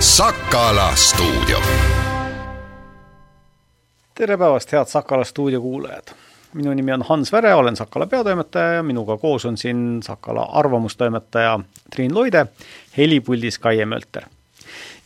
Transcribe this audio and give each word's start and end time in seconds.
Sakala 0.00 0.96
stuudio. 0.96 1.58
tere 4.14 4.36
päevast, 4.36 4.72
head 4.72 4.88
Sakala 4.88 5.24
stuudio 5.24 5.60
kuulajad! 5.60 6.14
minu 6.54 6.72
nimi 6.74 6.92
on 6.92 7.02
Hans 7.02 7.32
Väre, 7.32 7.54
olen 7.54 7.76
Sakala 7.76 8.06
peatoimetaja 8.06 8.72
ja 8.72 8.82
minuga 8.82 9.18
koos 9.18 9.44
on 9.44 9.56
siin 9.56 10.00
Sakala 10.02 10.42
arvamustoimetaja 10.42 11.60
Triin 11.94 12.14
Loide, 12.14 12.46
helipuldis 12.96 13.58
Kaie 13.58 13.86
Mölter. 13.86 14.24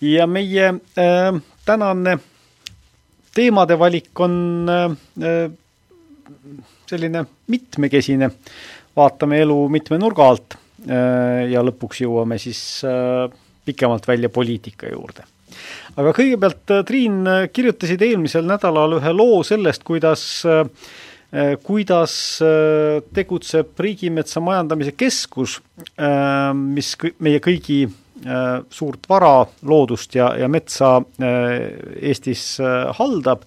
ja 0.00 0.26
meie 0.26 0.68
äh, 0.68 1.42
tänane 1.64 2.18
teemade 3.34 3.78
valik 3.78 4.20
on 4.20 4.66
äh, 4.70 5.50
selline 6.86 7.24
mitmekesine, 7.46 8.30
vaatame 8.96 9.42
elu 9.42 9.68
mitme 9.68 9.98
nurga 9.98 10.28
alt 10.28 10.54
äh, 10.54 11.50
ja 11.50 11.66
lõpuks 11.66 12.06
jõuame 12.06 12.38
siis 12.38 12.84
äh, 12.86 13.43
pikemalt 13.64 14.08
välja 14.08 14.28
poliitika 14.28 14.90
juurde. 14.92 15.24
Aga 15.94 16.12
kõigepealt, 16.16 16.62
äh, 16.74 16.84
Triin, 16.86 17.22
äh, 17.26 17.46
kirjutasid 17.52 18.02
eelmisel 18.02 18.46
nädalal 18.48 18.98
ühe 18.98 19.12
loo 19.14 19.42
sellest, 19.46 19.84
kuidas 19.86 20.24
äh, 20.48 20.64
kuidas 21.66 22.12
tegutseb 23.10 23.80
Riigimetsa 23.82 24.38
Majandamise 24.38 24.92
Keskus, 24.94 25.56
mis 26.54 26.92
meie 27.18 27.40
kõigi 27.42 27.80
suurt 28.70 29.08
vara, 29.10 29.40
loodust 29.66 30.14
ja, 30.14 30.28
ja 30.38 30.46
metsa 30.46 30.92
Eestis 31.18 32.44
haldab. 33.00 33.42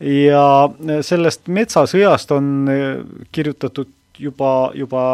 Ja 0.00 0.70
sellest 1.04 1.52
metsasõjast 1.52 2.32
on 2.32 2.48
kirjutatud 3.28 3.92
juba, 4.16 4.54
juba 4.72 5.04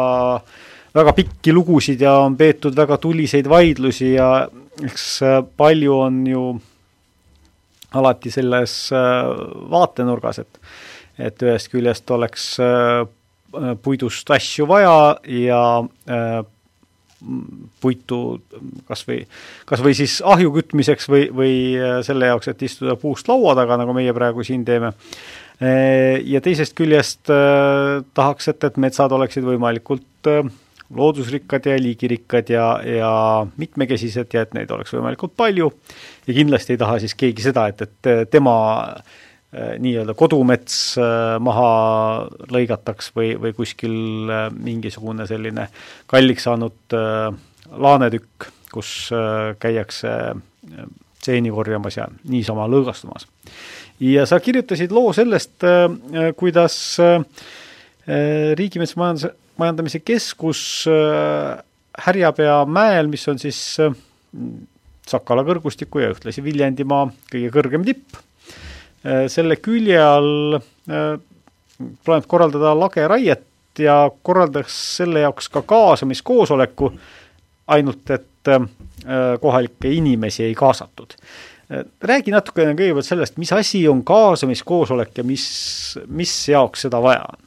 väga 0.95 1.13
pikki 1.13 1.53
lugusid 1.53 2.01
ja 2.01 2.19
on 2.23 2.37
peetud 2.39 2.75
väga 2.75 2.97
tuliseid 2.97 3.49
vaidlusi 3.49 4.13
ja 4.13 4.47
eks 4.83 5.19
palju 5.57 5.99
on 5.99 6.23
ju 6.27 6.45
alati 7.95 8.31
selles 8.31 8.73
äh, 8.93 9.29
vaatenurgas, 9.71 10.43
et 10.43 10.59
et 11.15 11.43
ühest 11.47 11.69
küljest 11.71 12.11
oleks 12.11 12.57
äh, 12.59 13.05
puidust 13.83 14.31
asju 14.35 14.65
vaja 14.67 15.15
ja 15.31 15.61
äh, 16.11 16.41
puitu 17.81 18.19
kas 18.89 19.05
või, 19.07 19.21
kas 19.65 19.79
või 19.81 19.93
siis 19.95 20.17
ahju 20.19 20.51
kütmiseks 20.57 21.07
või, 21.09 21.29
või 21.31 21.53
selle 22.05 22.27
jaoks, 22.27 22.51
et 22.51 22.65
istuda 22.67 22.97
puust 22.99 23.31
laua 23.31 23.55
taga, 23.57 23.79
nagu 23.79 23.95
meie 23.95 24.13
praegu 24.13 24.43
siin 24.45 24.65
teeme. 24.67 24.91
Ja 26.27 26.41
teisest 26.43 26.75
küljest 26.77 27.31
tahaks, 27.31 28.49
et, 28.51 28.67
et 28.67 28.77
metsad 28.83 29.15
oleksid 29.15 29.47
võimalikult 29.47 30.29
loodusrikkad 30.93 31.65
ja 31.65 31.77
liigirikkad 31.81 32.49
ja, 32.49 32.65
ja 32.85 33.11
mitmekesised 33.57 34.33
ja 34.33 34.43
et 34.45 34.53
neid 34.53 34.71
oleks 34.71 34.93
võimalikult 34.93 35.33
palju. 35.37 35.71
ja 36.27 36.33
kindlasti 36.33 36.75
ei 36.75 36.81
taha 36.81 36.99
siis 37.01 37.15
keegi 37.17 37.45
seda, 37.47 37.67
et, 37.71 37.81
et 37.81 38.29
tema 38.29 38.55
äh, 38.85 39.75
nii-öelda 39.81 40.13
kodumets 40.17 40.97
äh, 41.01 41.37
maha 41.41 41.69
lõigataks 42.53 43.11
või, 43.17 43.33
või 43.41 43.55
kuskil 43.57 43.95
äh, 44.29 44.49
mingisugune 44.53 45.25
selline 45.27 45.67
kalliks 46.11 46.45
saanud 46.45 46.97
laanetükk, 47.65 48.51
kus 48.69 49.09
käiakse 49.57 50.11
seeni 51.25 51.49
korjamas 51.49 51.95
ja 51.97 52.05
niisama 52.29 52.67
lõõgastumas. 52.69 53.25
ja 53.99 54.27
sa 54.29 54.37
kirjutasid 54.39 54.93
loo 54.93 55.13
sellest, 55.17 55.65
kuidas 56.37 56.77
Riigimetsa 58.05 58.99
majanduse 59.01 59.31
majandamise 59.57 60.01
keskus 60.05 60.85
äh, 60.89 61.63
Härjapea 62.05 62.65
mäel, 62.67 63.07
mis 63.07 63.27
on 63.31 63.39
siis 63.39 63.59
äh, 63.79 63.95
Sakala 65.05 65.43
kõrgustiku 65.45 66.01
ja 66.01 66.09
ühtlasi 66.09 66.41
Viljandimaa 66.43 67.05
kõige 67.29 67.51
kõrgem 67.53 67.85
tipp. 67.87 68.17
Äh, 69.05 69.25
selle 69.31 69.59
külje 69.61 69.99
all 70.01 70.59
plaanib 70.85 72.27
korraldada 72.31 72.71
lageraiet 72.77 73.81
ja 73.83 74.05
korraldaks 74.23 74.77
selle 75.01 75.25
jaoks 75.25 75.49
ka 75.51 75.61
kaasamiskoosoleku, 75.67 76.93
ainult 77.75 78.13
et 78.15 78.51
kohalikke 79.41 79.89
inimesi 79.91 80.43
ei 80.45 80.53
kaasatud. 80.55 81.17
räägi 82.01 82.31
natukene 82.31 82.75
kõigepealt 82.77 83.07
sellest, 83.07 83.37
mis 83.41 83.51
asi 83.53 83.81
on 83.89 84.03
kaasamiskoosolek 84.05 85.17
ja 85.17 85.23
mis, 85.25 85.47
mis 86.07 86.33
jaoks 86.53 86.85
seda 86.85 87.01
vaja 87.01 87.25
on? 87.25 87.44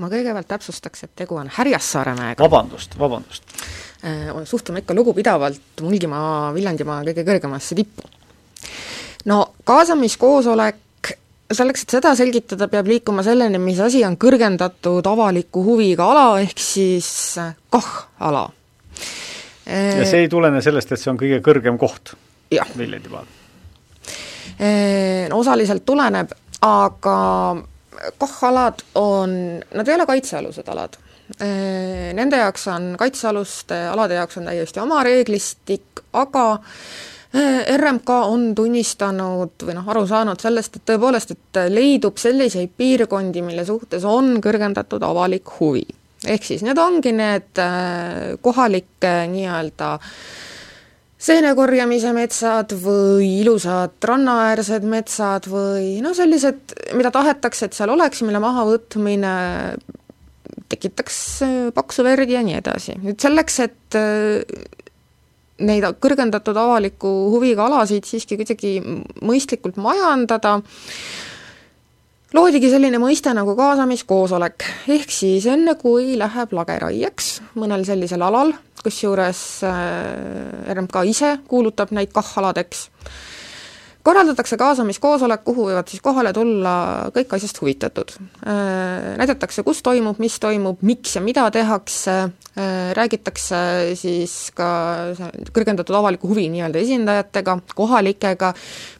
Ma 0.00 0.10
kõigepealt 0.10 0.48
täpsustaks, 0.50 1.06
et 1.06 1.12
tegu 1.16 1.36
on 1.38 1.50
Härjassaare 1.54 2.14
mäega. 2.18 2.42
vabandust, 2.42 2.98
vabandust. 2.98 3.44
Äh, 4.04 4.30
suhtume 4.44 4.82
ikka 4.82 4.94
lugupidavalt 4.94 5.82
Mulgimaa, 5.82 6.54
Viljandimaa 6.54 7.02
kõige 7.06 7.24
kõrgemasse 7.26 7.74
tippu. 7.78 8.02
no 9.24 9.54
kaasamiskoosolek, 9.64 11.14
selleks, 11.52 11.82
et 11.82 11.96
seda 11.96 12.14
selgitada, 12.18 12.68
peab 12.68 12.90
liikuma 12.90 13.22
selleni, 13.22 13.58
mis 13.58 13.80
asi 13.80 14.04
on 14.04 14.18
kõrgendatud 14.18 15.06
avaliku 15.06 15.62
huviga 15.64 16.10
ala, 16.10 16.40
ehk 16.40 16.58
siis 16.58 17.38
KAH-ala. 17.70 18.48
ja 19.66 20.04
see 20.04 20.26
ei 20.26 20.28
tulene 20.28 20.62
sellest, 20.62 20.92
et 20.92 21.00
see 21.00 21.10
on 21.10 21.20
kõige 21.20 21.40
kõrgem 21.44 21.78
koht 21.78 22.16
Viljandimaal? 22.50 23.30
Äh, 24.54 25.30
osaliselt 25.34 25.86
tuleneb, 25.86 26.34
aga 26.62 27.14
KOH-alad 28.18 28.84
on, 29.00 29.34
nad 29.74 29.88
ei 29.88 29.94
ole 29.94 30.06
kaitsealused 30.06 30.68
alad. 30.68 30.98
Äh, 31.40 32.12
nende 32.16 32.36
jaoks 32.42 32.68
on, 32.68 32.94
kaitsealuste 33.00 33.78
alade 33.88 34.18
jaoks 34.18 34.38
on 34.40 34.50
täiesti 34.50 34.80
oma 34.82 35.02
reeglistik, 35.06 36.04
aga 36.12 36.44
äh, 36.54 37.76
RMK 37.76 38.16
on 38.28 38.46
tunnistanud 38.54 39.66
või 39.66 39.76
noh, 39.78 39.90
aru 39.94 40.04
saanud 40.10 40.40
sellest, 40.44 40.76
et 40.78 40.86
tõepoolest, 40.92 41.32
et 41.32 41.60
leidub 41.72 42.20
selliseid 42.20 42.74
piirkondi, 42.76 43.42
mille 43.46 43.64
suhtes 43.64 44.04
on 44.04 44.36
kõrgendatud 44.44 45.02
avalik 45.06 45.56
huvi. 45.60 45.86
ehk 46.26 46.44
siis 46.44 46.62
need 46.64 46.78
ongi 46.78 47.12
need 47.12 47.60
äh, 47.60 48.34
kohalike 48.40 49.16
nii-öelda 49.32 49.94
äh, 49.94 50.10
seenekorjamise 51.24 52.12
metsad 52.16 52.74
või 52.84 53.28
ilusad 53.40 53.96
rannaäärsed 54.04 54.84
metsad 54.88 55.48
või 55.48 55.98
noh, 56.04 56.12
sellised, 56.16 56.74
mida 56.98 57.12
tahetakse, 57.14 57.68
et 57.68 57.76
seal 57.76 57.92
oleks, 57.94 58.22
mille 58.26 58.42
mahavõtmine 58.44 59.34
tekitaks 60.72 61.18
äh, 61.44 61.58
paksu 61.74 62.04
verd 62.04 62.30
ja 62.30 62.42
nii 62.44 62.58
edasi. 62.60 62.98
nüüd 63.02 63.20
selleks, 63.24 63.60
et 63.64 63.98
äh, 63.98 64.42
neid 65.64 65.86
kõrgendatud 66.02 66.56
avaliku 66.58 67.12
huviga 67.32 67.68
alasid 67.68 68.08
siiski 68.08 68.38
kuidagi 68.40 68.78
mõistlikult 69.22 69.78
majandada, 69.80 70.58
loodigi 72.34 72.72
selline 72.72 72.98
mõiste 73.00 73.32
nagu 73.36 73.54
kaasamiskoosolek, 73.58 74.66
ehk 74.96 75.14
siis 75.14 75.46
enne, 75.50 75.76
kui 75.80 76.18
läheb 76.18 76.52
lageraieks 76.58 77.36
mõnel 77.60 77.86
sellisel 77.86 78.26
alal, 78.26 78.52
kusjuures 78.84 79.40
äh, 79.66 80.74
RMK 80.74 81.06
ise 81.10 81.38
kuulutab 81.48 81.92
neid 81.96 82.12
KAH-aladeks, 82.14 82.84
korraldatakse 84.04 84.58
kaasamiskoosolek, 84.60 85.42
kuhu 85.46 85.70
võivad 85.70 85.88
siis 85.88 86.02
kohale 86.04 86.34
tulla 86.36 86.74
kõik 87.14 87.32
asjast 87.36 87.60
huvitatud. 87.62 88.14
Äh, 88.44 89.14
näidatakse, 89.20 89.64
kus 89.66 89.80
toimub, 89.84 90.20
mis 90.22 90.36
toimub, 90.42 90.82
miks 90.84 91.16
ja 91.16 91.24
mida 91.24 91.46
tehakse, 91.54 92.16
äh, 92.54 92.92
räägitakse 92.98 93.60
siis 94.00 94.36
ka 94.56 94.68
kõrgendatud 95.56 95.96
avaliku 95.96 96.32
huvi 96.32 96.46
nii-öelda 96.52 96.84
esindajatega, 96.84 97.58
kohalikega, 97.74 98.54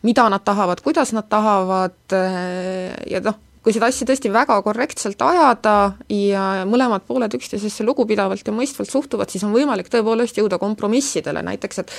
mida 0.09 0.29
nad 0.33 0.45
tahavad, 0.47 0.81
kuidas 0.85 1.13
nad 1.17 1.29
tahavad 1.29 1.99
ja 2.15 3.21
noh, 3.25 3.43
kui 3.65 3.73
seda 3.73 3.89
asja 3.89 4.07
tõesti 4.09 4.31
väga 4.33 4.59
korrektselt 4.63 5.23
ajada 5.25 5.95
ja 6.13 6.45
mõlemad 6.69 7.07
pooled 7.09 7.33
üksteisesse 7.39 7.87
lugupidavalt 7.87 8.45
ja 8.45 8.53
mõistvalt 8.53 8.93
suhtuvad, 8.93 9.33
siis 9.33 9.45
on 9.47 9.55
võimalik 9.57 9.89
tõepoolest 9.93 10.39
jõuda 10.39 10.59
kompromissidele, 10.61 11.43
näiteks 11.47 11.81
et 11.81 11.95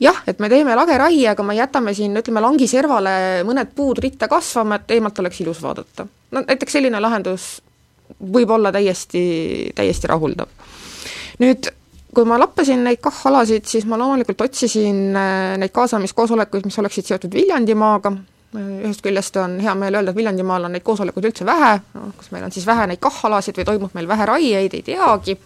jah, 0.00 0.22
et 0.30 0.38
me 0.42 0.50
teeme 0.52 0.76
lageraie, 0.78 1.26
aga 1.30 1.46
me 1.46 1.56
jätame 1.58 1.94
siin, 1.98 2.14
ütleme, 2.18 2.42
langiservale 2.44 3.16
mõned 3.46 3.74
puud 3.74 3.98
ritta 4.02 4.30
kasvama, 4.30 4.78
et 4.78 4.96
eemalt 4.96 5.18
oleks 5.22 5.40
ilus 5.42 5.62
vaadata. 5.62 6.06
no 6.30 6.44
näiteks 6.46 6.78
selline 6.78 7.00
lahendus 7.02 7.48
võib 8.20 8.50
olla 8.54 8.72
täiesti, 8.72 9.24
täiesti 9.74 10.10
rahuldav. 10.10 10.48
nüüd 11.42 11.72
kui 12.14 12.26
ma 12.28 12.38
lappasin 12.38 12.84
neid 12.86 13.00
KAH-alasid, 13.02 13.66
siis 13.66 13.86
ma 13.90 13.98
loomulikult 13.98 14.44
otsisin 14.46 15.16
äh, 15.18 15.56
neid 15.58 15.74
kaasamiskoosolekuid, 15.74 16.68
mis 16.68 16.78
oleksid 16.78 17.10
seotud 17.10 17.34
Viljandimaaga, 17.34 18.12
ühest 18.54 19.02
küljest 19.04 19.36
on 19.40 19.58
hea 19.62 19.74
meel 19.78 19.98
öelda, 19.98 20.12
et 20.12 20.18
Viljandimaal 20.18 20.68
on 20.68 20.74
neid 20.76 20.84
koosolekuid 20.86 21.30
üldse 21.30 21.46
vähe, 21.48 21.76
noh, 21.96 22.10
kas 22.18 22.30
meil 22.34 22.46
on 22.46 22.54
siis 22.54 22.66
vähe 22.68 22.86
neid 22.90 23.00
KAH-alasid 23.02 23.58
või 23.60 23.68
toimub 23.70 23.96
meil 23.96 24.08
vähe 24.10 24.28
raieid, 24.30 24.76
ei 24.76 24.84
teagi, 24.86 25.36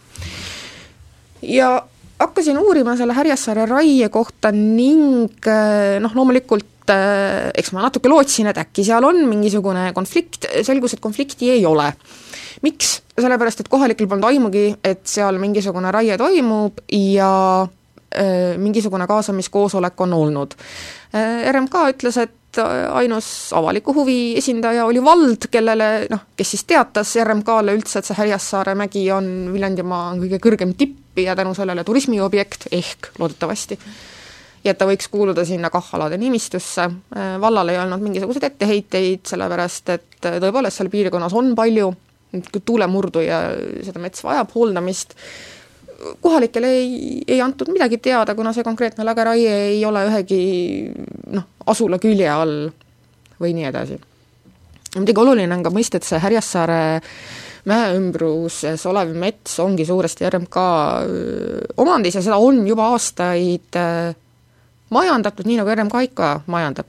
ja 1.48 1.70
hakkasin 2.18 2.58
uurima 2.58 2.96
selle 2.98 3.16
Härjassaare 3.16 3.66
raie 3.70 4.08
kohta 4.12 4.52
ning 4.54 5.46
eh, 5.46 5.98
noh, 6.02 6.14
loomulikult 6.18 6.92
eh, 6.92 7.48
eks 7.58 7.72
ma 7.76 7.86
natuke 7.86 8.10
lootsin, 8.10 8.50
et 8.50 8.60
äkki 8.60 8.84
seal 8.86 9.06
on 9.08 9.22
mingisugune 9.30 9.88
konflikt, 9.96 10.50
selgus, 10.66 10.96
et 10.96 11.04
konflikti 11.04 11.52
ei 11.54 11.66
ole. 11.66 11.92
miks? 12.62 12.98
sellepärast, 13.18 13.64
et 13.64 13.68
kohalikel 13.70 14.06
polnud 14.06 14.28
aimugi, 14.28 14.68
et 14.86 15.00
seal 15.10 15.40
mingisugune 15.42 15.90
raie 15.90 16.14
toimub 16.20 16.84
ja 16.94 17.66
mingisugune 18.62 19.04
kaasamiskoosolek 19.10 20.00
on 20.00 20.12
olnud. 20.16 20.54
RMK 21.50 21.82
ütles, 21.90 22.16
et 22.22 22.37
ainus 22.56 23.52
avaliku 23.52 23.92
huvi 23.94 24.36
esindaja 24.40 24.86
oli 24.88 25.02
vald, 25.04 25.48
kellele 25.52 26.06
noh, 26.10 26.24
kes 26.36 26.54
siis 26.54 26.64
teatas 26.64 27.12
RMK-le 27.22 27.74
üldse, 27.76 28.00
et 28.00 28.08
see 28.08 28.16
Härjassaare 28.16 28.74
mägi 28.78 29.04
on 29.12 29.50
Viljandimaa 29.52 30.14
kõige 30.16 30.40
kõrgem 30.42 30.72
tipp 30.78 31.20
ja 31.20 31.36
tänu 31.36 31.52
sellele 31.54 31.84
turismiobjekt, 31.84 32.70
ehk 32.72 33.12
loodetavasti 33.18 33.78
ja 34.64 34.72
et 34.72 34.78
ta 34.80 34.88
võiks 34.88 35.10
kuuluda 35.12 35.44
sinna 35.46 35.70
KAH-alade 35.70 36.18
nimistusse, 36.20 36.88
vallal 37.40 37.72
ei 37.72 37.78
olnud 37.78 38.02
mingisuguseid 38.04 38.48
etteheiteid, 38.50 39.24
sellepärast 39.28 39.94
et 39.94 40.08
tõepoolest 40.24 40.80
seal 40.80 40.90
piirkonnas 40.92 41.36
on 41.38 41.54
palju 41.58 41.92
tuulemurdu 42.64 43.22
ja 43.24 43.42
seda 43.86 44.02
mets 44.02 44.24
vajab 44.24 44.50
hooldamist, 44.54 45.14
kohalikele 46.20 46.70
ei, 46.70 47.22
ei 47.26 47.40
antud 47.42 47.70
midagi 47.72 47.98
teada, 48.02 48.34
kuna 48.38 48.52
see 48.54 48.66
konkreetne 48.66 49.06
lageraie 49.06 49.54
ei 49.72 49.80
ole 49.86 50.04
ühegi 50.10 50.42
noh, 51.34 51.48
asula 51.66 51.98
külje 52.02 52.28
all 52.30 52.70
või 53.38 53.54
nii 53.56 53.68
edasi. 53.70 53.98
muidugi 54.96 55.20
oluline 55.20 55.54
on 55.54 55.66
ka 55.66 55.74
mõista, 55.74 55.98
et 55.98 56.06
see 56.06 56.20
Härjassaare 56.22 56.80
mäe 57.68 57.92
ümbruses 57.98 58.84
olev 58.88 59.12
mets 59.18 59.58
ongi 59.60 59.84
suuresti 59.86 60.28
RMK 60.30 60.62
omandis 61.82 62.16
ja 62.16 62.22
seda 62.24 62.38
on 62.40 62.62
juba 62.66 62.92
aastaid 62.94 63.78
majandatud, 64.94 65.46
nii 65.46 65.58
nagu 65.60 65.74
RMK 65.74 66.04
ikka 66.08 66.30
majandab. 66.46 66.86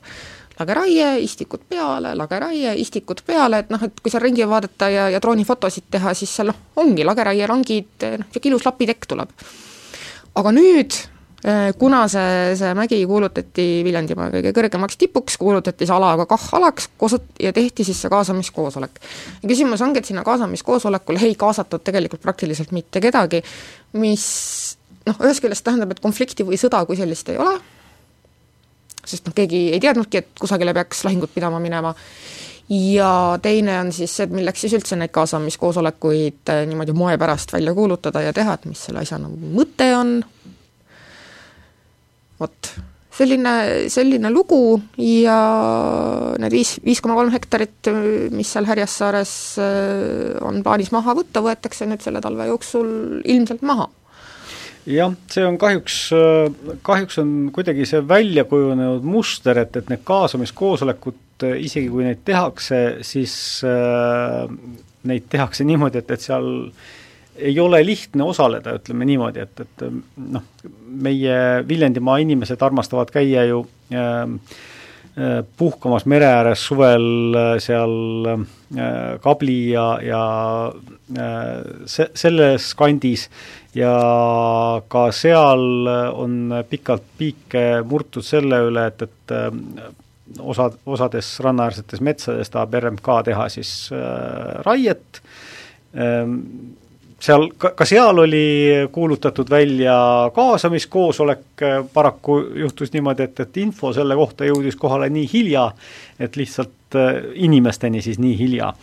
Lageraie, 0.60 1.20
istikud 1.24 1.64
peale, 1.70 2.14
lageraie, 2.18 2.74
istikud 2.82 3.24
peale, 3.28 3.64
et 3.64 3.70
noh, 3.72 3.84
et 3.86 4.02
kui 4.04 4.12
seal 4.12 4.24
ringi 4.24 4.48
vaadata 4.48 4.90
ja, 4.92 5.08
ja 5.14 5.22
droonifotosid 5.24 5.88
teha, 5.92 6.14
siis 6.18 6.34
seal 6.40 6.52
noh, 6.52 6.60
ongi 6.84 7.06
lageraielangid, 7.08 7.96
noh, 8.04 8.28
niisugune 8.28 8.52
ilus 8.52 8.68
lapitekk 8.68 9.08
tuleb. 9.14 9.32
aga 10.40 10.52
nüüd 10.56 10.96
eh, 11.44 11.72
kuna 11.80 12.04
see, 12.12 12.56
see 12.60 12.74
mägi 12.78 13.00
kuulutati 13.08 13.68
Viljandimaa 13.88 14.30
kõige 14.36 14.54
kõrgemaks 14.56 15.00
tipuks, 15.00 15.40
kuulutati 15.42 15.88
see 15.88 15.96
ala 15.96 16.12
ka 16.22 16.28
KAH-alaks 16.34 16.90
ja 17.40 17.54
tehti 17.56 17.88
siis 17.88 18.02
see 18.02 18.12
kaasamiskoosolek. 18.12 19.00
ja 19.42 19.50
küsimus 19.50 19.82
ongi, 19.82 20.04
et 20.04 20.12
sinna 20.12 20.24
kaasamiskoosolekule 20.28 21.24
ei 21.24 21.36
kaasatud 21.40 21.84
tegelikult 21.84 22.22
praktiliselt 22.22 22.76
mitte 22.76 23.02
kedagi, 23.02 23.44
mis 23.94 24.28
noh, 25.08 25.24
ühest 25.24 25.44
küljest 25.44 25.64
tähendab, 25.64 25.96
et 25.96 26.04
konflikti 26.04 26.44
või 26.44 26.60
sõda 26.60 26.84
kui 26.86 27.00
sellist 27.00 27.32
ei 27.32 27.40
ole, 27.40 27.56
sest 29.10 29.28
noh, 29.28 29.36
keegi 29.36 29.70
ei 29.74 29.82
teadnudki, 29.84 30.24
et 30.24 30.30
kusagile 30.40 30.74
peaks 30.78 31.04
lahingut 31.08 31.34
pidama 31.36 31.60
minema, 31.64 31.94
ja 32.70 33.40
teine 33.42 33.80
on 33.82 33.94
siis 33.94 34.14
see, 34.14 34.28
et 34.28 34.36
milleks 34.36 34.66
siis 34.66 34.76
üldse 34.78 34.98
neid 35.00 35.14
kaasamiskoosolekuid 35.16 36.54
äh, 36.54 36.66
niimoodi 36.70 36.94
moe 36.98 37.18
pärast 37.18 37.54
välja 37.54 37.74
kuulutada 37.78 38.22
ja 38.22 38.34
teha, 38.36 38.60
et 38.60 38.70
mis 38.70 38.86
selle 38.86 39.02
asja 39.02 39.18
nagu 39.22 39.54
mõte 39.58 39.90
on, 39.98 40.20
vot, 42.40 42.72
selline, 43.20 43.54
selline 43.92 44.32
lugu 44.32 44.80
ja 45.02 45.38
need 46.40 46.54
viis, 46.54 46.76
viis 46.86 47.02
koma 47.02 47.18
kolm 47.18 47.34
hektarit, 47.34 47.90
mis 48.36 48.54
seal 48.54 48.70
Härjassaares 48.70 49.34
äh, 49.64 50.36
on 50.46 50.62
plaanis 50.66 50.94
maha 50.96 51.18
võtta, 51.18 51.44
võetakse 51.46 51.90
nüüd 51.90 52.06
selle 52.06 52.22
talve 52.24 52.52
jooksul 52.52 53.24
ilmselt 53.26 53.66
maha 53.66 53.90
jah, 54.88 55.16
see 55.32 55.46
on 55.46 55.58
kahjuks, 55.62 55.98
kahjuks 56.86 57.20
on 57.22 57.34
kuidagi 57.56 57.88
see 57.90 58.04
välja 58.08 58.46
kujunenud 58.50 59.04
muster, 59.08 59.60
et, 59.64 59.76
et 59.76 59.90
need 59.92 60.06
kaasamiskoosolekud, 60.08 61.48
isegi 61.60 61.90
kui 61.92 62.06
neid 62.08 62.24
tehakse, 62.28 62.80
siis 63.08 63.34
äh, 63.68 64.48
neid 65.10 65.28
tehakse 65.32 65.68
niimoodi, 65.68 66.02
et, 66.02 66.12
et 66.12 66.24
seal 66.24 66.50
ei 67.40 67.60
ole 67.60 67.80
lihtne 67.86 68.26
osaleda, 68.28 68.74
ütleme 68.80 69.08
niimoodi, 69.08 69.46
et, 69.46 69.62
et 69.64 69.86
noh, 70.36 70.44
meie 70.90 71.38
Viljandimaa 71.68 72.18
inimesed 72.24 72.62
armastavad 72.66 73.12
käia 73.14 73.46
ju 73.48 73.64
äh, 73.94 74.26
äh 75.20 75.40
puhkamas 75.58 76.06
mere 76.06 76.28
ääres 76.28 76.66
suvel 76.68 77.36
äh, 77.36 77.54
seal 77.64 77.96
äh, 78.34 79.20
Kabli 79.24 79.72
ja, 79.72 79.88
ja 80.04 80.24
äh, 81.16 81.64
se-, 81.86 82.12
selles 82.14 82.74
kandis 82.76 83.30
ja 83.76 83.94
ka 84.88 85.10
seal 85.14 85.88
on 86.14 86.54
pikalt 86.70 87.06
piike 87.18 87.84
murtud 87.86 88.26
selle 88.26 88.64
üle, 88.70 88.88
et, 88.90 89.02
et 89.06 89.34
äh, 89.36 89.50
osad, 90.40 90.80
osades 90.86 91.40
rannaäärsetes 91.40 92.02
metsades 92.02 92.50
tahab 92.50 92.74
RMK 92.80 93.10
teha 93.30 93.50
siis 93.50 93.74
äh, 93.94 94.60
raiet. 94.66 95.22
Ähm,, 95.98 96.40
seal, 97.20 97.50
ka, 97.58 97.74
ka 97.78 97.86
seal 97.86 98.24
oli 98.26 98.88
kuulutatud 98.92 99.50
välja 99.50 99.98
kaasamiskoosolek, 100.36 101.66
paraku 101.94 102.40
juhtus 102.64 102.94
niimoodi, 102.94 103.30
et, 103.30 103.40
et 103.46 103.62
info 103.62 103.94
selle 103.94 104.16
kohta 104.16 104.48
jõudis 104.48 104.80
kohale 104.80 105.10
nii 105.14 105.30
hilja, 105.34 105.70
et 106.20 106.40
lihtsalt 106.40 106.98
äh, 106.98 107.22
inimesteni 107.48 108.02
siis 108.06 108.20
nii 108.20 108.38
hilja 108.40 108.74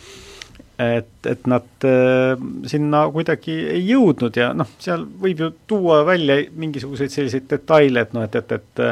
et, 0.78 1.26
et 1.26 1.46
nad 1.48 1.86
äh, 1.88 2.36
sinna 2.68 3.06
kuidagi 3.12 3.54
ei 3.72 3.82
jõudnud 3.88 4.36
ja 4.36 4.50
noh, 4.56 4.68
seal 4.82 5.06
võib 5.22 5.40
ju 5.40 5.50
tuua 5.68 6.02
välja 6.06 6.38
mingisuguseid 6.52 7.12
selliseid 7.12 7.48
detaile, 7.50 8.04
et 8.04 8.14
noh, 8.16 8.26
et, 8.26 8.36
et, 8.36 8.56
et 8.56 8.88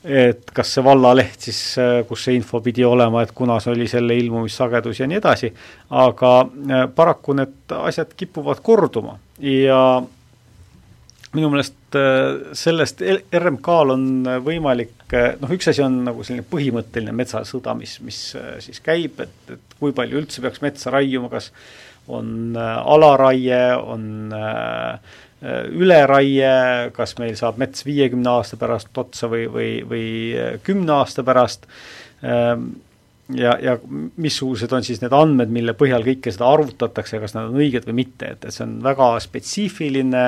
et 0.00 0.52
kas 0.56 0.70
see 0.72 0.80
vallaleht 0.80 1.44
siis, 1.44 1.58
äh, 1.82 1.98
kus 2.08 2.22
see 2.24 2.38
info 2.38 2.62
pidi 2.64 2.86
olema, 2.88 3.20
et 3.20 3.34
kunas 3.36 3.66
oli 3.68 3.88
selle 3.90 4.16
ilmumissagedus 4.16 5.02
ja 5.02 5.10
nii 5.10 5.18
edasi, 5.18 5.50
aga 5.90 6.30
äh, 6.46 6.86
paraku 6.94 7.36
need 7.36 7.74
asjad 7.80 8.14
kipuvad 8.16 8.62
korduma 8.64 9.18
ja 9.44 9.82
minu 11.34 11.50
meelest 11.50 11.76
sellest 12.58 13.02
RMK-l 13.34 13.92
on 13.92 14.06
võimalik, 14.46 14.94
äh, 15.16 15.32
noh 15.40 15.52
üks 15.54 15.70
asi 15.70 15.82
on 15.84 16.00
nagu 16.06 16.24
selline 16.26 16.46
põhimõtteline 16.50 17.14
metsasõda, 17.16 17.74
mis, 17.78 17.98
mis 18.06 18.20
äh, 18.38 18.56
siis 18.64 18.82
käib, 18.84 19.20
et, 19.24 19.54
et 19.56 19.78
kui 19.80 19.94
palju 19.96 20.20
üldse 20.22 20.44
peaks 20.44 20.62
metsa 20.64 20.92
raiuma, 20.94 21.30
kas 21.32 21.50
on 22.10 22.56
alaraie, 22.58 23.60
on 23.78 24.32
üleraie, 25.78 26.54
kas 26.96 27.12
meil 27.20 27.36
saab 27.38 27.60
mets 27.60 27.84
viiekümne 27.86 28.32
aasta 28.32 28.58
pärast 28.58 28.98
otsa 28.98 29.28
või, 29.30 29.44
või, 29.52 29.68
või 29.86 30.06
kümne 30.66 30.96
aasta 30.96 31.22
pärast, 31.24 31.68
ähm, 32.26 32.72
ja, 33.36 33.56
ja 33.62 33.76
missugused 34.16 34.72
on 34.72 34.84
siis 34.86 35.00
need 35.02 35.14
andmed, 35.16 35.50
mille 35.52 35.74
põhjal 35.78 36.04
kõike 36.06 36.32
seda 36.34 36.48
arvutatakse, 36.50 37.20
kas 37.22 37.34
nad 37.36 37.50
on 37.50 37.60
õiged 37.60 37.86
või 37.88 38.00
mitte, 38.02 38.34
et, 38.34 38.46
et 38.46 38.54
see 38.54 38.64
on 38.66 38.78
väga 38.84 39.12
spetsiifiline 39.24 40.24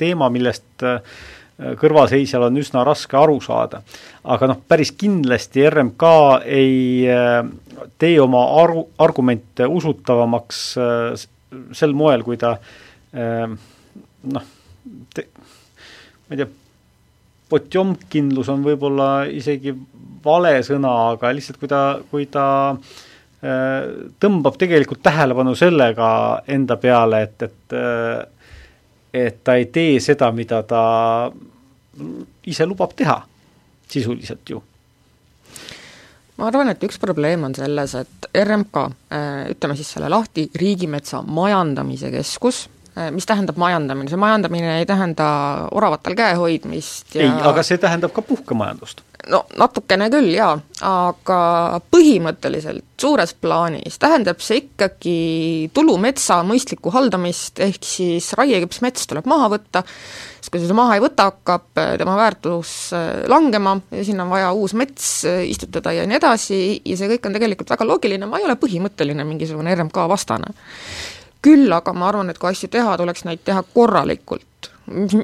teema, 0.00 0.30
millest 0.34 0.86
äh, 0.86 1.00
kõrvalseisjal 1.54 2.48
on 2.48 2.58
üsna 2.58 2.82
raske 2.86 3.16
aru 3.18 3.38
saada. 3.42 3.82
aga 4.24 4.48
noh, 4.50 4.58
päris 4.68 4.90
kindlasti 4.98 5.68
RMK 5.70 6.10
ei 6.44 7.06
äh, 7.06 7.44
tee 7.98 8.18
oma 8.20 8.42
aru, 8.62 8.88
argumente 8.98 9.66
usutavamaks 9.66 10.64
äh, 10.78 11.28
sel 11.72 11.94
moel, 11.94 12.24
kui 12.26 12.36
ta 12.40 12.56
äh, 13.14 13.46
noh, 14.34 14.52
ma 15.14 16.34
ei 16.34 16.40
tea, 16.40 16.48
potjomkindlus 17.52 18.48
on 18.50 18.64
võib-olla 18.64 19.08
isegi 19.30 19.74
vale 20.24 20.56
sõna, 20.66 20.92
aga 21.12 21.32
lihtsalt 21.36 21.60
kui 21.60 21.70
ta, 21.70 21.82
kui 22.10 22.26
ta 22.32 22.46
äh, 22.72 24.08
tõmbab 24.18 24.58
tegelikult 24.58 25.04
tähelepanu 25.04 25.54
sellega 25.58 26.08
enda 26.50 26.78
peale, 26.80 27.22
et, 27.28 27.46
et 27.46 27.76
äh, 27.78 28.24
et 29.14 29.42
ta 29.44 29.54
ei 29.54 29.68
tee 29.70 29.98
seda, 30.02 30.30
mida 30.34 30.62
ta 30.66 30.84
ise 32.50 32.66
lubab 32.66 32.94
teha, 32.98 33.20
sisuliselt 33.90 34.50
ju. 34.50 34.62
Ma 36.34 36.48
arvan, 36.50 36.72
et 36.72 36.82
üks 36.82 36.98
probleem 36.98 37.44
on 37.46 37.54
selles, 37.54 37.94
et 37.94 38.28
RMK, 38.42 38.80
äh, 39.14 39.44
ütleme 39.54 39.76
siis 39.78 39.92
selle 39.94 40.10
lahti, 40.10 40.48
Riigimetsa 40.58 41.22
Majandamise 41.22 42.10
Keskus, 42.10 42.64
mis 42.94 43.26
tähendab 43.26 43.58
majandamine, 43.58 44.10
see 44.10 44.20
majandamine 44.20 44.78
ei 44.78 44.86
tähenda 44.86 45.26
oravatel 45.74 46.14
käe 46.18 46.36
hoidmist 46.38 47.16
ja 47.16 47.24
ei, 47.26 47.32
aga 47.50 47.64
see 47.66 47.78
tähendab 47.82 48.14
ka 48.14 48.22
puhkemajandust. 48.22 49.02
no 49.32 49.40
natukene 49.58 50.06
küll 50.12 50.30
jaa, 50.36 50.52
aga 50.86 51.38
põhimõtteliselt 51.90 52.86
suures 53.00 53.34
plaanis 53.34 53.98
tähendab 53.98 54.38
see 54.44 54.60
ikkagi 54.62 55.16
tulumetsa 55.74 56.42
mõistlikku 56.46 56.92
haldamist, 56.94 57.58
ehk 57.64 57.82
siis 57.88 58.30
raieküps 58.38 58.78
mets 58.84 59.10
tuleb 59.10 59.26
maha 59.26 59.50
võtta, 59.56 59.82
siis 60.38 60.54
kui 60.54 60.62
seda 60.62 60.78
maha 60.78 60.94
ei 60.94 61.02
võta, 61.02 61.26
hakkab 61.32 61.82
äh, 61.82 61.96
tema 61.98 62.14
väärtus 62.20 62.76
äh, 62.94 63.24
langema 63.32 63.74
ja 63.90 64.06
sinna 64.06 64.28
on 64.28 64.32
vaja 64.36 64.54
uus 64.54 64.76
mets 64.78 65.10
istutada 65.24 65.96
ja 65.96 66.06
nii 66.06 66.20
edasi. 66.20 66.62
Ja 66.86 67.00
see 67.00 67.10
kõik 67.16 67.26
on 67.26 67.34
tegelikult 67.34 67.74
väga 67.74 67.90
loogiline, 67.90 68.30
ma 68.30 68.38
ei 68.38 68.46
ole 68.46 68.54
põhimõtteline 68.60 69.26
mingisugune 69.26 69.74
RMK 69.74 70.06
vastane 70.14 70.54
küll 71.44 71.72
aga 71.76 71.92
ma 71.92 72.08
arvan, 72.08 72.32
et 72.32 72.40
kui 72.40 72.50
asju 72.50 72.70
teha, 72.72 72.96
tuleks 73.00 73.24
neid 73.28 73.44
teha 73.44 73.62
korralikult. 73.74 74.70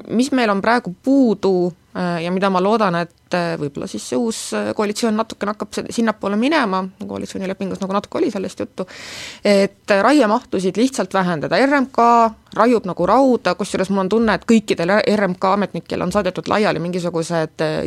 mis 0.09 0.31
meil 0.31 0.49
on 0.49 0.61
praegu 0.61 0.93
puudu 1.03 1.73
ja 1.93 2.31
mida 2.31 2.49
ma 2.49 2.61
loodan, 2.63 2.95
et 3.01 3.35
võib-olla 3.59 3.87
siis 3.87 4.05
see 4.11 4.19
uus 4.19 4.37
koalitsioon 4.75 5.15
natukene 5.19 5.53
hakkab 5.55 5.91
sinnapoole 5.91 6.37
minema, 6.39 6.83
koalitsioonilepingus 6.99 7.81
nagu 7.83 7.95
natuke 7.95 8.19
oli 8.19 8.31
sellest 8.31 8.63
juttu, 8.63 8.87
et 9.43 9.95
raiemahtusid 10.01 10.79
lihtsalt 10.79 11.13
vähendada, 11.13 11.59
RMK 11.65 12.07
raiub 12.57 12.85
nagu 12.87 13.05
rauda, 13.07 13.53
kusjuures 13.55 13.89
mul 13.91 14.03
on 14.03 14.09
tunne, 14.11 14.35
et 14.35 14.43
kõikidel 14.47 14.91
RMK 14.99 15.51
ametnikel 15.53 16.03
on 16.03 16.11
saadetud 16.13 16.49
laiali 16.51 16.81
mingisugused 16.83 17.63
äh, 17.63 17.77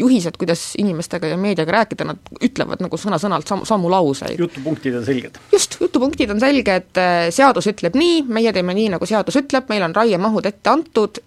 juhised, 0.00 0.38
kuidas 0.40 0.64
inimestega 0.80 1.32
ja 1.32 1.38
meediaga 1.40 1.76
rääkida, 1.78 2.06
nad 2.08 2.32
ütlevad 2.44 2.82
nagu 2.84 2.98
sõna-sõnalt 3.00 3.48
sam-, 3.50 3.64
samu 3.68 3.90
lauseid. 3.92 4.38
jutupunktid 4.40 4.98
on 4.98 5.06
selged? 5.06 5.38
just, 5.52 5.78
jutupunktid 5.80 6.34
on 6.34 6.42
selged, 6.42 6.90
äh, 6.98 7.28
seadus 7.34 7.70
ütleb 7.70 7.98
nii, 7.98 8.24
meie 8.26 8.52
teeme 8.54 8.74
nii, 8.78 8.90
nagu 8.96 9.08
seadus 9.08 9.38
ütleb, 9.38 9.70
meil 9.70 9.86
on 9.86 9.94
raiemahud 9.96 10.50
ette 10.50 10.74
antud, 10.74 11.22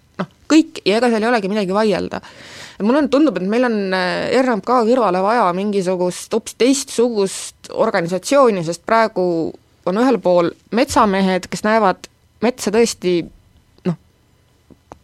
kõik, 0.52 0.82
ja 0.86 1.00
ega 1.00 1.10
seal 1.10 1.24
ei 1.24 1.32
olegi 1.32 1.52
midagi 1.52 1.76
vaielda 1.76 2.20
mulle 2.82 3.08
tundub, 3.08 3.36
et 3.38 3.48
meil 3.48 3.66
on 3.66 3.76
äh, 3.94 4.32
RMK 4.42 4.78
kõrvale 4.88 5.22
vaja 5.24 5.44
mingisugust 5.56 6.32
hoopis 6.34 6.56
teistsugust 6.58 7.70
organisatsiooni, 7.70 8.64
sest 8.66 8.84
praegu 8.86 9.24
on 9.86 10.00
ühel 10.02 10.18
pool 10.22 10.50
metsamehed, 10.74 11.48
kes 11.50 11.64
näevad 11.66 12.08
metsa 12.42 12.72
tõesti 12.74 13.14
noh, 13.88 13.98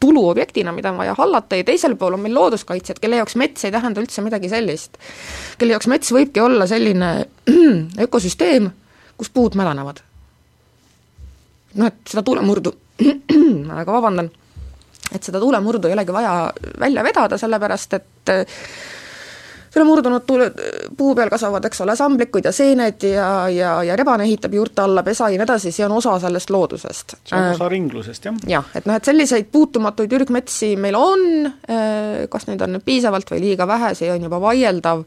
tuluobjektina, 0.00 0.72
mida 0.74 0.92
on 0.92 1.00
vaja 1.02 1.14
hallata 1.18 1.58
ja 1.58 1.66
teisel 1.66 1.96
pool 1.98 2.16
on 2.16 2.24
meil 2.24 2.36
looduskaitsjad, 2.38 3.00
kelle 3.02 3.20
jaoks 3.20 3.38
mets 3.40 3.66
ei 3.66 3.74
tähenda 3.74 4.02
üldse 4.02 4.24
midagi 4.26 4.50
sellist. 4.52 4.98
kelle 5.58 5.76
jaoks 5.76 5.90
mets 5.90 6.12
võibki 6.14 6.42
olla 6.42 6.66
selline 6.70 7.12
ökosüsteem, 8.06 8.70
kus 9.18 9.32
puud 9.34 9.58
mädanevad. 9.58 10.02
noh, 11.74 11.90
et 11.90 12.02
seda 12.10 12.24
tuulemurdu, 12.26 12.74
väga 13.78 13.92
vabandan, 13.92 14.30
et 15.14 15.24
seda 15.24 15.40
tuulemurdu 15.40 15.88
ei 15.88 15.96
olegi 15.96 16.12
vaja 16.12 16.36
välja 16.80 17.04
vedada, 17.04 17.38
sellepärast 17.40 17.98
et 17.98 18.32
selle 19.68 19.84
murdunud 19.84 20.24
tuule, 20.26 20.48
puu 20.96 21.14
peal 21.16 21.30
kasvavad, 21.32 21.64
eks 21.68 21.82
ole, 21.84 21.94
samblikud 21.98 22.46
ja 22.48 22.52
seened 22.54 23.04
ja, 23.08 23.28
ja, 23.52 23.72
ja 23.84 23.96
rebane 23.98 24.24
ehitab 24.26 24.54
juurte 24.56 24.82
alla 24.84 25.04
pesa 25.06 25.28
ja 25.28 25.38
nii 25.38 25.44
edasi, 25.44 25.72
see 25.74 25.84
on 25.86 25.96
osa 25.98 26.16
sellest 26.22 26.50
loodusest. 26.50 27.16
see 27.28 27.36
on 27.36 27.50
osa 27.52 27.66
äh, 27.66 27.72
ringlusest, 27.74 28.28
jah. 28.30 28.40
jah, 28.48 28.70
et 28.78 28.88
noh, 28.88 28.96
et 28.98 29.10
selliseid 29.10 29.50
puutumatuid 29.52 30.12
ürgmetsi 30.20 30.72
meil 30.80 30.96
on, 30.98 31.50
äh, 31.68 32.24
kas 32.32 32.48
neid 32.48 32.64
on 32.64 32.76
nüüd 32.76 32.86
piisavalt 32.86 33.30
või 33.34 33.44
liiga 33.44 33.68
vähe, 33.68 33.92
see 33.98 34.10
on 34.12 34.24
juba 34.28 34.40
vaieldav, 34.42 35.04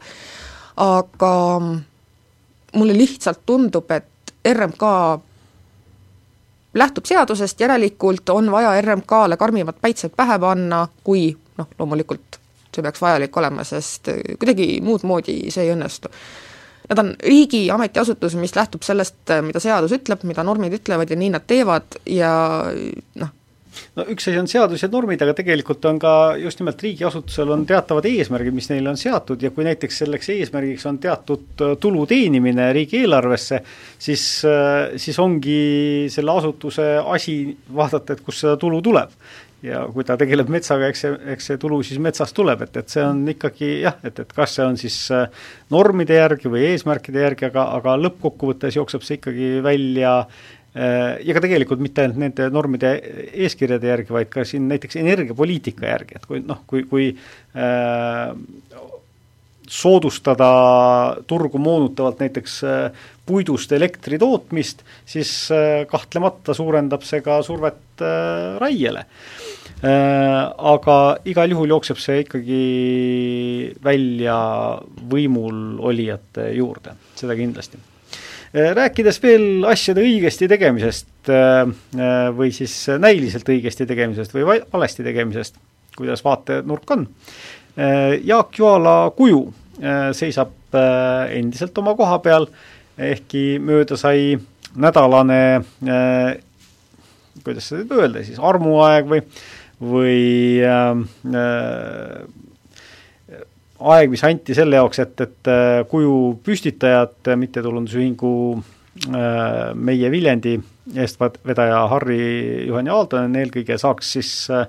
aga 0.82 1.34
mulle 2.78 2.96
lihtsalt 2.96 3.42
tundub, 3.46 3.90
et 3.92 4.34
RMK 4.48 4.94
lähtub 6.74 7.04
seadusest, 7.04 7.60
järelikult 7.60 8.28
on 8.28 8.50
vaja 8.50 8.74
RMK-le 8.80 9.36
karmimad 9.36 9.80
päitsed 9.80 10.14
pähe 10.16 10.38
panna, 10.38 10.86
kui 11.04 11.30
noh, 11.58 11.68
loomulikult 11.78 12.38
see 12.72 12.82
peaks 12.82 13.02
vajalik 13.02 13.36
olema, 13.36 13.64
sest 13.68 14.08
kuidagi 14.40 14.80
muud 14.84 15.04
moodi 15.04 15.36
see 15.52 15.66
ei 15.66 15.74
õnnestu. 15.74 16.08
Nad 16.88 16.98
on 16.98 17.12
riigi 17.20 17.66
ametiasutus, 17.70 18.34
mis 18.40 18.56
lähtub 18.56 18.82
sellest, 18.82 19.20
mida 19.44 19.60
seadus 19.62 19.92
ütleb, 19.94 20.24
mida 20.28 20.42
normid 20.44 20.74
ütlevad 20.80 21.12
ja 21.12 21.16
nii 21.16 21.30
nad 21.34 21.44
teevad 21.46 22.00
ja 22.10 22.32
noh, 23.20 23.34
no 23.96 24.06
üks 24.12 24.28
asi 24.28 24.40
on 24.40 24.48
seadus 24.50 24.84
ja 24.84 24.90
normid, 24.92 25.22
aga 25.24 25.34
tegelikult 25.38 25.84
on 25.90 26.00
ka 26.02 26.14
just 26.40 26.60
nimelt 26.62 26.82
riigiasutusel 26.82 27.52
on 27.54 27.64
teatavad 27.68 28.08
eesmärgid, 28.08 28.56
mis 28.56 28.70
neile 28.72 28.92
on 28.92 29.00
seatud 29.00 29.42
ja 29.42 29.52
kui 29.54 29.66
näiteks 29.66 30.02
selleks 30.04 30.32
eesmärgiks 30.36 30.88
on 30.90 30.98
teatud 31.02 31.64
äh, 31.64 31.76
tulu 31.80 32.06
teenimine 32.10 32.70
riigieelarvesse, 32.76 33.62
siis, 33.98 34.26
äh, 34.48 34.96
siis 35.00 35.18
ongi 35.22 36.10
selle 36.12 36.36
asutuse 36.36 36.94
asi 37.02 37.38
vaadata, 37.74 38.16
et 38.16 38.26
kust 38.26 38.44
seda 38.44 38.58
tulu 38.60 38.82
tuleb. 38.84 39.16
Ja 39.62 39.84
kui 39.94 40.02
ta 40.02 40.16
tegeleb 40.18 40.48
metsaga, 40.50 40.88
eks 40.90 41.04
see, 41.04 41.10
eks 41.36 41.44
see 41.46 41.58
tulu 41.62 41.76
siis 41.86 42.00
metsast 42.02 42.34
tuleb, 42.34 42.64
et, 42.64 42.80
et 42.80 42.88
see 42.90 43.04
on 43.06 43.20
ikkagi 43.30 43.68
jah, 43.84 43.94
et, 44.02 44.16
et 44.18 44.32
kas 44.34 44.56
see 44.56 44.64
on 44.66 44.78
siis 44.80 44.96
äh, 45.14 45.44
normide 45.70 46.18
järgi 46.18 46.50
või 46.50 46.64
eesmärkide 46.72 47.22
järgi, 47.22 47.46
aga, 47.52 47.68
aga 47.76 47.94
lõppkokkuvõttes 48.08 48.80
jookseb 48.80 49.06
see 49.06 49.20
ikkagi 49.20 49.52
välja 49.62 50.16
äh, 50.24 50.42
ja 50.72 51.34
ka 51.36 51.42
tegelikult 51.44 51.82
mitte 51.84 52.00
ainult 52.06 52.20
nende 52.22 52.48
normide 52.48 52.94
eeskirjade 53.44 53.90
järgi, 53.90 54.14
vaid 54.16 54.30
ka 54.32 54.44
siin 54.48 54.70
näiteks 54.70 54.96
energiapoliitika 55.02 55.90
järgi, 55.90 56.16
et 56.16 56.24
kui 56.28 56.40
noh, 56.40 56.62
kui, 56.70 56.86
kui 56.88 57.10
äh, 57.12 58.32
soodustada 59.68 60.48
turgu 61.28 61.60
moonutavalt 61.60 62.24
näiteks 62.24 62.56
äh, 62.64 63.06
puidust 63.28 63.72
elektri 63.76 64.16
tootmist, 64.22 64.80
siis 65.04 65.34
äh, 65.52 65.82
kahtlemata 65.90 66.56
suurendab 66.56 67.04
see 67.04 67.20
ka 67.24 67.42
survet 67.44 68.00
äh, 68.00 68.56
raiele 68.62 69.04
Äh, 69.82 70.42
aga 70.62 70.96
igal 71.26 71.50
juhul 71.50 71.72
jookseb 71.74 71.98
see 71.98 72.20
ikkagi 72.22 72.58
välja 73.82 74.36
võimul 75.10 75.80
olijate 75.90 76.52
juurde, 76.54 76.94
seda 77.18 77.34
kindlasti. 77.34 77.80
Äh, 78.52 78.72
rääkides 78.76 79.20
veel 79.22 79.64
asjade 79.68 80.04
õigesti 80.04 80.48
tegemisest 80.50 81.32
äh, 81.32 81.64
või 82.36 82.52
siis 82.54 82.74
näiliselt 83.00 83.48
õigesti 83.48 83.86
tegemisest 83.88 84.34
või 84.36 84.60
valesti 84.72 85.06
tegemisest, 85.06 85.58
kuidas 85.96 86.24
vaatenurk 86.24 86.90
on, 86.94 87.06
Jaak 87.72 88.58
Joala 88.58 88.94
kuju 89.16 89.46
seisab 90.12 90.76
endiselt 91.32 91.78
oma 91.80 91.94
koha 91.96 92.18
peal, 92.20 92.44
ehkki 93.00 93.56
mööda 93.64 93.96
sai 93.96 94.34
nädalane 94.76 95.38
kuidas 97.40 97.70
seda 97.72 98.00
öelda 98.02 98.22
siis, 98.26 98.40
armuaeg 98.42 99.08
või 99.08 99.22
või 99.82 100.60
äh, 100.62 100.92
aeg, 103.94 104.12
mis 104.12 104.22
anti 104.26 104.54
selle 104.56 104.78
jaoks, 104.78 105.00
et, 105.02 105.20
et 105.24 105.50
äh, 105.50 105.82
kuju 105.90 106.16
püstitajad, 106.44 107.32
mittetulundusühingu 107.38 108.34
äh, 108.56 109.72
Meie 109.74 110.10
Viljandi 110.12 110.56
eestvedaja 110.98 111.84
Harri-Juhan 111.92 112.90
Jaaltonen 112.90 113.38
eelkõige 113.42 113.78
saaks 113.80 114.12
siis 114.16 114.32
äh, 114.50 114.66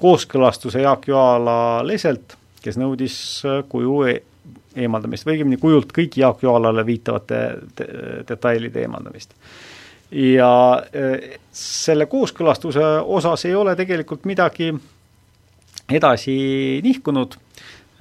kooskõlastuse 0.00 0.82
Jaak 0.84 1.08
Joala 1.10 1.56
leselt, 1.86 2.36
kes 2.62 2.78
nõudis 2.80 3.16
äh, 3.46 3.62
kuju 3.68 3.98
e 4.10 4.16
eemaldamist 4.82 5.26
või 5.26 5.36
õigemini 5.36 5.60
kujult 5.60 5.92
kõigi 5.94 6.22
Jaak 6.22 6.42
Joalale 6.42 6.84
viitavate 6.86 7.42
de 7.76 7.88
detailide 8.28 8.86
eemaldamist. 8.86 9.34
Ja 10.12 10.48
selle 11.56 12.06
kooskõlastuse 12.08 12.84
osas 13.00 13.44
ei 13.48 13.54
ole 13.56 13.72
tegelikult 13.76 14.24
midagi 14.28 14.70
edasi 15.92 16.34
nihkunud, 16.84 17.36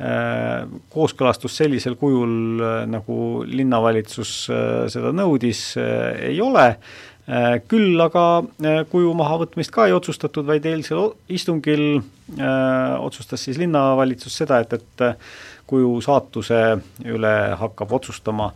eh, 0.02 0.66
kooskõlastus 0.94 1.56
sellisel 1.62 1.96
kujul, 2.00 2.34
nagu 2.90 3.18
linnavalitsus 3.48 4.34
seda 4.92 5.14
nõudis, 5.16 5.64
ei 5.78 6.40
ole, 6.42 6.68
küll 7.70 8.02
aga 8.02 8.26
kuju 8.92 9.12
mahavõtmist 9.16 9.72
ka 9.72 9.86
ei 9.88 9.94
otsustatud, 9.96 10.48
vaid 10.48 10.66
eilsel 10.68 11.14
istungil 11.32 12.02
otsustas 13.00 13.46
siis 13.46 13.60
linnavalitsus 13.62 14.40
seda, 14.42 14.58
et, 14.66 14.74
et 14.74 15.06
kuju 15.70 15.94
saatuse 16.04 16.64
üle 17.08 17.36
hakkab 17.62 17.94
otsustama 18.00 18.50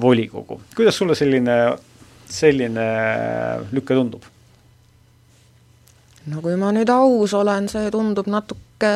volikogu. 0.00 0.60
kuidas 0.76 1.00
sulle 1.00 1.16
selline 1.18 1.56
selline 2.32 2.86
lüke 3.72 3.96
tundub? 3.96 4.24
no 6.30 6.40
kui 6.44 6.54
ma 6.58 6.70
nüüd 6.74 6.90
aus 6.92 7.34
olen, 7.34 7.68
see 7.70 7.90
tundub 7.90 8.28
natuke 8.30 8.92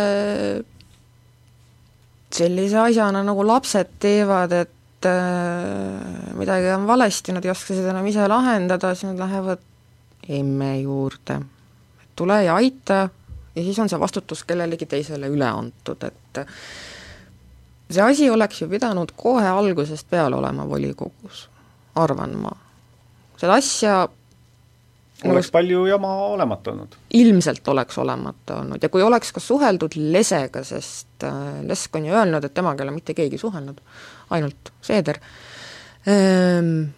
sellise 2.36 2.78
asjana, 2.80 3.22
nagu 3.24 3.44
lapsed 3.46 3.96
teevad, 4.02 4.52
et 4.52 5.08
äh, 5.08 6.34
midagi 6.38 6.72
on 6.74 6.86
valesti, 6.88 7.34
nad 7.34 7.44
ei 7.44 7.52
oska 7.52 7.74
seda 7.74 7.92
enam 7.94 8.06
ise 8.10 8.26
lahendada, 8.28 8.94
siis 8.94 9.12
nad 9.12 9.22
lähevad 9.24 9.62
emme 10.28 10.72
juurde. 10.80 11.40
tule 12.16 12.44
ja 12.44 12.54
aita 12.56 13.08
ja 13.56 13.62
siis 13.62 13.78
on 13.78 13.88
see 13.88 14.00
vastutus 14.00 14.44
kellelegi 14.44 14.86
teisele 14.88 15.28
üle 15.28 15.48
antud, 15.48 16.04
et 16.08 16.40
see 17.90 18.02
asi 18.02 18.30
oleks 18.30 18.62
ju 18.62 18.68
pidanud 18.68 19.12
kohe 19.16 19.48
algusest 19.48 20.08
peale 20.10 20.36
olema 20.36 20.68
volikogus, 20.68 21.48
arvan 21.94 22.38
ma 22.40 22.54
seda 23.36 23.58
asja 23.60 24.06
oleks 25.24 25.50
palju 25.50 25.86
jama 25.88 26.12
olemata 26.26 26.70
olnud? 26.70 26.96
ilmselt 27.14 27.68
oleks 27.68 27.98
olemata 27.98 28.60
olnud. 28.60 28.82
Ja 28.82 28.88
kui 28.92 29.02
oleks 29.02 29.32
ka 29.32 29.40
suheldud 29.40 29.96
Lesega, 29.96 30.64
sest 30.64 31.24
äh, 31.24 31.62
Lesk 31.66 31.96
on 31.96 32.06
ju 32.08 32.14
öelnud, 32.14 32.44
et 32.44 32.54
temaga 32.54 32.84
ei 32.84 32.88
ole 32.88 32.98
mitte 32.98 33.16
keegi 33.16 33.38
suhelnud, 33.40 33.80
ainult 34.36 34.72
Seeder. 34.84 35.20
Ähm,, 36.08 36.90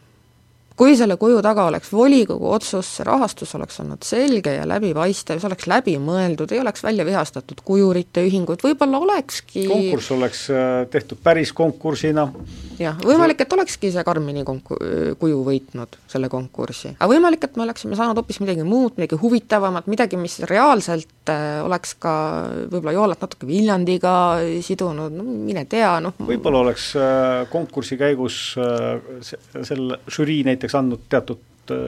kui 0.79 0.95
selle 0.99 1.17
kuju 1.19 1.41
taga 1.43 1.65
oleks 1.69 1.91
volikogu 1.93 2.53
otsus, 2.55 2.87
see 2.99 3.07
rahastus 3.07 3.55
oleks 3.59 3.81
olnud 3.83 4.05
selge 4.07 4.53
ja 4.55 4.67
läbipaistev, 4.69 5.41
see 5.41 5.49
oleks 5.51 5.67
läbimõeldud, 5.71 6.53
ei 6.55 6.63
oleks 6.63 6.85
välja 6.87 7.07
vihastatud 7.07 7.63
kujurite 7.67 8.23
ühingut, 8.27 8.63
võib-olla 8.63 9.01
olekski 9.03 9.67
konkurss 9.71 10.13
oleks 10.15 10.45
äh, 10.55 10.85
tehtud 10.93 11.19
päris 11.25 11.53
konkursina. 11.57 12.29
jah, 12.79 12.99
võimalik, 13.03 13.43
et 13.43 13.57
olekski 13.57 13.91
see 13.95 14.05
Karmini 14.07 14.45
konku-, 14.47 14.79
kuju 15.19 15.41
võitnud 15.47 15.99
selle 16.11 16.31
konkursi. 16.31 16.95
aga 16.95 17.11
võimalik, 17.11 17.49
et 17.49 17.59
me 17.59 17.67
oleksime 17.67 17.99
saanud 17.99 18.23
hoopis 18.23 18.39
midagi 18.45 18.67
muud, 18.67 18.95
midagi 19.01 19.19
huvitavamat, 19.19 19.91
midagi, 19.91 20.21
mis 20.21 20.39
reaalselt 20.47 21.35
äh, 21.35 21.59
oleks 21.67 21.97
ka 21.99 22.15
võib-olla 22.69 22.95
Joolat 22.95 23.27
natuke 23.27 23.51
Viljandiga 23.51 24.15
sidunud, 24.63 25.19
no 25.19 25.27
mine 25.27 25.67
tea, 25.67 25.97
noh 26.05 26.15
võib-olla 26.23 26.63
oleks 26.69 26.93
äh, 26.95 27.43
konkursi 27.51 27.99
käigus 27.99 28.39
selle 29.27 29.99
žürii 30.13 30.45
näiteks 30.47 30.68
andnud 30.75 31.07
teatud 31.09 31.45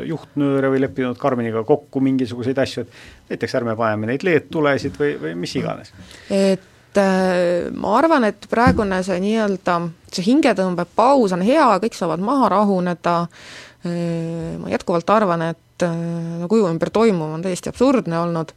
juhtnööre 0.07 0.69
või 0.73 0.83
leppinud 0.83 1.19
Karmeniga 1.19 1.63
kokku 1.65 2.03
mingisuguseid 2.05 2.59
asju, 2.61 2.85
et 2.85 3.31
näiteks 3.33 3.55
ärme 3.61 3.77
paneme 3.79 4.11
neid 4.11 4.25
LED-tulesid 4.27 4.99
või, 5.01 5.15
või 5.21 5.33
mis 5.41 5.55
iganes. 5.57 5.93
et 6.29 7.01
äh, 7.01 7.71
ma 7.73 7.95
arvan, 7.99 8.29
et 8.29 8.45
praegune 8.51 9.01
see 9.07 9.17
nii-öelda, 9.25 9.79
see 10.13 10.27
hingetõmbepaus 10.27 11.33
on 11.37 11.47
hea, 11.47 11.71
kõik 11.85 11.97
saavad 11.97 12.21
maha 12.25 12.51
rahuneda 12.53 13.17
äh,, 13.25 14.59
ma 14.61 14.73
jätkuvalt 14.75 15.17
arvan, 15.17 15.49
et 15.55 15.87
äh, 15.87 15.97
no 16.43 16.51
kuju 16.51 16.69
ümber 16.69 16.93
toimuv 16.93 17.39
on 17.39 17.47
täiesti 17.47 17.73
absurdne 17.73 18.21
olnud 18.21 18.53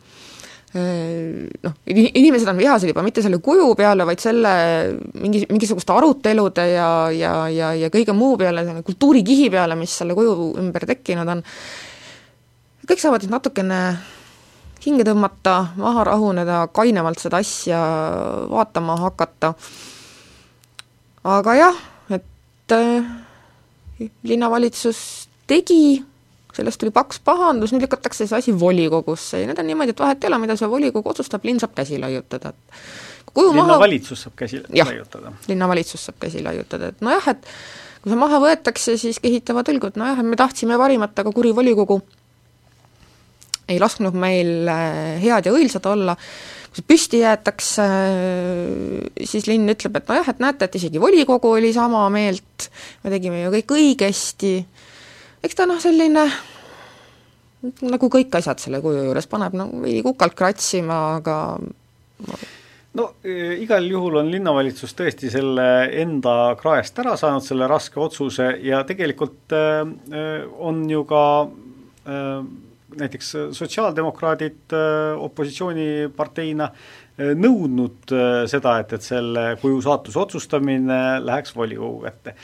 noh, 0.74 1.74
inimesed 1.86 2.50
on 2.50 2.58
vihased 2.58 2.90
juba 2.90 3.04
mitte 3.06 3.22
selle 3.22 3.38
kuju 3.44 3.68
peale, 3.78 4.08
vaid 4.10 4.22
selle 4.24 4.54
mingi, 5.22 5.44
mingisuguste 5.52 5.94
arutelude 5.94 6.66
ja, 6.72 6.90
ja, 7.14 7.34
ja, 7.54 7.74
ja 7.78 7.90
kõige 7.94 8.16
muu 8.18 8.38
peale, 8.42 8.66
selle 8.66 8.82
kultuurikihi 8.86 9.52
peale, 9.54 9.78
mis 9.78 9.94
selle 10.02 10.18
kuju 10.18 10.54
ümber 10.64 10.88
tekkinud 10.90 11.30
on, 11.30 11.44
kõik 12.90 13.04
saavad 13.04 13.26
nüüd 13.26 13.36
natukene 13.36 13.82
hinge 14.84 15.06
tõmmata, 15.08 15.56
maha 15.80 16.08
rahuneda, 16.10 16.64
kainemalt 16.76 17.22
seda 17.22 17.40
asja 17.44 17.82
vaatama 18.52 18.98
hakata, 19.06 19.54
aga 21.38 21.56
jah, 21.60 21.78
et 22.18 22.76
äh, 22.76 23.14
linnavalitsus 24.28 25.30
tegi 25.48 26.02
sellest 26.54 26.82
tuli 26.82 26.94
paks 26.94 27.20
pahandus, 27.26 27.74
nüüd 27.74 27.88
lükatakse 27.88 28.28
see 28.30 28.38
asi 28.38 28.54
volikogusse 28.60 29.42
ja 29.42 29.50
nüüd 29.50 29.60
on 29.60 29.70
niimoodi, 29.70 29.96
et 29.96 30.04
vahet 30.04 30.24
ei 30.24 30.30
ole, 30.32 30.42
mida 30.44 30.58
see 30.60 30.70
volikogu 30.70 31.14
otsustab, 31.14 31.46
linn 31.48 31.62
saab 31.62 31.74
käsi 31.78 32.00
laiutada, 32.02 32.54
et 32.54 33.32
kuju 33.34 33.54
linnavalitsus 33.58 34.28
saab 34.28 34.36
käsi 34.40 34.62
jah, 34.74 34.90
laiutada? 34.90 35.34
linnavalitsus 35.50 36.10
saab 36.10 36.20
käsi 36.22 36.44
laiutada, 36.46 36.92
et 36.94 37.06
nojah, 37.06 37.32
et 37.34 37.48
kui 38.04 38.14
see 38.14 38.20
maha 38.20 38.42
võetakse, 38.44 38.98
siis 39.02 39.22
kehitavad 39.24 39.72
õlgu, 39.74 39.90
et 39.90 40.02
nojah, 40.02 40.20
et 40.22 40.30
me 40.30 40.40
tahtsime 40.40 40.78
parimat, 40.82 41.16
aga 41.24 41.34
kuri 41.34 41.54
volikogu 41.56 42.02
ei 43.72 43.80
lasknud 43.80 44.16
meil 44.20 44.68
äh, 44.70 45.22
head 45.24 45.48
ja 45.48 45.54
õilsad 45.56 45.86
olla, 45.88 46.16
kui 46.70 46.82
see 46.82 46.88
püsti 46.90 47.22
jäetakse, 47.22 47.86
siis 49.30 49.48
linn 49.50 49.72
ütleb, 49.72 49.98
et 49.98 50.10
nojah, 50.12 50.30
et 50.34 50.42
näete, 50.44 50.68
et 50.68 50.80
isegi 50.82 51.02
volikogu 51.02 51.54
oli 51.56 51.72
sama 51.74 52.04
meelt, 52.14 52.70
me 53.06 53.14
tegime 53.14 53.46
ju 53.46 53.54
kõik 53.56 53.78
õigesti, 53.78 54.58
eks 55.44 55.60
ta 55.60 55.68
noh, 55.68 55.80
selline 55.84 56.26
nagu 57.84 58.10
kõik 58.12 58.34
asjad 58.40 58.60
selle 58.64 58.82
kuju 58.84 59.06
juures, 59.08 59.28
paneb 59.32 59.56
nagu 59.56 59.80
veidi 59.84 60.04
kukalt 60.04 60.36
kratsima, 60.40 61.00
aga 61.20 61.38
no 63.00 63.08
e, 63.24 63.60
igal 63.64 63.86
juhul 63.88 64.20
on 64.22 64.32
linnavalitsus 64.32 64.96
tõesti 64.98 65.32
selle 65.32 65.68
enda 66.02 66.56
kraest 66.60 67.00
ära 67.04 67.16
saanud, 67.20 67.46
selle 67.46 67.70
raske 67.72 68.00
otsuse 68.04 68.50
ja 68.64 68.84
tegelikult 68.88 69.56
e, 69.56 69.64
e 70.12 70.26
on 70.60 70.84
ju 70.92 71.06
ka 71.10 71.24
näiteks 72.94 73.30
sotsiaaldemokraadid 73.58 74.76
opositsiooniparteina 75.24 76.68
nõudnud 77.40 78.12
seda, 78.52 78.76
et, 78.84 78.94
et 78.98 79.06
selle 79.06 79.46
kuju 79.62 79.80
saatuse 79.86 80.20
otsustamine 80.20 81.00
läheks 81.24 81.56
volikogu 81.56 82.04
kätte 82.04 82.36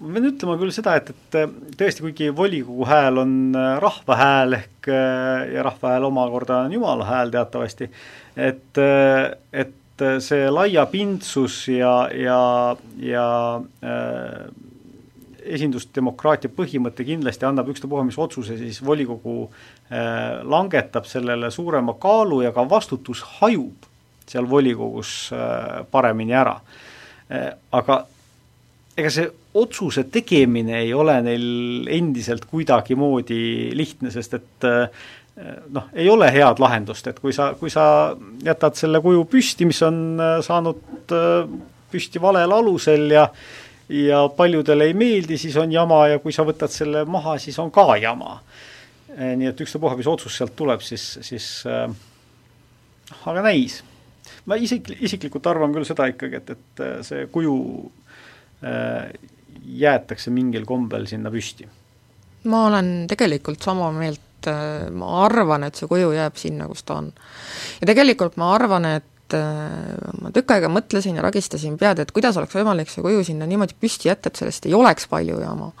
ma 0.00 0.12
pean 0.12 0.28
ütlema 0.28 0.58
küll 0.60 0.74
seda, 0.74 0.96
et, 1.00 1.10
et 1.10 1.38
tõesti, 1.78 2.04
kuigi 2.04 2.28
volikogu 2.36 2.86
hääl 2.88 3.22
on 3.22 3.32
äh, 3.56 3.72
rahva 3.82 4.18
hääl 4.20 4.58
ehk 4.58 4.90
äh, 4.92 5.46
ja 5.54 5.64
rahva 5.66 5.94
hääl 5.94 6.08
omakorda 6.10 6.62
on 6.66 6.76
jumala 6.76 7.08
hääl 7.08 7.32
teatavasti, 7.34 7.90
et, 8.36 8.80
äh, 8.82 9.32
et 9.52 9.74
see 10.20 10.50
laiapindsus 10.52 11.62
ja, 11.72 11.94
ja, 12.12 12.40
ja 13.00 13.28
äh, 13.80 14.48
esindusdemokraatia 15.56 16.50
põhimõte 16.52 17.06
kindlasti 17.06 17.46
annab 17.48 17.70
ükstapuha, 17.72 18.04
mis 18.06 18.18
otsuse 18.20 18.58
siis 18.60 18.82
volikogu 18.84 19.46
äh, 19.46 20.42
langetab, 20.44 21.08
sellele 21.08 21.50
suurema 21.54 21.96
kaalu 22.00 22.42
ja 22.44 22.52
ka 22.56 22.66
vastutus 22.68 23.22
hajub 23.38 23.88
seal 24.26 24.48
volikogus 24.50 25.30
äh, 25.32 25.86
paremini 25.90 26.34
ära 26.36 26.58
äh,. 27.30 27.54
aga 27.72 28.02
ega 28.96 29.12
see 29.12 29.28
otsuse 29.60 30.06
tegemine 30.12 30.80
ei 30.80 30.92
ole 30.96 31.16
neil 31.24 31.88
endiselt 31.92 32.46
kuidagimoodi 32.48 33.72
lihtne, 33.76 34.12
sest 34.12 34.36
et 34.38 34.66
eh, 34.68 35.04
noh, 35.72 35.90
ei 35.96 36.08
ole 36.12 36.28
head 36.32 36.60
lahendust, 36.62 37.08
et 37.10 37.20
kui 37.20 37.34
sa, 37.36 37.50
kui 37.60 37.72
sa 37.72 37.86
jätad 38.44 38.78
selle 38.78 39.02
kuju 39.04 39.26
püsti, 39.32 39.68
mis 39.68 39.82
on 39.84 40.02
eh, 40.16 40.36
saanud 40.44 41.16
eh, 41.16 41.56
püsti 41.92 42.22
valel 42.22 42.56
alusel 42.56 43.08
ja 43.18 43.28
ja 43.86 44.24
paljudele 44.34 44.88
ei 44.88 44.94
meeldi, 44.98 45.36
siis 45.38 45.54
on 45.62 45.70
jama 45.70 46.00
ja 46.10 46.18
kui 46.18 46.32
sa 46.34 46.42
võtad 46.42 46.72
selle 46.74 47.04
maha, 47.06 47.36
siis 47.38 47.54
on 47.62 47.68
ka 47.70 47.84
jama. 48.02 48.40
nii 49.16 49.46
et 49.46 49.60
ükstapuha, 49.62 49.94
mis 49.96 50.08
otsus 50.10 50.34
sealt 50.36 50.56
tuleb, 50.58 50.82
siis, 50.82 51.04
siis 51.22 51.46
aga 51.70 53.44
näis. 53.46 53.76
ma 54.44 54.58
isik, 54.58 54.90
isiklikult 54.98 55.46
arvan 55.46 55.70
küll 55.72 55.86
seda 55.86 56.08
ikkagi, 56.10 56.40
et, 56.42 56.50
et 56.50 56.82
see 57.06 57.28
kuju 57.30 57.54
jäetakse 58.62 60.30
mingil 60.30 60.64
kombel 60.66 61.04
sinna 61.10 61.30
püsti? 61.30 61.66
ma 62.46 62.66
olen 62.66 63.06
tegelikult 63.10 63.62
sama 63.62 63.90
meelt, 63.94 64.48
äh, 64.50 64.86
ma 64.94 65.10
arvan, 65.24 65.66
et 65.66 65.78
see 65.78 65.88
kuju 65.90 66.12
jääb 66.14 66.38
sinna, 66.40 66.68
kus 66.70 66.84
ta 66.86 67.00
on. 67.00 67.10
ja 67.80 67.88
tegelikult 67.90 68.38
ma 68.40 68.52
arvan, 68.54 68.88
et 68.98 69.36
äh, 69.36 69.96
ma 70.22 70.32
tükk 70.34 70.56
aega 70.56 70.70
mõtlesin 70.72 71.18
ja 71.18 71.24
ragistasin 71.26 71.78
pead, 71.80 72.02
et 72.02 72.14
kuidas 72.14 72.38
oleks 72.38 72.56
võimalik 72.58 72.92
see 72.92 73.04
kuju 73.04 73.24
sinna 73.26 73.48
niimoodi 73.50 73.76
püsti 73.80 74.10
jätta, 74.10 74.30
et 74.30 74.42
sellest 74.42 74.68
ei 74.68 74.76
oleks 74.78 75.08
palju 75.10 75.40
jama. 75.42 75.72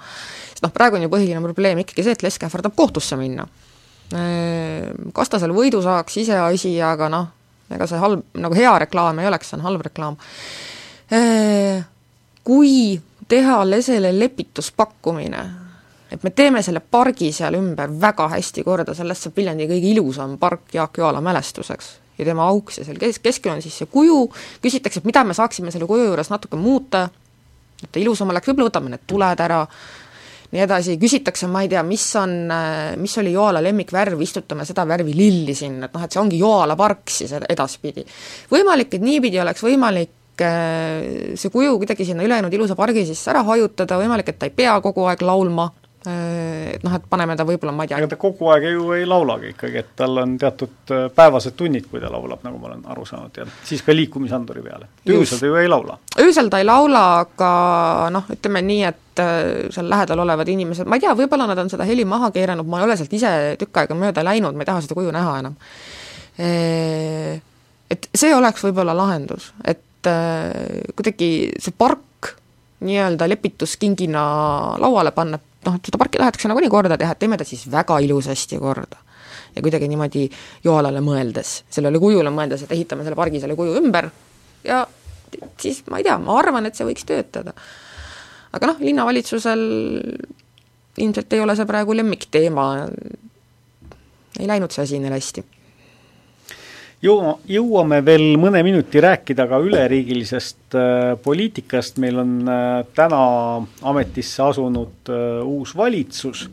sest 0.50 0.66
noh, 0.66 0.74
praegu 0.74 0.98
on 0.98 1.06
ju 1.06 1.12
põhiline 1.12 1.42
probleem 1.44 1.82
ikkagi 1.84 2.06
see, 2.06 2.18
et 2.18 2.26
Lesk 2.26 2.48
ähvardab 2.48 2.76
kohtusse 2.76 3.18
minna. 3.20 3.48
Äh, 4.14 4.90
kas 5.14 5.32
ta 5.32 5.42
seal 5.42 5.54
võidu 5.54 5.82
saaks, 5.84 6.18
iseasi, 6.22 6.76
aga 6.82 7.10
noh, 7.12 7.30
ega 7.70 7.88
see 7.90 8.00
halb, 8.02 8.26
nagu 8.38 8.58
hea 8.58 8.78
reklaam 8.86 9.22
ei 9.22 9.30
oleks, 9.30 9.50
see 9.50 9.60
on 9.60 9.66
halb 9.66 9.86
reklaam. 9.86 10.18
Kui 12.46 12.94
teha 13.28 13.58
lesele 13.66 14.12
lepituspakkumine, 14.14 15.42
et 16.10 16.22
me 16.22 16.30
teeme 16.30 16.62
selle 16.62 16.80
pargi 16.80 17.32
seal 17.34 17.58
ümber 17.58 17.90
väga 18.00 18.28
hästi 18.36 18.62
korda, 18.66 18.94
sellest 18.94 19.26
saab 19.26 19.38
Viljandi 19.40 19.66
kõige 19.66 19.90
ilusam 19.90 20.36
park 20.38 20.74
Jaak 20.76 21.00
Joala 21.02 21.20
mälestuseks. 21.24 21.92
Ja 22.16 22.24
tema 22.24 22.46
auks 22.48 22.78
ja 22.78 22.86
seal 22.86 23.00
kes-, 23.02 23.18
keskel 23.20 23.52
on 23.52 23.62
siis 23.64 23.74
see 23.82 23.90
kuju, 23.92 24.22
küsitakse, 24.62 25.02
et 25.02 25.08
mida 25.08 25.24
me 25.26 25.34
saaksime 25.36 25.74
selle 25.74 25.88
kuju 25.90 26.06
juures 26.06 26.30
natuke 26.32 26.56
muuta, 26.56 27.08
et 27.82 27.90
ta 27.92 28.00
ilusam 28.00 28.30
oleks, 28.32 28.48
võib-olla 28.48 28.70
võtame 28.70 28.92
need 28.94 29.04
tuled 29.10 29.42
ära, 29.44 29.58
nii 30.54 30.62
edasi, 30.62 30.94
küsitakse, 31.02 31.48
ma 31.50 31.64
ei 31.66 31.68
tea, 31.68 31.82
mis 31.84 32.06
on, 32.16 32.36
mis 33.02 33.18
oli 33.20 33.34
Joala 33.34 33.60
lemmikvärv, 33.66 34.22
istutame 34.24 34.64
seda 34.64 34.86
värvi 34.88 35.12
lilli 35.18 35.58
sinna, 35.58 35.90
et 35.90 35.98
noh, 35.98 36.06
et 36.06 36.14
see 36.14 36.22
ongi 36.22 36.38
Joala 36.40 36.78
park 36.78 37.10
siis 37.12 37.34
edaspidi. 37.36 38.06
võimalik, 38.54 38.94
et 38.94 39.04
niipidi 39.04 39.42
oleks 39.42 39.66
võimalik 39.66 40.15
see 40.42 41.50
kuju 41.52 41.78
kuidagi 41.80 42.04
sinna 42.04 42.24
ülejäänud 42.26 42.52
ilusa 42.52 42.76
pargi 42.76 43.06
sisse 43.08 43.30
ära 43.32 43.42
hajutada, 43.46 43.98
võimalik, 44.00 44.28
et 44.30 44.38
ta 44.38 44.48
ei 44.48 44.54
pea 44.54 44.76
kogu 44.84 45.06
aeg 45.08 45.22
laulma, 45.24 45.70
äh, 46.06 46.74
et 46.74 46.84
noh, 46.84 46.92
et 46.96 47.06
paneme 47.08 47.36
ta 47.36 47.46
võib-olla, 47.48 47.72
ma 47.72 47.86
ei 47.86 47.92
tea 47.92 48.00
ega 48.02 48.10
ta 48.12 48.18
kogu 48.20 48.50
aeg 48.52 48.66
ju 48.68 48.90
ei 48.96 49.06
laulagi 49.08 49.54
ikkagi, 49.54 49.80
et 49.80 49.94
tal 49.96 50.20
on 50.22 50.36
teatud 50.40 50.92
äh, 50.92 51.06
päevased 51.16 51.56
tunnid, 51.56 51.88
kui 51.90 52.02
ta 52.02 52.10
laulab, 52.12 52.44
nagu 52.44 52.60
ma 52.60 52.68
olen 52.70 52.84
aru 52.92 53.06
saanud, 53.08 53.40
ja 53.40 53.48
siis 53.64 53.84
ka 53.86 53.96
liikumisanduri 53.96 54.64
peale. 54.66 54.90
öösel 55.08 55.40
ta 55.40 55.50
ju 55.50 55.56
ei 55.62 55.72
laula. 55.72 55.98
öösel 56.20 56.52
ta 56.52 56.60
ei 56.60 56.68
laula, 56.68 57.06
aga 57.24 57.50
noh, 58.12 58.28
ütleme 58.36 58.62
nii, 58.66 58.84
et 58.90 59.24
seal 59.72 59.88
lähedal 59.88 60.20
olevad 60.26 60.48
inimesed, 60.52 60.84
ma 60.84 60.98
ei 60.98 61.06
tea, 61.06 61.16
võib-olla 61.16 61.48
nad 61.48 61.64
on 61.64 61.72
seda 61.72 61.88
heli 61.88 62.04
maha 62.04 62.28
keeranud, 62.34 62.68
ma 62.68 62.82
ei 62.82 62.90
ole 62.90 63.00
sealt 63.00 63.16
ise 63.16 63.32
tükk 63.60 63.80
aega 63.80 63.96
mööda 63.96 64.24
läinud, 64.26 64.52
ma 64.52 64.66
ei 64.66 64.68
taha 64.68 64.84
seda 64.84 64.98
kuju 64.98 65.14
näha 65.16 65.38
enam. 65.40 65.56
Et 67.86 68.08
see 68.12 68.34
oleks 68.34 68.64
võib-olla 68.66 68.92
lahendus, 68.98 69.52
et 69.64 69.80
et 70.06 70.12
äh, 70.12 70.92
kuidagi 70.94 71.30
see 71.58 71.74
park 71.76 72.36
nii-öelda 72.86 73.28
lepituskingina 73.28 74.22
lauale 74.82 75.12
panna, 75.16 75.38
noh, 75.38 75.76
et 75.78 75.88
seda 75.88 75.98
parki 76.00 76.20
tahetakse 76.20 76.50
nagunii 76.50 76.70
korda 76.70 76.98
teha, 77.00 77.14
et 77.16 77.22
teeme 77.22 77.38
ta 77.40 77.46
siis 77.48 77.64
väga 77.72 77.98
ilusasti 78.04 78.58
korda. 78.60 79.02
ja 79.56 79.62
kuidagi 79.64 79.88
niimoodi 79.88 80.26
Joalale 80.64 81.00
mõeldes, 81.00 81.62
sellele 81.72 81.98
kujule 81.98 82.30
mõeldes, 82.30 82.66
et 82.66 82.72
ehitame 82.76 83.06
selle 83.06 83.16
pargi 83.16 83.40
selle 83.40 83.56
kuju 83.56 83.78
ümber 83.80 84.10
ja 84.64 84.82
siis 85.60 85.80
ma 85.90 85.98
ei 85.98 86.04
tea, 86.04 86.18
ma 86.20 86.36
arvan, 86.38 86.68
et 86.68 86.76
see 86.76 86.84
võiks 86.84 87.08
töötada. 87.08 87.54
aga 88.52 88.72
noh, 88.72 88.80
linnavalitsusel 88.84 89.64
ilmselt 90.96 91.32
ei 91.32 91.40
ole 91.40 91.56
see 91.56 91.68
praegu 91.68 91.96
lemmikteema, 91.96 92.68
ei 94.38 94.48
läinud 94.48 94.72
see 94.72 94.84
asi 94.84 95.00
neil 95.00 95.16
hästi 95.16 95.44
jõua, 97.06 97.34
jõuame 97.50 98.00
veel 98.04 98.36
mõne 98.40 98.62
minuti 98.66 99.00
rääkida 99.02 99.46
ka 99.50 99.60
üleriigilisest 99.62 100.76
äh, 100.76 101.10
poliitikast, 101.22 102.00
meil 102.02 102.20
on 102.22 102.38
äh, 102.50 102.78
täna 102.96 103.20
ametisse 103.86 104.44
asunud 104.46 105.12
äh, 105.12 105.42
uus 105.46 105.74
valitsus 105.76 106.46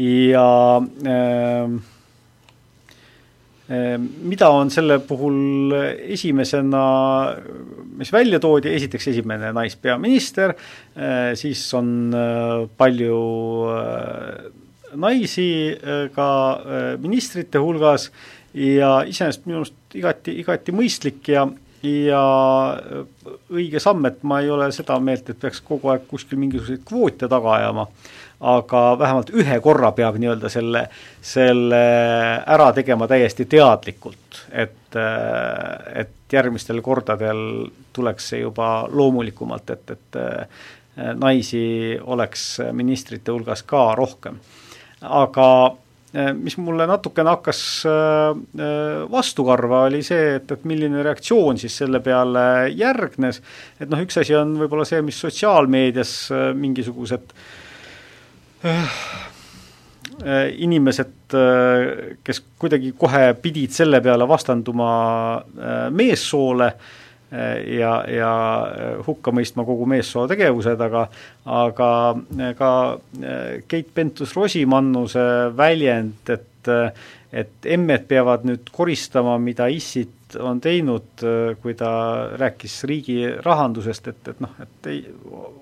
ja 0.00 0.46
äh, 0.80 1.74
mida 3.64 4.50
on 4.52 4.68
selle 4.68 4.98
puhul 5.00 5.72
esimesena, 6.12 6.82
mis 7.96 8.10
välja 8.12 8.36
toodi, 8.42 8.74
esiteks 8.76 9.06
esimene 9.14 9.54
naispeaminister 9.56 10.52
siis 11.40 11.62
on 11.72 12.12
palju 12.76 13.22
naisi 15.00 15.48
ka 16.12 16.28
ministrite 17.00 17.64
hulgas 17.64 18.10
ja 18.54 19.02
iseenesest 19.06 19.46
minu 19.46 19.62
arust 19.62 19.96
igati, 19.98 20.34
igati 20.40 20.74
mõistlik 20.74 21.28
ja, 21.32 21.44
ja 21.82 22.24
õige 23.50 23.82
samm, 23.82 24.06
et 24.08 24.22
ma 24.22 24.40
ei 24.42 24.50
ole 24.50 24.70
seda 24.74 24.98
meelt, 25.02 25.30
et 25.30 25.40
peaks 25.40 25.62
kogu 25.64 25.90
aeg 25.92 26.06
kuskil 26.10 26.40
mingisuguseid 26.40 26.84
kvoote 26.86 27.28
taga 27.30 27.56
ajama, 27.58 27.86
aga 28.54 28.82
vähemalt 29.00 29.32
ühe 29.34 29.58
korra 29.64 29.90
peab 29.96 30.18
nii-öelda 30.20 30.50
selle, 30.52 30.86
selle 31.22 31.82
ära 32.56 32.70
tegema 32.76 33.08
täiesti 33.10 33.48
teadlikult, 33.50 34.44
et, 34.52 34.98
et 35.94 36.32
järgmistel 36.32 36.82
kordadel 36.84 37.68
tuleks 37.94 38.32
see 38.32 38.42
juba 38.44 38.88
loomulikumalt, 38.90 39.70
et, 39.70 39.94
et 39.96 41.14
naisi 41.18 41.64
oleks 42.02 42.60
ministrite 42.72 43.34
hulgas 43.34 43.64
ka 43.66 43.88
rohkem. 43.98 44.36
aga 45.02 45.48
Äh, 45.66 45.83
mis 46.38 46.54
mulle 46.62 46.86
natukene 46.86 47.32
hakkas 47.32 47.60
äh, 47.90 48.36
äh, 48.60 49.10
vastukarva, 49.10 49.84
oli 49.88 50.02
see, 50.06 50.36
et, 50.38 50.50
et 50.54 50.64
milline 50.68 51.02
reaktsioon 51.02 51.58
siis 51.58 51.74
selle 51.82 51.98
peale 52.04 52.70
järgnes, 52.70 53.40
et 53.82 53.90
noh, 53.90 54.02
üks 54.04 54.20
asi 54.22 54.36
on 54.38 54.54
võib-olla 54.60 54.86
see, 54.88 55.02
mis 55.02 55.18
sotsiaalmeedias 55.26 56.16
mingisugused 56.58 57.34
inimesed, 60.64 61.34
kes 62.24 62.38
kuidagi 62.62 62.94
kohe 62.96 63.26
pidid 63.42 63.74
selle 63.74 63.98
peale 64.00 64.24
vastanduma 64.30 64.92
meessoole, 65.92 66.70
ja, 67.34 67.92
ja 68.10 68.32
hukka 69.06 69.32
mõistma 69.34 69.64
kogu 69.66 69.86
meessoo 69.90 70.26
tegevused, 70.30 70.80
aga 70.80 71.06
aga 71.44 71.90
ka 72.58 72.70
Keit 73.68 73.92
Pentus-Rosimannuse 73.96 75.28
väljend, 75.56 76.34
et 76.34 76.72
et 77.34 77.66
emmed 77.66 78.04
peavad 78.06 78.44
nüüd 78.46 78.70
koristama, 78.72 79.34
mida 79.42 79.66
issid 79.72 80.36
on 80.40 80.60
teinud, 80.62 81.24
kui 81.62 81.74
ta 81.78 81.90
rääkis 82.38 82.76
riigi 82.88 83.18
rahandusest, 83.42 84.08
et, 84.12 84.30
et 84.30 84.40
noh, 84.42 84.54
et 84.62 84.88
ei, 84.92 85.02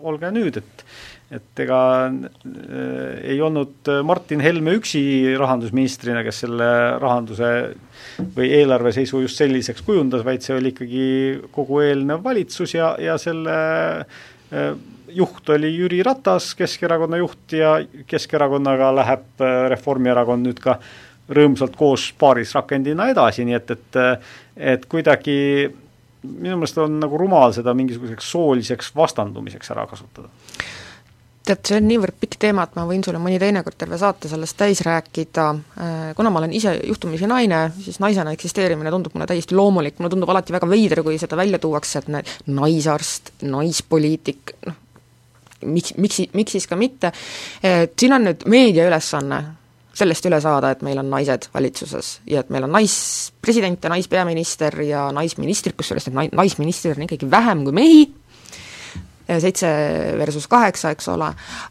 olge 0.05 0.31
nüüd, 0.35 0.61
et 0.61 0.87
et 1.33 1.63
ega 1.65 1.79
äh, 2.13 3.33
ei 3.33 3.39
olnud 3.41 3.89
Martin 4.05 4.43
Helme 4.45 4.75
üksi 4.77 5.01
rahandusministrina, 5.41 6.21
kes 6.27 6.43
selle 6.45 6.69
rahanduse 7.01 7.49
või 8.37 8.51
eelarve 8.59 8.93
seisu 8.95 9.23
just 9.25 9.41
selliseks 9.41 9.85
kujundas, 9.87 10.25
vaid 10.27 10.45
see 10.45 10.57
oli 10.57 10.73
ikkagi 10.73 11.07
kogu 11.55 11.83
eelnev 11.85 12.23
valitsus 12.25 12.75
ja, 12.77 12.95
ja 13.01 13.19
selle 13.21 13.57
äh, 14.03 14.73
juht 15.13 15.49
oli 15.55 15.73
Jüri 15.77 16.03
Ratas, 16.07 16.53
Keskerakonna 16.59 17.21
juht 17.21 17.57
ja 17.57 17.77
Keskerakonnaga 18.07 18.93
läheb 19.01 19.45
äh, 19.45 19.63
Reformierakond 19.73 20.49
nüüd 20.49 20.63
ka 20.63 20.79
rõõmsalt 21.33 21.77
koos 21.79 22.11
paarisrakendina 22.19 23.09
edasi, 23.13 23.47
nii 23.49 23.57
et, 23.57 23.71
et 23.77 24.01
et 24.73 24.85
kuidagi 24.91 25.35
minu 26.23 26.59
meelest 26.61 26.79
on 26.79 26.99
nagu 27.03 27.19
rumal 27.19 27.55
seda 27.57 27.75
mingisuguseks 27.75 28.29
sooliseks 28.35 28.93
vastandumiseks 28.97 29.73
ära 29.75 29.87
kasutada 29.91 30.29
tead, 31.53 31.63
see 31.69 31.79
on 31.79 31.89
niivõrd 31.91 32.17
pikk 32.23 32.39
teema, 32.43 32.67
et 32.67 32.77
ma 32.79 32.85
võin 32.89 33.03
sulle 33.05 33.21
mõni 33.23 33.39
teinekord 33.43 33.77
terve 33.79 33.99
saate 34.01 34.31
sellest 34.31 34.57
täis 34.59 34.83
rääkida, 34.87 35.47
äh, 35.53 36.05
kuna 36.19 36.33
ma 36.33 36.43
olen 36.43 36.55
ise 36.57 36.75
juhtumisi 36.89 37.29
naine, 37.31 37.65
siis 37.83 38.01
naisena 38.03 38.35
eksisteerimine 38.37 38.93
tundub 38.95 39.17
mulle 39.17 39.29
täiesti 39.31 39.57
loomulik, 39.59 39.99
mulle 39.99 40.13
tundub 40.13 40.33
alati 40.33 40.55
väga 40.55 40.69
veider, 40.71 41.03
kui 41.07 41.19
seda 41.21 41.39
välja 41.39 41.61
tuuakse, 41.63 42.03
et 42.03 42.13
näed, 42.13 42.37
naisarst, 42.53 43.35
naispoliitik, 43.47 44.55
noh, 44.67 44.79
miks, 45.67 45.97
miks, 46.01 46.23
miks 46.35 46.57
siis 46.57 46.69
ka 46.71 46.79
mitte, 46.79 47.13
et 47.63 47.99
siin 47.99 48.17
on 48.17 48.31
nüüd 48.31 48.47
meedia 48.51 48.87
ülesanne 48.89 49.43
sellest 49.97 50.25
üle 50.25 50.39
saada, 50.41 50.73
et 50.73 50.83
meil 50.85 50.99
on 51.03 51.11
naised 51.13 51.51
valitsuses 51.53 52.15
ja 52.31 52.41
et 52.41 52.51
meil 52.53 52.65
on 52.65 52.73
naispresident 52.73 53.85
ja 53.85 53.93
naispeaminister 53.93 54.79
ja 54.87 55.05
naisministrid, 55.13 55.77
kusjuures 55.77 56.09
need 56.09 56.33
naisministrid 56.33 56.97
on 56.97 57.05
ikkagi 57.07 57.29
vähem 57.31 57.67
kui 57.67 57.77
mehi, 57.77 58.07
seitse 59.41 59.69
versus 60.19 60.47
kaheksa, 60.51 60.93
eks 60.97 61.09
ole, 61.13 61.29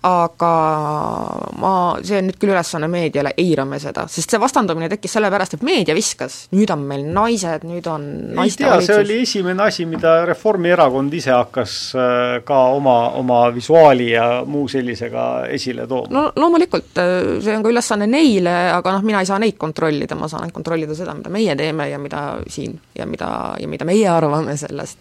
aga 0.07 0.51
ma, 1.61 1.73
see 2.05 2.19
on 2.21 2.29
nüüd 2.29 2.39
küll 2.41 2.53
ülesanne 2.53 2.89
meediale, 2.91 3.33
eirame 3.41 3.79
seda, 3.81 4.07
sest 4.11 4.33
see 4.33 4.41
vastandumine 4.41 4.89
tekkis 4.91 5.17
sellepärast, 5.17 5.57
et 5.57 5.65
meedia 5.65 5.95
viskas, 5.97 6.45
nüüd 6.55 6.71
on 6.73 6.85
meil 6.89 7.05
naised, 7.13 7.65
nüüd 7.67 7.87
on 7.91 8.07
ei 8.41 8.53
tea, 8.57 8.77
see 8.85 8.99
oli 9.03 9.21
esimene 9.25 9.67
asi, 9.67 9.85
mida 9.89 10.21
Reformierakond 10.29 11.13
ise 11.17 11.33
hakkas 11.35 11.75
äh, 11.95 12.39
ka 12.47 12.61
oma, 12.75 12.97
oma 13.19 13.43
visuaali 13.53 14.11
ja 14.11 14.27
muu 14.47 14.67
sellisega 14.71 15.27
esile 15.51 15.87
tooma. 15.87 16.11
no 16.13 16.25
loomulikult, 16.35 16.91
äh, 17.01 17.19
see 17.43 17.55
on 17.55 17.65
ka 17.65 17.73
ülesanne 17.73 18.07
neile, 18.09 18.55
aga 18.75 18.95
noh, 18.97 19.05
mina 19.05 19.21
ei 19.21 19.29
saa 19.29 19.39
neid 19.41 19.57
kontrollida, 19.61 20.17
ma 20.19 20.29
saan 20.31 20.45
ainult 20.45 20.57
kontrollida 20.57 20.97
seda, 20.97 21.15
mida 21.17 21.33
meie 21.33 21.55
teeme 21.59 21.89
ja 21.91 21.99
mida 22.01 22.23
siin 22.51 22.77
ja 22.97 23.05
mida, 23.09 23.31
ja 23.59 23.67
mida 23.67 23.85
meie 23.87 24.07
arvame 24.09 24.57
sellest. 24.57 24.99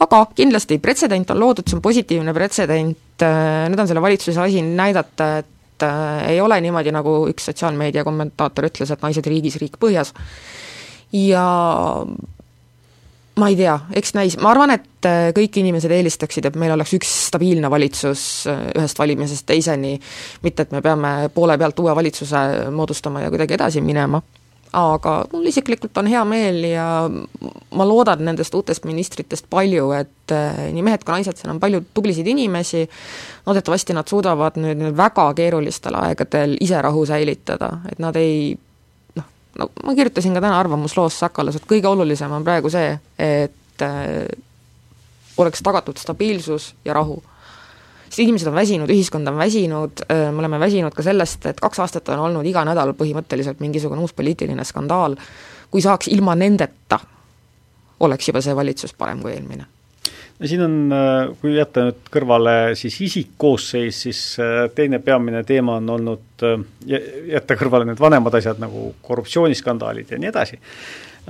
aga 0.00 0.24
kindlasti 0.34 0.78
pretsedent 0.82 1.30
on 1.30 1.40
loodud, 1.40 1.66
see 1.68 1.78
on 1.78 1.82
positiivne, 1.82 2.01
positiivne 2.02 2.34
pretsedent, 2.34 3.22
äh, 3.22 3.68
nüüd 3.70 3.78
on 3.80 3.88
selle 3.88 4.02
valitsuse 4.02 4.40
asi 4.42 4.62
näidata, 4.62 5.38
et 5.42 5.86
äh, 5.86 6.32
ei 6.32 6.40
ole 6.40 6.58
niimoodi, 6.60 6.92
nagu 6.92 7.22
üks 7.30 7.46
sotsiaalmeedia 7.50 8.04
kommentaator 8.04 8.66
ütles, 8.70 8.90
et 8.90 9.02
naised 9.02 9.26
riigis, 9.26 9.58
riik 9.62 9.78
põhjas. 9.78 10.12
ja 11.12 11.46
ma 13.36 13.48
ei 13.48 13.56
tea, 13.56 13.78
eks 13.94 14.14
näis, 14.14 14.36
ma 14.42 14.50
arvan, 14.50 14.74
et 14.74 15.08
äh, 15.08 15.30
kõik 15.36 15.62
inimesed 15.62 15.94
eelistaksid, 15.94 16.50
et 16.50 16.58
meil 16.58 16.74
oleks 16.74 16.96
üks 16.98 17.14
stabiilne 17.28 17.70
valitsus 17.70 18.46
ühest 18.50 18.98
valimisest 18.98 19.46
teiseni, 19.46 19.98
mitte 20.42 20.66
et 20.66 20.72
me 20.74 20.82
peame 20.82 21.30
poole 21.34 21.58
pealt 21.58 21.78
uue 21.78 21.94
valitsuse 21.96 22.70
moodustama 22.74 23.22
ja 23.22 23.30
kuidagi 23.30 23.60
edasi 23.60 23.84
minema 23.84 24.22
aga 24.72 25.14
mul 25.32 25.46
isiklikult 25.50 25.96
on 26.00 26.08
hea 26.08 26.22
meel 26.24 26.62
ja 26.64 26.86
ma 27.76 27.86
loodan 27.88 28.24
nendest 28.24 28.54
uutest 28.56 28.86
ministritest 28.88 29.46
palju, 29.52 29.90
et 29.96 30.32
eh, 30.32 30.62
nii 30.72 30.84
mehed 30.86 31.04
kui 31.04 31.12
naised, 31.12 31.36
seal 31.36 31.52
on 31.52 31.60
palju 31.60 31.82
tublisid 31.94 32.28
inimesi, 32.32 32.86
loodetavasti 33.46 33.96
nad 33.96 34.08
suudavad 34.08 34.56
nüüd, 34.60 34.84
väga 34.96 35.28
keerulistel 35.36 35.98
aegadel 36.00 36.56
ise 36.64 36.80
rahu 36.82 37.04
säilitada, 37.08 37.74
et 37.92 38.00
nad 38.02 38.16
ei 38.16 38.54
noh, 39.18 39.28
no 39.60 39.68
ma 39.84 39.96
kirjutasin 39.98 40.32
ka 40.38 40.44
täna 40.44 40.56
arvamusloos 40.60 41.20
Sakalas, 41.20 41.60
et 41.60 41.68
kõige 41.68 41.90
olulisem 41.92 42.32
on 42.32 42.46
praegu 42.46 42.72
see, 42.72 42.96
et 43.20 43.84
äh, 43.84 44.24
oleks 45.36 45.62
tagatud 45.64 46.00
stabiilsus 46.00 46.72
ja 46.84 46.96
rahu 46.96 47.20
sest 48.12 48.20
inimesed 48.26 48.50
on 48.50 48.56
väsinud, 48.56 48.90
ühiskond 48.92 49.28
on 49.28 49.38
väsinud, 49.40 50.04
me 50.12 50.42
oleme 50.44 50.58
väsinud 50.60 50.92
ka 50.92 51.04
sellest, 51.04 51.46
et 51.48 51.60
kaks 51.60 51.80
aastat 51.80 52.10
on 52.12 52.26
olnud 52.28 52.46
iga 52.46 52.60
nädal 52.68 52.92
põhimõtteliselt 52.98 53.62
mingisugune 53.64 54.04
uus 54.04 54.12
poliitiline 54.12 54.66
skandaal, 54.68 55.16
kui 55.72 55.80
saaks 55.80 56.10
ilma 56.12 56.34
nendeta, 56.36 56.98
oleks 58.04 58.28
juba 58.28 58.42
see 58.44 58.56
valitsus 58.56 58.92
parem 58.98 59.22
kui 59.24 59.32
eelmine. 59.32 59.64
No 60.42 60.48
siin 60.50 60.64
on, 60.64 60.74
kui 61.40 61.54
jätta 61.54 61.86
nüüd 61.86 62.10
kõrvale 62.12 62.74
siis 62.76 62.98
isikkoosseis, 63.06 64.02
siis 64.04 64.20
teine 64.74 64.98
peamine 65.00 65.40
teema 65.48 65.78
on 65.80 65.88
olnud 65.94 66.44
jätta 67.32 67.56
kõrvale 67.56 67.88
need 67.88 68.02
vanemad 68.02 68.36
asjad 68.36 68.60
nagu 68.60 68.90
korruptsiooniskandaalid 69.06 70.12
ja 70.12 70.20
nii 70.20 70.32
edasi, 70.32 70.58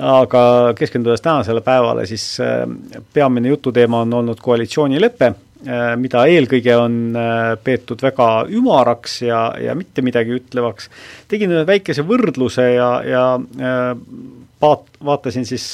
aga 0.09 0.43
keskendudes 0.79 1.23
tänasele 1.23 1.63
päevale, 1.63 2.09
siis 2.11 2.27
peamine 3.15 3.53
jututeema 3.53 4.03
on 4.03 4.19
olnud 4.23 4.43
koalitsioonilepe 4.43 5.35
mida 5.97 6.25
eelkõige 6.27 6.75
on 6.79 6.95
äh, 7.15 7.53
peetud 7.63 8.03
väga 8.03 8.29
ümaraks 8.51 9.21
ja, 9.27 9.45
ja 9.63 9.77
mitte 9.79 10.03
midagi 10.03 10.35
ütlevaks. 10.39 10.89
tegin 11.31 11.55
ühe 11.55 11.65
väikese 11.69 12.05
võrdluse 12.07 12.67
ja, 12.75 12.91
ja 13.07 13.25
äh, 13.39 13.93
vaat-, 14.63 14.99
vaatasin 15.05 15.47
siis, 15.47 15.67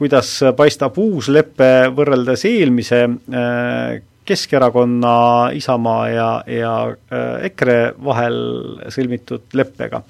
kuidas 0.00 0.32
paistab 0.56 0.98
uus 0.98 1.28
lepe 1.28 1.90
võrreldes 1.94 2.46
eelmise 2.48 3.02
Keskerakonna, 4.30 5.50
Isamaa 5.58 6.04
ja, 6.12 6.28
ja 6.46 6.74
EKRE 7.48 7.78
vahel 8.04 8.36
sõlmitud 8.94 9.58
leppega. 9.58 10.04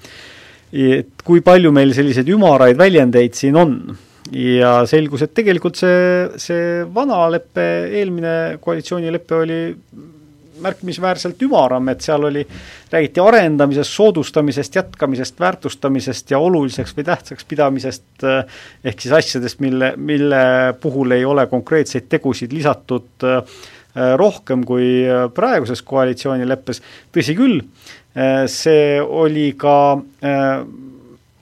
et 0.71 1.25
kui 1.25 1.41
palju 1.41 1.71
meil 1.73 1.93
selliseid 1.97 2.29
ümaraid 2.29 2.77
väljendeid 2.77 3.35
siin 3.35 3.57
on 3.57 3.75
ja 4.29 4.85
selgus, 4.89 5.25
et 5.25 5.33
tegelikult 5.35 5.79
see, 5.79 6.29
see 6.41 6.85
vana 6.93 7.25
lepe, 7.33 7.67
eelmine 7.99 8.35
koalitsioonilepe 8.61 9.37
oli 9.41 9.61
märkimisväärselt 10.61 11.41
ümaram, 11.41 11.89
et 11.89 12.03
seal 12.05 12.27
oli, 12.29 12.43
räägiti 12.91 13.21
arendamisest, 13.23 13.95
soodustamisest, 13.97 14.75
jätkamisest, 14.77 15.39
väärtustamisest 15.41 16.31
ja 16.31 16.39
oluliseks 16.39 16.93
või 16.97 17.07
tähtsaks 17.07 17.47
pidamisest, 17.49 18.25
ehk 18.83 19.01
siis 19.01 19.15
asjadest, 19.17 19.61
mille, 19.63 19.93
mille 19.97 20.43
puhul 20.81 21.17
ei 21.17 21.25
ole 21.25 21.47
konkreetseid 21.51 22.09
tegusid 22.11 22.53
lisatud 22.53 23.25
rohkem 24.17 24.61
kui 24.63 25.01
praeguses 25.35 25.81
koalitsioonileppes, 25.83 26.79
tõsi 27.11 27.35
küll, 27.35 27.59
see 28.47 29.01
oli 29.01 29.51
ka, 29.59 29.75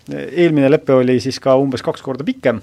eelmine 0.10 0.69
lepe 0.72 0.93
oli 0.98 1.19
siis 1.24 1.39
ka 1.43 1.56
umbes 1.60 1.84
kaks 1.86 2.04
korda 2.06 2.26
pikem. 2.28 2.62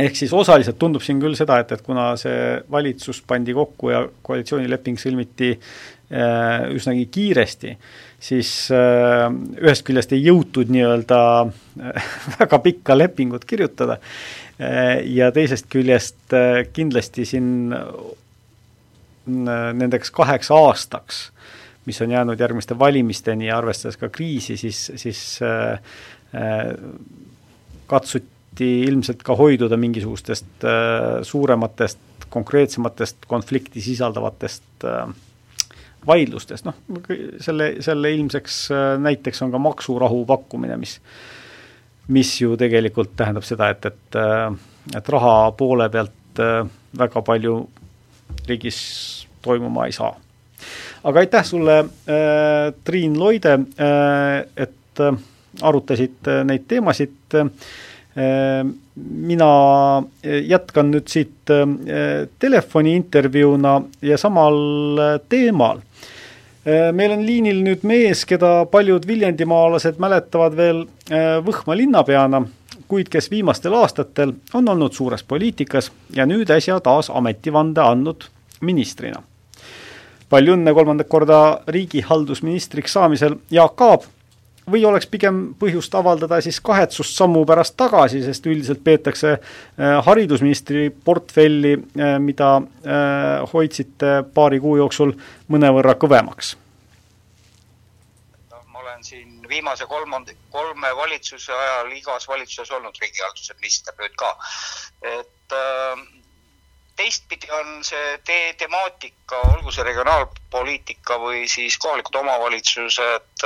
Ehk 0.00 0.16
siis 0.16 0.32
osaliselt 0.32 0.78
tundub 0.80 1.02
siin 1.04 1.18
küll 1.20 1.34
seda, 1.36 1.58
et, 1.60 1.72
et 1.74 1.82
kuna 1.84 2.12
see 2.20 2.60
valitsus 2.70 3.20
pandi 3.26 3.52
kokku 3.56 3.90
ja 3.90 4.04
koalitsioonileping 4.24 5.00
sõlmiti 5.00 5.50
äh, 5.56 6.68
üsnagi 6.72 7.08
kiiresti, 7.12 7.74
siis 8.22 8.52
äh, 8.72 9.26
ühest 9.60 9.84
küljest 9.88 10.14
ei 10.16 10.22
jõutud 10.24 10.70
nii-öelda 10.72 11.20
äh, 11.42 12.14
väga 12.38 12.62
pikka 12.64 12.96
lepingut 12.96 13.44
kirjutada 13.50 13.98
äh, 13.98 15.02
ja 15.10 15.32
teisest 15.34 15.68
küljest 15.72 16.38
äh, 16.38 16.62
kindlasti 16.72 17.26
siin 17.28 17.74
äh, 17.76 17.92
nendeks 19.26 20.14
kaheks 20.14 20.50
aastaks, 20.54 21.26
mis 21.90 22.00
on 22.04 22.10
jäänud 22.14 22.40
järgmiste 22.40 22.78
valimisteni 22.78 23.48
ja 23.48 23.58
arvestades 23.58 23.98
ka 23.98 24.08
kriisi, 24.08 24.56
siis, 24.56 24.92
siis 24.96 25.40
äh, 25.42 25.72
äh, 26.34 26.68
katsuti 27.90 28.68
ilmselt 28.86 29.24
ka 29.26 29.34
hoiduda 29.36 29.76
mingisugustest 29.76 30.64
äh, 30.64 31.18
suurematest, 31.26 31.98
konkreetsematest 32.30 33.26
konflikti 33.26 33.82
sisaldavatest 33.82 34.84
vaidlustest, 36.06 36.64
noh, 36.64 36.76
selle, 37.42 37.72
selle 37.82 38.12
ilmseks 38.14 38.60
näiteks 39.02 39.42
on 39.42 39.50
ka 39.50 39.58
maksurahu 39.58 40.22
pakkumine, 40.28 40.76
mis 40.78 41.00
mis 42.14 42.30
ju 42.40 42.54
tegelikult 42.58 43.12
tähendab 43.18 43.44
seda, 43.46 43.68
et, 43.74 43.90
et 43.90 44.20
et 44.96 45.10
raha 45.12 45.34
poole 45.58 45.90
pealt 45.90 46.40
väga 46.98 47.22
palju 47.26 47.56
riigis 48.48 48.80
toimuma 49.42 49.90
ei 49.90 49.92
saa. 49.92 50.14
Aga 51.04 51.24
aitäh 51.24 51.44
sulle 51.44 51.78
äh,, 51.80 52.72
Triin 52.84 53.18
Loide 53.18 53.58
äh,, 53.58 54.46
et 54.56 55.00
äh, 55.00 55.18
arutasid 55.62 56.30
neid 56.46 56.68
teemasid 56.70 57.34
äh, 57.34 57.48
mina 58.94 59.50
jätkan 60.24 60.90
nüüd 60.90 61.08
siit 61.08 61.50
ehm, 61.50 61.76
telefoniintervjuuna 62.38 63.74
ja 64.02 64.18
samal 64.18 64.58
eh, 64.98 65.20
teemal. 65.28 65.80
Meil 66.92 67.14
on 67.14 67.22
liinil 67.24 67.62
nüüd 67.64 67.86
mees, 67.88 68.26
keda 68.28 68.66
paljud 68.70 69.06
viljandimaalased 69.08 69.96
mäletavad 69.98 70.52
veel 70.58 70.82
Võhma 71.46 71.74
linnapeana, 71.74 72.42
kuid 72.86 73.08
kes 73.10 73.30
viimastel 73.32 73.72
aastatel 73.78 74.34
on 74.54 74.68
olnud 74.68 74.92
suures 74.92 75.24
poliitikas 75.24 75.88
ja 76.14 76.28
nüüd 76.28 76.52
äsja 76.52 76.76
taas 76.84 77.08
ametivande 77.08 77.80
andnud 77.80 78.28
ministrina. 78.60 79.22
Palju 80.30 80.54
õnne 80.56 80.74
kolmandat 80.74 81.10
korda 81.10 81.40
riigihaldusministriks 81.68 82.94
saamisel, 82.96 83.36
Jaak 83.50 83.82
Aab 83.82 84.06
või 84.70 84.84
oleks 84.86 85.08
pigem 85.10 85.40
põhjust 85.58 85.94
avaldada 85.98 86.40
siis 86.44 86.60
kahetsust 86.64 87.16
sammu 87.18 87.42
pärast 87.48 87.76
tagasi, 87.80 88.22
sest 88.24 88.46
üldiselt 88.46 88.82
peetakse 88.84 89.32
äh, 89.34 89.96
haridusministri 90.06 90.88
portfelli, 91.04 91.74
äh, 91.98 92.16
mida 92.22 92.56
äh, 92.60 93.52
hoidsite 93.52 94.20
paari 94.34 94.60
kuu 94.62 94.76
jooksul 94.80 95.16
mõnevõrra 95.50 95.96
kõvemaks? 96.00 96.56
ma 98.70 98.84
olen 98.84 99.02
siin 99.04 99.40
viimase 99.48 99.88
kolmand-, 99.90 100.34
kolme 100.54 100.94
valitsuse 100.96 101.52
ajal 101.52 101.90
igas 101.96 102.28
valitsuses 102.28 102.70
olnud 102.78 102.96
riigihalduse 103.00 103.58
minister 103.58 103.96
nüüd 103.98 104.16
ka, 104.18 104.32
et 105.18 105.58
äh, 105.58 106.06
teistpidi 107.00 107.48
on 107.56 107.80
see 107.86 108.18
tee 108.28 108.52
temaatika, 108.60 109.38
olgu 109.54 109.72
see 109.72 109.84
regionaalpoliitika 109.86 111.16
või 111.22 111.46
siis 111.48 111.78
kohalikud 111.80 112.18
omavalitsused, 112.20 113.44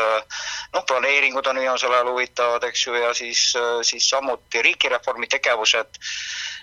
noh, 0.75 0.87
planeeringud 0.89 1.47
on 1.51 1.61
viimasel 1.63 1.95
ajal 1.95 2.11
huvitavad, 2.11 2.67
eks 2.67 2.87
ju, 2.87 2.97
ja 2.99 3.13
siis, 3.15 3.45
siis 3.87 4.09
samuti 4.11 4.63
riigireformi 4.67 5.31
tegevused. 5.37 6.01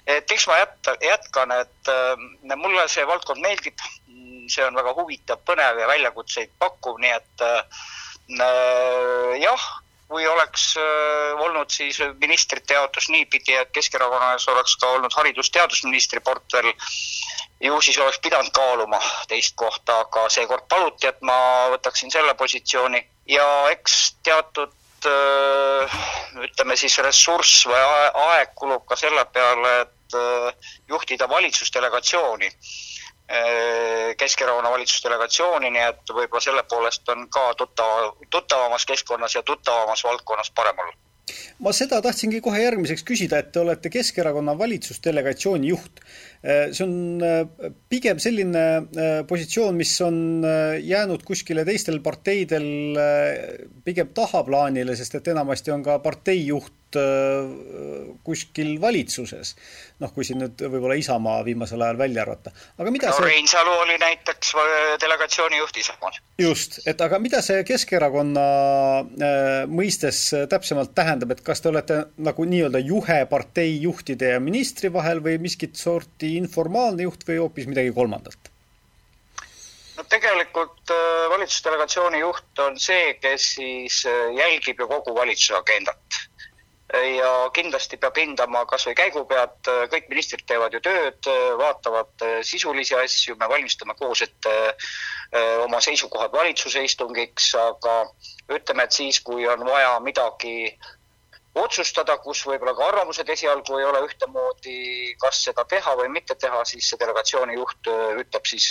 et 0.08 0.32
eks 0.32 0.48
ma 0.50 0.58
jätta, 0.60 0.96
jätkan, 1.06 1.54
et 1.62 1.92
mulle 2.56 2.88
see 2.92 3.08
valdkond 3.08 3.40
meeldib, 3.46 3.86
see 4.52 4.66
on 4.66 4.76
väga 4.76 4.96
huvitav, 4.98 5.40
põnev 5.48 5.80
ja 5.80 5.88
väljakutseid 5.88 6.52
pakkuv, 6.60 7.00
nii 7.00 7.14
et 7.16 7.46
äh, 7.48 7.62
jah 9.40 9.70
kui 10.12 10.28
oleks 10.28 10.74
äh, 10.78 11.40
olnud 11.40 11.72
siis 11.72 12.02
ministrite 12.20 12.76
jaotus 12.76 13.08
niipidi, 13.14 13.56
et 13.56 13.72
Keskerakonnas 13.72 14.48
oleks 14.52 14.76
ka 14.82 14.90
olnud 14.98 15.16
haridus-teadusministri 15.16 16.20
portfell, 16.26 16.74
ju 17.64 17.80
siis 17.82 18.00
oleks 18.04 18.20
pidanud 18.20 18.52
kaaluma 18.56 19.00
teist 19.32 19.56
kohta, 19.56 20.02
aga 20.06 20.28
seekord 20.34 20.68
paluti, 20.70 21.08
et 21.08 21.24
ma 21.24 21.38
võtaksin 21.76 22.12
selle 22.12 22.36
positsiooni. 22.36 23.02
Ja 23.32 23.48
eks 23.72 23.98
teatud 24.28 24.76
äh, 25.08 26.00
ütleme 26.44 26.78
siis 26.78 27.00
ressurss 27.06 27.66
või 27.72 27.82
aeg 28.28 28.56
kulub 28.60 28.84
ka 28.90 29.00
selle 29.00 29.24
peale, 29.32 29.76
et 29.86 30.20
äh, 30.20 30.74
juhtida 30.92 31.30
valitsusdelegatsiooni 31.32 32.52
Keskerakonna 34.18 34.72
valitsusdelegatsiooni, 34.74 35.70
nii 35.72 35.84
et 35.88 36.12
võib-olla 36.12 36.44
selle 36.44 36.64
poolest 36.68 37.08
on 37.14 37.30
ka 37.32 37.46
tuttav, 37.62 38.18
tuttavamas 38.30 38.86
keskkonnas 38.90 39.38
ja 39.38 39.44
tuttavamas 39.48 40.04
valdkonnas 40.04 40.52
parem 40.56 40.84
olla 40.84 40.98
ma 41.64 41.72
seda 41.76 42.02
tahtsingi 42.04 42.42
kohe 42.44 42.60
järgmiseks 42.64 43.06
küsida, 43.08 43.40
et 43.42 43.52
te 43.54 43.62
olete 43.62 43.92
Keskerakonna 43.94 44.56
valitsusdelegatsiooni 44.60 45.70
juht. 45.72 46.02
Äh, 46.42 46.72
see 46.76 46.86
on 46.88 47.24
äh, 47.24 47.72
pigem 47.92 48.20
selline 48.20 48.66
positsioon, 49.30 49.78
mis 49.78 49.94
on 50.06 50.44
jäänud 50.82 51.24
kuskile 51.28 51.66
teistel 51.68 52.02
parteidel 52.04 52.68
pigem 53.86 54.12
tahaplaanile, 54.18 54.96
sest 54.98 55.20
et 55.22 55.32
enamasti 55.32 55.74
on 55.74 55.86
ka 55.86 56.00
parteijuht 56.04 56.81
kuskil 58.24 58.76
valitsuses 58.82 59.56
noh, 60.02 60.12
kui 60.16 60.26
siin 60.26 60.42
nüüd 60.42 60.62
võib-olla 60.62 60.98
Isamaa 61.00 61.42
viimasel 61.46 61.82
ajal 61.86 62.00
välja 62.00 62.24
arvata. 62.26 62.54
aga 62.78 62.94
mida 62.94 63.10
no 63.12 63.18
see 63.18 63.28
Reinsalu 63.28 63.74
oli 63.84 63.98
näiteks 64.02 64.54
äh, 64.58 64.78
delegatsiooni 65.02 65.60
juht 65.62 65.78
Isamaal. 65.84 66.18
just, 66.42 66.80
et 66.90 67.02
aga 67.06 67.20
mida 67.22 67.42
see 67.46 67.64
Keskerakonna 67.68 68.46
äh, 69.02 69.50
mõistes 69.70 70.24
täpsemalt 70.52 70.96
tähendab, 70.98 71.36
et 71.36 71.44
kas 71.46 71.62
te 71.62 71.70
olete 71.72 72.00
nagu 72.18 72.48
nii-öelda 72.54 72.82
juhe 72.86 73.20
partei 73.30 73.76
juhtide 73.84 74.34
ja 74.36 74.42
ministri 74.44 74.92
vahel 74.94 75.22
või 75.24 75.38
miskit 75.42 75.78
sorti 75.80 76.36
informaalne 76.40 77.06
juht 77.10 77.28
või 77.28 77.42
hoopis 77.44 77.70
midagi 77.70 77.94
kolmandat? 77.96 78.52
no 79.98 80.08
tegelikult 80.10 80.96
äh, 80.96 81.30
valitsusdelegatsiooni 81.36 82.26
juht 82.26 82.66
on 82.66 82.80
see, 82.82 83.14
kes 83.22 83.54
siis 83.60 84.02
äh, 84.10 84.28
jälgib 84.40 84.82
ju 84.82 84.90
kogu 84.90 85.14
valitsuse 85.16 85.60
agendat 85.62 86.22
ja 86.94 87.50
kindlasti 87.56 87.98
peab 87.98 88.18
hindama 88.20 88.66
kas 88.70 88.86
või 88.88 88.96
käigu 89.00 89.24
pealt, 89.30 89.70
kõik 89.92 90.10
ministrid 90.12 90.44
teevad 90.48 90.74
ju 90.76 90.82
tööd, 90.84 91.28
vaatavad 91.60 92.26
sisulisi 92.48 92.98
asju, 93.00 93.38
me 93.40 93.48
valmistame 93.52 93.96
koos 94.00 94.24
ette 94.26 94.56
äh, 94.72 95.60
oma 95.64 95.80
seisukohad 95.84 96.34
valitsuse 96.36 96.84
istungiks, 96.84 97.54
aga 97.56 98.02
ütleme, 98.52 98.84
et 98.84 98.98
siis, 98.98 99.22
kui 99.24 99.48
on 99.48 99.64
vaja 99.68 99.94
midagi 100.04 100.74
otsustada, 101.56 102.18
kus 102.24 102.44
võib-olla 102.48 102.74
ka 102.76 102.88
arvamused 102.88 103.30
esialgu 103.30 103.80
ei 103.80 103.88
ole 103.88 104.04
ühtemoodi, 104.08 105.16
kas 105.20 105.44
seda 105.48 105.66
teha 105.68 105.96
või 106.00 106.12
mitte 106.12 106.36
teha, 106.40 106.64
siis 106.68 106.92
see 106.92 107.00
delegatsiooni 107.00 107.56
juht 107.60 107.92
äh, 107.92 108.20
ütleb 108.20 108.52
siis 108.52 108.68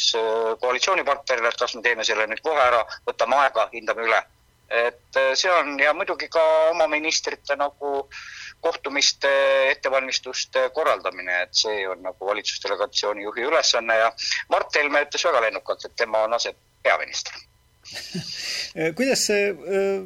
koalitsioonipartnerile, 0.61 1.49
et 1.49 1.65
kas 1.65 1.77
me 1.77 1.85
teeme 1.89 2.05
selle 2.05 2.29
nüüd 2.29 2.45
kohe 2.45 2.69
ära, 2.69 2.85
võtame 3.09 3.41
aega, 3.47 3.69
hindame 3.73 4.09
üle 4.09 4.21
et 4.71 5.17
äh, 5.17 5.33
see 5.35 5.51
on 5.51 5.79
ja 5.81 5.95
muidugi 5.95 6.29
ka 6.31 6.43
oma 6.71 6.87
ministrite 6.89 7.57
nagu 7.59 8.09
kohtumiste 8.61 9.31
ettevalmistuste 9.71 10.69
korraldamine, 10.77 11.43
et 11.43 11.55
see 11.63 11.87
on 11.89 12.03
nagu 12.05 12.27
valitsusdelegatsiooni 12.27 13.25
juhi 13.25 13.47
ülesanne 13.49 13.97
ja 13.99 14.11
Mart 14.53 14.77
Helme 14.77 15.05
ütles 15.07 15.25
väga 15.27 15.47
lennukalt, 15.47 15.85
et 15.85 15.97
tema 15.97 16.27
on 16.27 16.37
asepeaminister 16.39 17.41
kuidas 18.99 19.27
see 19.27 19.49
äh, 19.51 20.05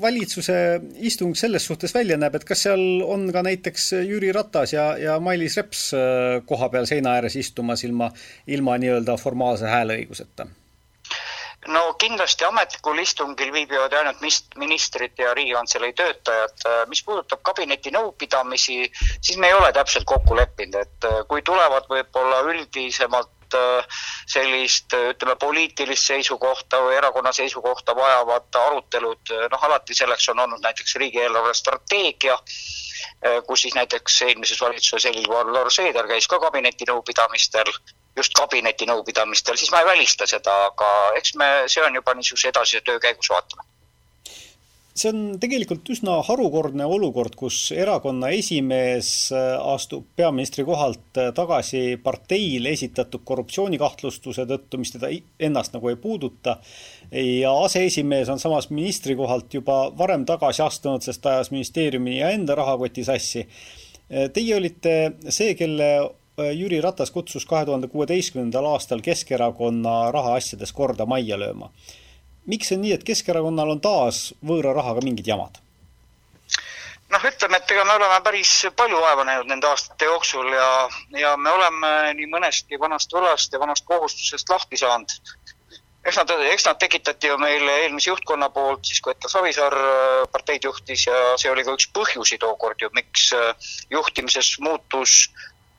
valitsuse 0.00 0.54
istung 1.00 1.34
selles 1.38 1.64
suhtes 1.66 1.94
välja 1.94 2.18
näeb, 2.20 2.34
et 2.36 2.44
kas 2.48 2.66
seal 2.66 2.82
on 3.06 3.28
ka 3.32 3.42
näiteks 3.46 3.92
Jüri 4.04 4.32
Ratas 4.36 4.74
ja, 4.74 4.92
ja 5.00 5.18
Mailis 5.22 5.56
Reps 5.56 5.84
äh, 5.96 6.40
koha 6.46 6.68
peal 6.72 6.88
seina 6.90 7.16
ääres 7.18 7.36
istumas 7.40 7.84
ilma, 7.88 8.10
ilma 8.46 8.76
nii-öelda 8.82 9.16
formaalse 9.20 9.70
hääleõiguseta? 9.70 10.50
No 11.68 11.82
kindlasti 12.00 12.44
ametlikul 12.44 12.98
istungil 13.02 13.52
viibivad 13.52 13.92
ainult 13.92 14.22
ministrid 14.56 15.18
ja 15.18 15.34
Riigikantselei 15.34 15.92
töötajad. 15.92 16.64
mis 16.88 17.02
puudutab 17.04 17.42
kabineti 17.42 17.90
nõupidamisi, 17.90 18.92
siis 19.20 19.36
me 19.36 19.50
ei 19.50 19.58
ole 19.58 19.72
täpselt 19.72 20.04
kokku 20.04 20.36
leppinud, 20.36 20.80
et 20.80 21.10
kui 21.28 21.42
tulevad 21.42 21.88
võib-olla 21.90 22.40
üldisemalt 22.48 23.30
vajavat 23.50 23.86
sellist, 24.26 24.92
ütleme, 24.94 25.36
poliitilist 25.36 26.06
seisukohta 26.06 26.80
või 26.84 26.96
erakonna 26.96 27.32
seisukohta 27.32 27.96
vajavat 27.96 28.56
arutelud, 28.56 29.32
noh, 29.50 29.64
alati 29.64 29.94
selleks 29.94 30.28
on 30.28 30.38
olnud 30.38 30.62
näiteks 30.62 30.96
riigieelarve 30.96 31.54
strateegia, 31.54 32.38
kus 33.46 33.62
siis 33.62 33.74
näiteks 33.74 34.22
eelmises 34.22 34.60
valitsuses 34.60 35.04
Helir-Valdor 35.04 35.70
Seeder 35.70 36.06
käis 36.06 36.28
ka 36.28 36.38
kabinetinõupidamistel 36.38 37.72
just 38.16 38.34
kabinetinõupidamistel, 38.38 39.56
siis 39.56 39.70
ma 39.72 39.82
ei 39.82 39.90
välista 39.92 40.26
seda, 40.26 40.54
aga 40.70 40.88
eks 41.20 41.36
me, 41.40 41.50
see 41.70 41.84
on 41.84 41.94
juba 42.00 42.14
niisuguse 42.14 42.50
edasise 42.52 42.82
töö 42.86 42.98
käigus 43.02 43.30
vaatame 43.30 43.68
see 45.00 45.10
on 45.12 45.20
tegelikult 45.40 45.86
üsna 45.92 46.18
harukordne 46.26 46.86
olukord, 46.88 47.34
kus 47.38 47.70
erakonna 47.74 48.30
esimees 48.34 49.30
äh, 49.34 49.54
astub 49.72 50.06
peaministri 50.18 50.64
kohalt 50.66 51.20
äh, 51.20 51.30
tagasi 51.36 51.96
parteile 52.02 52.72
esitatud 52.74 53.22
korruptsioonikahtlustuse 53.28 54.46
tõttu, 54.50 54.80
mis 54.82 54.94
teda 54.96 55.12
ennast 55.40 55.76
nagu 55.76 55.92
ei 55.92 55.98
puuduta, 56.00 56.58
ja 57.14 57.52
aseesimees 57.64 58.30
on 58.32 58.42
samas 58.42 58.70
ministri 58.74 59.16
kohalt 59.18 59.54
juba 59.54 59.82
varem 59.98 60.26
tagasi 60.28 60.64
astunud, 60.66 61.04
sest 61.06 61.26
ajas 61.26 61.52
ministeeriumi 61.54 62.18
ja 62.18 62.32
enda 62.34 62.58
rahakoti 62.58 63.06
sassi. 63.06 63.46
Äh, 64.10 64.28
teie 64.34 64.56
olite 64.58 64.96
see, 65.28 65.54
kelle 65.58 65.92
Jüri 66.52 66.80
Ratas 66.80 67.10
kutsus 67.10 67.46
kahe 67.46 67.64
tuhande 67.68 67.88
kuueteistkümnendal 67.88 68.66
aastal 68.72 69.00
Keskerakonna 69.04 70.12
rahaasjades 70.12 70.72
korda 70.72 71.06
majja 71.06 71.38
lööma. 71.38 71.70
miks 72.46 72.72
on 72.72 72.80
nii, 72.80 72.92
et 72.92 73.04
Keskerakonnal 73.04 73.76
on 73.76 73.80
taas 73.80 74.30
võõra 74.44 74.74
rahaga 74.74 75.04
mingid 75.04 75.26
jamad? 75.26 75.60
noh, 77.10 77.26
ütleme, 77.26 77.58
et 77.58 77.72
ega 77.74 77.84
me 77.84 77.96
oleme 77.98 78.18
päris 78.24 78.52
palju 78.76 79.00
vaeva 79.02 79.24
näinud 79.26 79.50
nende 79.50 79.68
aastate 79.70 80.08
jooksul 80.08 80.52
ja, 80.54 80.66
ja 81.18 81.36
me 81.36 81.52
oleme 81.52 81.92
nii 82.18 82.28
mõnestki 82.30 82.78
vanast 82.80 83.12
võlast 83.14 83.52
ja 83.52 83.62
vanast 83.62 83.86
kohustusest 83.88 84.52
lahti 84.52 84.78
saanud. 84.80 85.16
eks 86.06 86.16
nad, 86.16 86.30
eks 86.52 86.64
nad 86.64 86.78
tekitati 86.80 87.28
ju 87.28 87.38
meile 87.38 87.72
eelmise 87.82 88.10
juhtkonna 88.10 88.48
poolt 88.54 88.86
siis, 88.88 89.00
kui 89.04 89.12
Edgar 89.12 89.30
Savisaar 89.30 89.76
äh, 89.76 90.28
parteid 90.32 90.64
juhtis 90.64 91.06
ja 91.06 91.18
see 91.36 91.50
oli 91.50 91.64
ka 91.66 91.74
üks 91.76 91.90
põhjusi 91.96 92.38
tookord 92.40 92.80
ju, 92.80 92.88
miks 92.96 93.32
äh, 93.36 93.72
juhtimises 93.90 94.54
muutus 94.64 95.26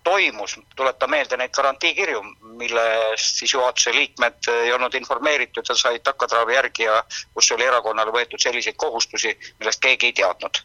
toimus, 0.04 0.60
tuletan 0.76 1.10
meelde 1.10 1.38
neid 1.38 1.54
garantiikirju, 1.54 2.22
millest 2.58 3.42
siis 3.42 3.54
juhatuse 3.54 3.94
liikmed 3.94 4.50
ei 4.54 4.74
olnud 4.74 4.94
informeeritud 4.98 5.68
ja 5.70 5.76
said 5.78 6.04
takkatraavi 6.04 6.56
järgi 6.56 6.88
ja 6.88 7.04
kus 7.34 7.52
oli 7.56 7.68
erakonnale 7.68 8.14
võetud 8.16 8.42
selliseid 8.42 8.78
kohustusi, 8.82 9.36
millest 9.60 9.82
keegi 9.84 10.10
ei 10.10 10.18
teadnud. 10.22 10.64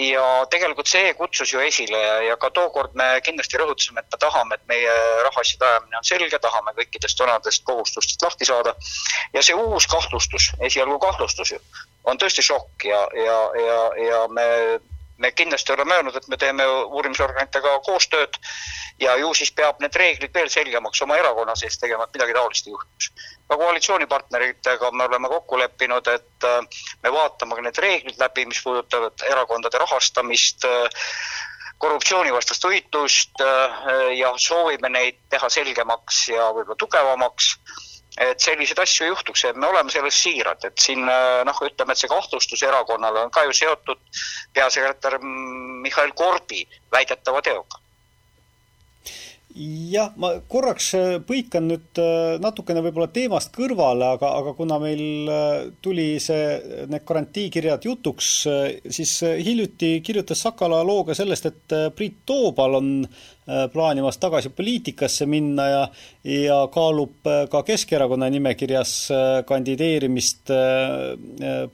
ja 0.00 0.46
tegelikult 0.50 0.88
see 0.88 1.14
kutsus 1.14 1.52
ju 1.52 1.60
esile 1.60 1.98
ja 2.26 2.36
ka 2.40 2.48
tookord 2.50 2.94
me 2.96 3.08
kindlasti 3.24 3.58
rõhutasime, 3.60 4.00
et 4.00 4.12
me 4.12 4.18
tahame, 4.18 4.54
et 4.56 4.68
meie 4.68 4.94
rahaasjade 5.26 5.66
ajamine 5.66 5.98
on 5.98 6.04
selge, 6.12 6.38
tahame 6.38 6.72
kõikidest 6.76 7.20
vanadest 7.20 7.64
kohustustest 7.64 8.22
lahti 8.22 8.44
saada. 8.44 8.74
ja 9.32 9.42
see 9.42 9.54
uus 9.54 9.86
kahtlustus, 9.86 10.52
esialgu 10.60 10.98
kahtlustus 10.98 11.52
ju, 11.52 11.60
on 12.04 12.18
tõesti 12.18 12.44
šokk 12.44 12.84
ja, 12.84 13.04
ja, 13.24 13.38
ja, 13.66 13.82
ja 14.08 14.24
me 14.28 14.48
me 15.20 15.30
kindlasti 15.36 15.72
oleme 15.72 15.94
öelnud, 15.94 16.16
et 16.16 16.28
me 16.28 16.36
teeme 16.40 16.66
uurimisorganitega 16.66 17.74
koostööd 17.86 18.38
ja 19.00 19.16
ju 19.20 19.32
siis 19.36 19.52
peab 19.52 19.80
need 19.84 19.96
reeglid 20.02 20.32
veel 20.34 20.48
selgemaks 20.52 21.02
oma 21.04 21.18
erakonna 21.20 21.56
sees 21.56 21.78
tegema, 21.80 22.06
et 22.08 22.16
midagi 22.16 22.36
taolist 22.36 22.66
ei 22.68 22.74
juhtuks. 22.74 23.10
ka 23.48 23.58
koalitsioonipartneritega 23.60 24.90
me 24.90 25.04
oleme 25.04 25.28
kokku 25.28 25.58
leppinud, 25.58 26.08
et 26.08 26.48
äh, 26.48 26.80
me 27.02 27.12
vaatame 27.12 27.58
ka 27.58 27.66
need 27.66 27.82
reeglid 27.84 28.18
läbi, 28.20 28.46
mis 28.46 28.62
puudutavad 28.64 29.26
erakondade 29.28 29.78
rahastamist, 29.84 30.64
äh, 30.64 31.04
korruptsioonivastast 31.78 32.64
võitlust 32.64 33.44
äh, 33.44 33.86
ja 34.16 34.32
soovime 34.36 34.88
neid 34.88 35.20
teha 35.28 35.48
selgemaks 35.52 36.26
ja 36.32 36.50
võib-olla 36.52 36.80
tugevamaks 36.80 37.54
et 38.20 38.40
selliseid 38.42 38.80
asju 38.82 39.06
ei 39.06 39.12
juhtuks 39.14 39.44
ja 39.46 39.52
me 39.56 39.68
oleme 39.70 39.92
selles 39.92 40.16
siirad, 40.22 40.64
et 40.68 40.80
siin 40.80 41.06
äh, 41.08 41.40
noh, 41.48 41.60
ütleme, 41.64 41.94
et 41.94 42.02
see 42.02 42.10
kahtlustus 42.10 42.62
erakonnale 42.68 43.24
on 43.24 43.32
ka 43.32 43.46
ju 43.48 43.54
seotud 43.56 44.00
peasekretär 44.56 45.20
Mihhail 45.20 46.12
Korbi 46.16 46.66
väidetava 46.92 47.42
teoga. 47.44 47.80
Jah, 49.90 50.12
ma 50.20 50.36
korraks 50.46 50.92
äh, 50.94 51.16
põikan 51.26 51.64
nüüd 51.72 51.98
äh, 51.98 52.36
natukene 52.44 52.84
võib-olla 52.84 53.08
teemast 53.10 53.50
kõrvale, 53.56 54.12
aga, 54.18 54.34
aga 54.42 54.52
kuna 54.58 54.78
meil 54.82 55.32
tuli 55.82 56.12
see, 56.22 56.84
need 56.92 57.08
garantiikirjad 57.08 57.88
jutuks, 57.88 58.30
siis 59.00 59.16
hiljuti 59.24 59.96
kirjutas 60.06 60.44
Sakala 60.44 60.84
loo 60.86 61.02
ka 61.08 61.16
sellest, 61.18 61.48
et 61.50 61.76
Priit 61.96 62.20
Toobal 62.28 62.78
on 62.78 62.92
plaanimas 63.72 64.18
tagasi 64.20 64.50
poliitikasse 64.54 65.26
minna 65.26 65.66
ja, 65.68 65.80
ja 66.24 66.58
kaalub 66.72 67.26
äh, 67.26 67.44
ka 67.50 67.62
Keskerakonna 67.66 68.30
nimekirjas 68.32 68.92
äh, 69.14 69.32
kandideerimist 69.48 70.52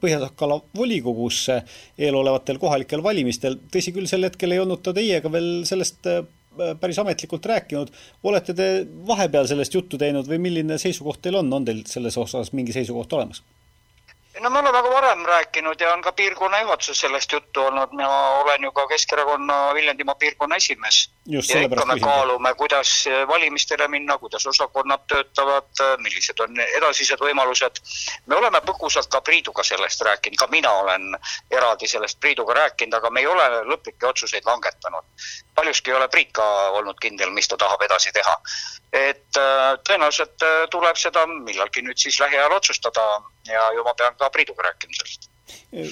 Põhja-Sakala 0.01 0.59
volikogusse 0.77 1.61
eelolevatel 1.99 2.59
kohalikel 2.63 3.03
valimistel. 3.03 3.59
tõsi 3.73 3.95
küll, 3.95 4.09
sel 4.11 4.27
hetkel 4.29 4.55
ei 4.55 4.63
olnud 4.63 4.83
ta 4.85 4.95
teiega 4.97 5.33
veel 5.33 5.51
sellest 5.69 6.09
päris 6.81 6.99
ametlikult 6.99 7.47
rääkinud. 7.47 7.93
olete 8.25 8.55
te 8.55 8.71
vahepeal 9.07 9.49
sellest 9.49 9.75
juttu 9.75 9.99
teinud 9.99 10.29
või 10.29 10.41
milline 10.49 10.79
seisukoht 10.81 11.23
teil 11.23 11.41
on, 11.43 11.53
on 11.53 11.65
teil 11.65 11.83
selles 11.89 12.17
osas 12.17 12.53
mingi 12.57 12.73
seisukoht 12.77 13.13
olemas? 13.13 13.43
No 14.41 14.51
me 14.51 14.59
oleme 14.59 14.83
ka 14.83 14.91
varem 14.91 15.25
rääkinud 15.27 15.81
ja 15.81 15.93
on 15.93 16.03
ka 16.03 16.13
piirkonna 16.13 16.61
juhatuses 16.61 17.01
sellest 17.01 17.33
juttu 17.33 17.63
olnud, 17.63 17.93
mina 17.93 18.19
olen 18.19 18.63
ju 18.63 18.73
ka 18.73 18.87
Keskerakonna 18.87 19.75
Viljandimaa 19.75 20.15
piirkonna 20.15 20.57
esimees. 20.57 21.11
ja 21.27 21.41
ikka 21.61 21.87
me 21.87 22.01
kaalume, 22.01 22.55
kuidas 22.55 23.05
valimistele 23.29 23.89
minna, 23.89 24.19
kuidas 24.19 24.47
osakonnad 24.47 25.01
töötavad, 25.07 25.71
millised 25.99 26.41
on 26.41 26.61
edasised 26.61 27.21
võimalused. 27.21 27.81
me 28.27 28.37
oleme 28.37 28.61
põgusalt 28.61 29.09
ka 29.09 29.21
Priiduga 29.21 29.63
sellest 29.63 30.01
rääkinud, 30.01 30.39
ka 30.39 30.47
mina 30.47 30.73
olen 30.73 31.19
eraldi 31.51 31.89
sellest 31.89 32.21
Priiduga 32.21 32.55
rääkinud, 32.55 32.95
aga 32.95 33.11
me 33.11 33.21
ei 33.21 33.27
ole 33.27 33.49
lõplikke 33.73 34.07
otsuseid 34.07 34.45
langetanud. 34.45 35.05
paljuski 35.55 35.91
ei 35.91 35.97
ole 35.97 36.09
Priit 36.09 36.33
ka 36.33 36.71
olnud 36.71 37.01
kindel, 37.01 37.31
mis 37.31 37.49
ta 37.49 37.57
tahab 37.57 37.83
edasi 37.83 38.13
teha. 38.13 38.37
et 38.93 39.37
äh, 39.37 39.79
tõenäoliselt 39.89 40.43
äh, 40.43 40.69
tuleb 40.71 40.97
seda 40.97 41.27
millalgi 41.27 41.83
nüüd 41.83 41.99
siis 41.99 42.21
lähiajal 42.21 42.53
otsustada 42.53 43.23
ja 43.53 43.71
ju 43.77 43.85
ma 43.87 43.95
pean 43.95 44.15
ka 44.19 44.31
Priiduga 44.31 44.69
rääkima 44.69 44.99
sellest. 44.99 45.31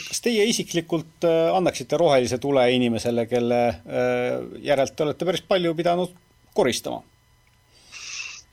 kas 0.09 0.21
teie 0.25 0.45
isiklikult 0.51 1.27
äh, 1.29 1.57
annaksite 1.57 1.99
rohelise 2.01 2.39
tule 2.39 2.67
inimesele, 2.75 3.27
kelle 3.31 3.65
äh, 3.69 4.39
järelt 4.63 4.97
te 4.97 5.07
olete 5.07 5.25
päris 5.25 5.43
palju 5.49 5.75
pidanud 5.75 6.15
koristama? 6.55 7.03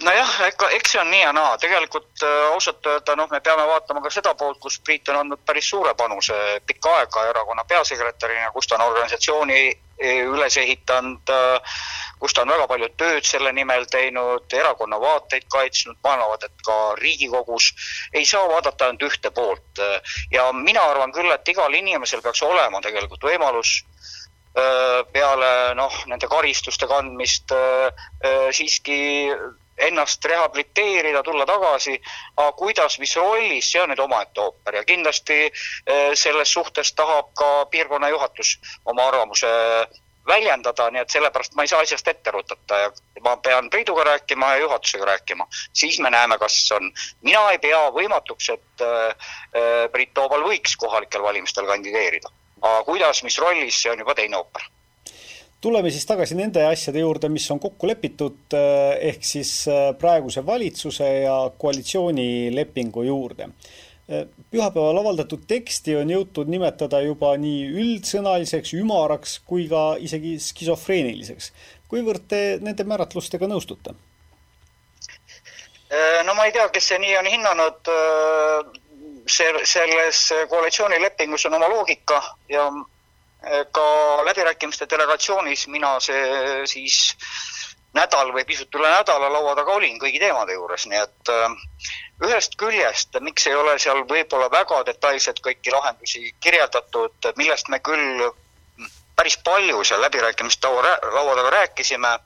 nojah, 0.01 0.31
ega 0.47 0.69
eks 0.77 0.95
see 0.95 1.01
on 1.01 1.11
nii 1.13 1.21
ja 1.21 1.33
naa, 1.35 1.57
tegelikult 1.61 2.25
äh, 2.25 2.37
ausalt 2.53 2.85
öelda 2.89 3.15
noh, 3.15 3.29
me 3.31 3.41
peame 3.41 3.67
vaatama 3.69 4.01
ka 4.01 4.13
seda 4.13 4.33
poolt, 4.37 4.59
kus 4.63 4.79
Priit 4.85 5.09
on 5.13 5.21
andnud 5.21 5.43
päris 5.45 5.69
suure 5.69 5.93
panuse 5.97 6.37
pikka 6.65 6.95
aega 7.01 7.27
erakonna 7.29 7.65
peasekretärina, 7.69 8.51
kus 8.55 8.67
ta 8.67 8.79
on 8.79 8.87
organisatsiooni 8.89 9.61
üles 10.01 10.57
ehitanud 10.57 11.29
äh, 11.29 11.77
kus 12.21 12.35
ta 12.37 12.45
on 12.45 12.53
väga 12.53 12.67
palju 12.69 12.89
tööd 13.01 13.25
selle 13.25 13.51
nimel 13.57 13.87
teinud, 13.89 14.45
erakonna 14.53 14.99
vaateid 15.01 15.47
kaitsnud, 15.49 15.97
maailmavaadet 16.05 16.65
ka 16.65 16.77
Riigikogus, 17.01 17.71
ei 18.13 18.25
saa 18.29 18.45
vaadata 18.51 18.87
ainult 18.87 19.07
ühte 19.09 19.31
poolt. 19.33 19.81
ja 20.31 20.51
mina 20.53 20.83
arvan 20.91 21.11
küll, 21.15 21.31
et 21.33 21.47
igal 21.49 21.73
inimesel 21.73 22.21
peaks 22.21 22.43
olema 22.45 22.81
tegelikult 22.81 23.25
võimalus 23.25 23.81
peale 25.15 25.49
noh, 25.79 25.93
nende 26.11 26.27
karistuste 26.27 26.87
kandmist 26.87 27.53
siiski 28.51 28.99
ennast 29.81 30.25
rehabiliteerida, 30.25 31.23
tulla 31.23 31.45
tagasi, 31.49 31.95
aga 32.35 32.51
kuidas, 32.59 32.99
mis 32.99 33.15
rollis, 33.17 33.71
see 33.71 33.81
on 33.81 33.89
nüüd 33.89 34.03
omaette 34.03 34.43
ooper. 34.43 34.77
Ja 34.77 34.83
kindlasti 34.85 35.39
selles 36.19 36.53
suhtes 36.53 36.93
tahab 36.93 37.31
ka 37.39 37.49
piirkonna 37.71 38.11
juhatus 38.11 38.57
oma 38.85 39.07
arvamuse 39.09 39.49
väljendada, 40.27 40.89
nii 40.91 41.01
et 41.01 41.13
sellepärast 41.13 41.55
ma 41.55 41.65
ei 41.65 41.71
saa 41.71 41.81
asjast 41.85 42.07
ette 42.07 42.31
rutata 42.31 42.79
ja 42.83 42.89
ma 43.25 43.35
pean 43.43 43.69
Priiduga 43.69 44.03
rääkima 44.03 44.53
ja 44.53 44.65
juhatusega 44.65 45.05
rääkima. 45.05 45.47
siis 45.73 45.99
me 45.99 46.09
näeme, 46.09 46.37
kas 46.37 46.71
on, 46.71 46.91
mina 47.21 47.47
ei 47.51 47.59
pea 47.59 47.79
võimatuks, 47.95 48.51
et 48.53 48.85
äh, 48.85 49.31
Priit 49.91 50.13
Toobal 50.13 50.45
võiks 50.45 50.75
kohalikel 50.77 51.23
valimistel 51.23 51.65
kandideerida. 51.65 52.29
aga 52.61 52.83
kuidas, 52.83 53.23
mis 53.23 53.39
rollis, 53.39 53.81
see 53.81 53.91
on 53.91 53.99
juba 53.99 54.15
teine 54.15 54.37
ooper 54.37 54.69
tuleme 55.61 55.91
siis 55.93 56.05
tagasi 56.09 56.35
nende 56.35 56.63
asjade 56.65 56.99
juurde, 56.99 57.29
mis 57.29 57.45
on 57.53 57.59
kokku 57.59 57.87
lepitud, 57.87 58.39
äh, 58.57 58.97
ehk 59.11 59.25
siis 59.25 59.67
äh, 59.69 59.91
praeguse 59.97 60.45
valitsuse 60.45 61.13
ja 61.23 61.37
koalitsioonilepingu 61.57 63.03
juurde 63.03 63.49
pühapäeval 64.51 64.99
avaldatud 65.01 65.43
teksti 65.47 65.95
on 66.01 66.09
jõutud 66.11 66.49
nimetada 66.51 66.99
juba 67.05 67.33
nii 67.39 67.67
üldsõnaliseks, 67.83 68.73
ümaraks 68.75 69.37
kui 69.47 69.67
ka 69.71 69.95
isegi 69.99 70.37
skisofreeniliseks. 70.39 71.51
kuivõrd 71.91 72.27
te 72.27 72.41
nende 72.63 72.83
määratlustega 72.87 73.47
nõustute? 73.51 73.95
Äh, 75.91 76.23
no 76.23 76.33
ma 76.33 76.45
ei 76.47 76.53
tea, 76.55 76.69
kes 76.71 76.87
see 76.91 76.99
nii 77.03 77.17
on 77.19 77.27
hinnanud, 77.27 77.89
äh, 77.91 78.81
see, 79.27 79.51
selles 79.67 80.21
koalitsioonilepingus 80.49 81.45
on 81.49 81.57
oma 81.59 81.67
loogika 81.71 82.21
ja 82.49 82.67
äh, 82.71 83.65
ka 83.75 83.87
läbirääkimiste 84.27 84.87
delegatsioonis 84.89 85.67
mina 85.67 85.97
see 85.99 86.67
siis 86.71 87.01
nädal 87.93 88.31
või 88.33 88.45
pisut 88.47 88.75
üle 88.75 88.89
nädala 88.89 89.29
laua 89.33 89.55
taga 89.55 89.73
olin 89.75 89.99
kõigi 89.99 90.19
teemade 90.19 90.53
juures, 90.55 90.85
nii 90.87 91.01
et 91.01 91.31
ühest 92.27 92.55
küljest, 92.61 93.19
miks 93.19 93.47
ei 93.47 93.55
ole 93.55 93.77
seal 93.79 94.03
võib-olla 94.09 94.47
väga 94.51 94.83
detailselt 94.87 95.41
kõiki 95.43 95.73
lahendusi 95.73 96.31
kirjeldatud, 96.39 97.31
millest 97.37 97.69
me 97.73 97.79
küll 97.79 98.29
päris 99.15 99.37
palju 99.43 99.83
seal 99.83 100.01
läbirääkimiste 100.01 100.67
laua 100.67 101.35
taga 101.35 101.49
rääkisime 101.57 102.17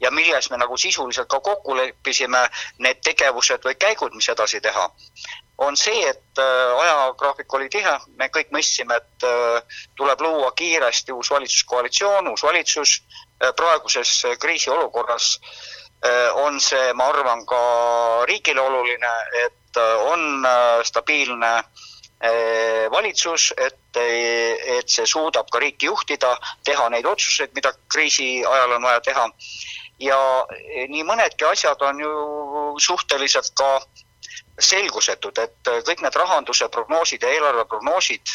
ja 0.00 0.10
milles 0.10 0.50
me 0.50 0.58
nagu 0.60 0.76
sisuliselt 0.76 1.28
ka 1.28 1.40
kokku 1.40 1.76
leppisime, 1.76 2.42
need 2.78 3.00
tegevused 3.04 3.64
või 3.64 3.78
käigud, 3.80 4.14
mis 4.14 4.28
edasi 4.28 4.60
teha, 4.60 4.88
on 5.58 5.76
see, 5.76 6.08
et 6.08 6.38
äh, 6.38 6.80
ajagraafik 6.82 7.54
oli 7.54 7.68
tihe, 7.70 7.92
me 8.18 8.28
kõik 8.34 8.50
mõistsime, 8.54 8.96
et 8.98 9.26
äh, 9.26 9.78
tuleb 9.98 10.24
luua 10.24 10.50
kiiresti 10.58 11.14
uus 11.14 11.30
valitsuskoalitsioon, 11.30 12.28
uus 12.32 12.42
valitsus, 12.42 12.96
äh, 13.42 13.52
praeguses 13.56 14.22
kriisiolukorras 14.40 15.38
on 16.36 16.58
see, 16.60 16.90
ma 16.92 17.06
arvan, 17.08 17.46
ka 17.48 17.58
riigile 18.28 18.60
oluline, 18.60 19.12
et 19.40 19.78
on 20.04 20.44
stabiilne 20.84 21.52
valitsus, 22.92 23.46
et, 23.56 23.96
et 23.96 24.92
see 24.92 25.06
suudab 25.08 25.48
ka 25.48 25.62
riiki 25.64 25.88
juhtida, 25.88 26.34
teha 26.68 26.90
neid 26.92 27.08
otsuseid, 27.08 27.54
mida 27.56 27.72
kriisi 27.88 28.44
ajal 28.44 28.76
on 28.76 28.84
vaja 28.84 29.00
teha. 29.06 29.24
Ja 30.04 30.18
nii 30.92 31.06
mõnedki 31.08 31.48
asjad 31.48 31.80
on 31.88 32.04
ju 32.04 32.12
suhteliselt 32.84 33.54
ka 33.56 33.70
selgusetud, 34.60 35.38
et 35.38 35.70
kõik 35.86 36.02
need 36.04 36.16
rahanduse 36.18 36.68
prognoosid 36.72 37.22
ja 37.22 37.30
eelarveprognoosid, 37.34 38.34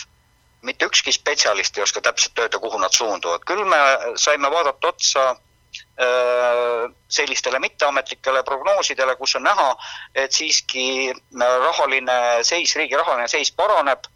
mitte 0.67 0.87
ükski 0.89 1.13
spetsialist 1.15 1.77
ei 1.77 1.83
oska 1.83 2.01
täpselt 2.03 2.39
öelda, 2.39 2.59
kuhu 2.59 2.79
nad 2.79 2.91
suunduvad. 2.95 3.45
küll 3.47 3.63
me 3.65 3.77
saime 4.15 4.51
vaadata 4.51 4.87
otsa 4.87 5.29
äh, 5.29 6.91
sellistele 7.07 7.59
mitteametlikele 7.59 8.43
prognoosidele, 8.43 9.15
kus 9.15 9.35
on 9.35 9.43
näha, 9.43 9.69
et 10.15 10.31
siiski 10.31 11.13
rahaline 11.39 12.43
seis, 12.43 12.75
riigi 12.75 12.95
rahaline 12.99 13.27
seis 13.27 13.51
paraneb 13.51 14.07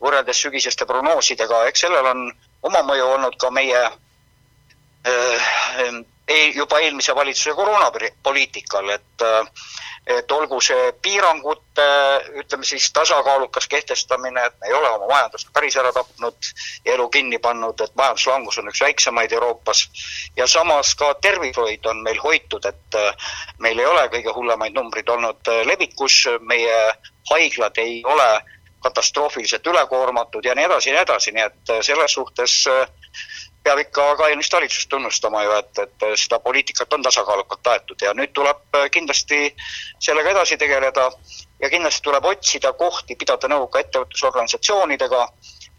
võrreldes 0.00 0.42
sügiseste 0.42 0.86
prognoosidega, 0.86 1.64
eks 1.66 1.80
sellel 1.86 2.06
on 2.06 2.28
oma 2.62 2.84
mõju 2.86 3.10
olnud 3.16 3.34
ka 3.40 3.50
meie 3.50 3.82
äh, 6.30 6.54
juba 6.56 6.80
eelmise 6.80 7.14
valitsuse 7.14 7.54
koroonapoliitikal, 7.54 8.90
et 8.90 9.28
et 10.08 10.32
olgu 10.32 10.56
see 10.64 10.92
piirangute, 11.04 11.84
ütleme 12.40 12.64
siis 12.64 12.86
tasakaalukas 12.96 13.66
kehtestamine, 13.68 14.40
et 14.46 14.54
me 14.60 14.70
ei 14.70 14.72
ole 14.72 14.88
oma 14.88 15.08
majandust 15.10 15.50
päris 15.52 15.76
ära 15.76 15.92
tapnud 15.92 16.48
ja 16.86 16.94
elu 16.94 17.08
kinni 17.12 17.38
pannud, 17.44 17.80
et 17.84 17.92
majanduslangus 17.98 18.56
on 18.62 18.70
üks 18.72 18.80
väiksemaid 18.86 19.34
Euroopas, 19.36 19.84
ja 20.36 20.46
samas 20.48 20.94
ka 20.96 21.12
tervishoid 21.20 21.84
on 21.92 22.00
meil 22.06 22.20
hoitud, 22.24 22.64
et 22.64 23.00
meil 23.60 23.84
ei 23.84 23.90
ole 23.90 24.06
kõige 24.14 24.32
hullemaid 24.32 24.78
numbreid 24.80 25.12
olnud 25.12 25.52
levikus, 25.68 26.22
meie 26.40 26.78
haiglad 27.30 27.76
ei 27.84 28.00
ole 28.08 28.30
katastroofiliselt 28.82 29.66
ülekoormatud 29.66 30.44
ja 30.44 30.54
nii 30.54 30.64
edasi 30.70 30.90
ja 30.90 30.96
nii 30.96 31.04
edasi, 31.04 31.36
nii 31.36 31.46
et 31.50 31.76
selles 31.84 32.16
suhtes 32.16 32.60
peab 33.68 33.82
ikka 33.84 34.06
ka 34.16 34.30
eelmist 34.30 34.54
valitsust 34.56 34.88
tunnustama 34.88 35.44
ju, 35.44 35.52
et, 35.60 35.82
et 35.84 36.08
seda 36.16 36.40
poliitikat 36.40 36.96
on 36.96 37.04
tasakaalukalt 37.04 37.72
aetud 37.74 38.02
ja 38.02 38.14
nüüd 38.16 38.32
tuleb 38.36 38.80
kindlasti 38.94 39.52
sellega 40.00 40.32
edasi 40.32 40.56
tegeleda 40.60 41.10
ja 41.60 41.70
kindlasti 41.70 42.06
tuleb 42.06 42.24
otsida 42.32 42.72
kohti, 42.78 43.16
pidada 43.18 43.50
nõu 43.50 43.66
ka 43.68 43.82
ettevõtlusorganisatsioonidega, 43.82 45.24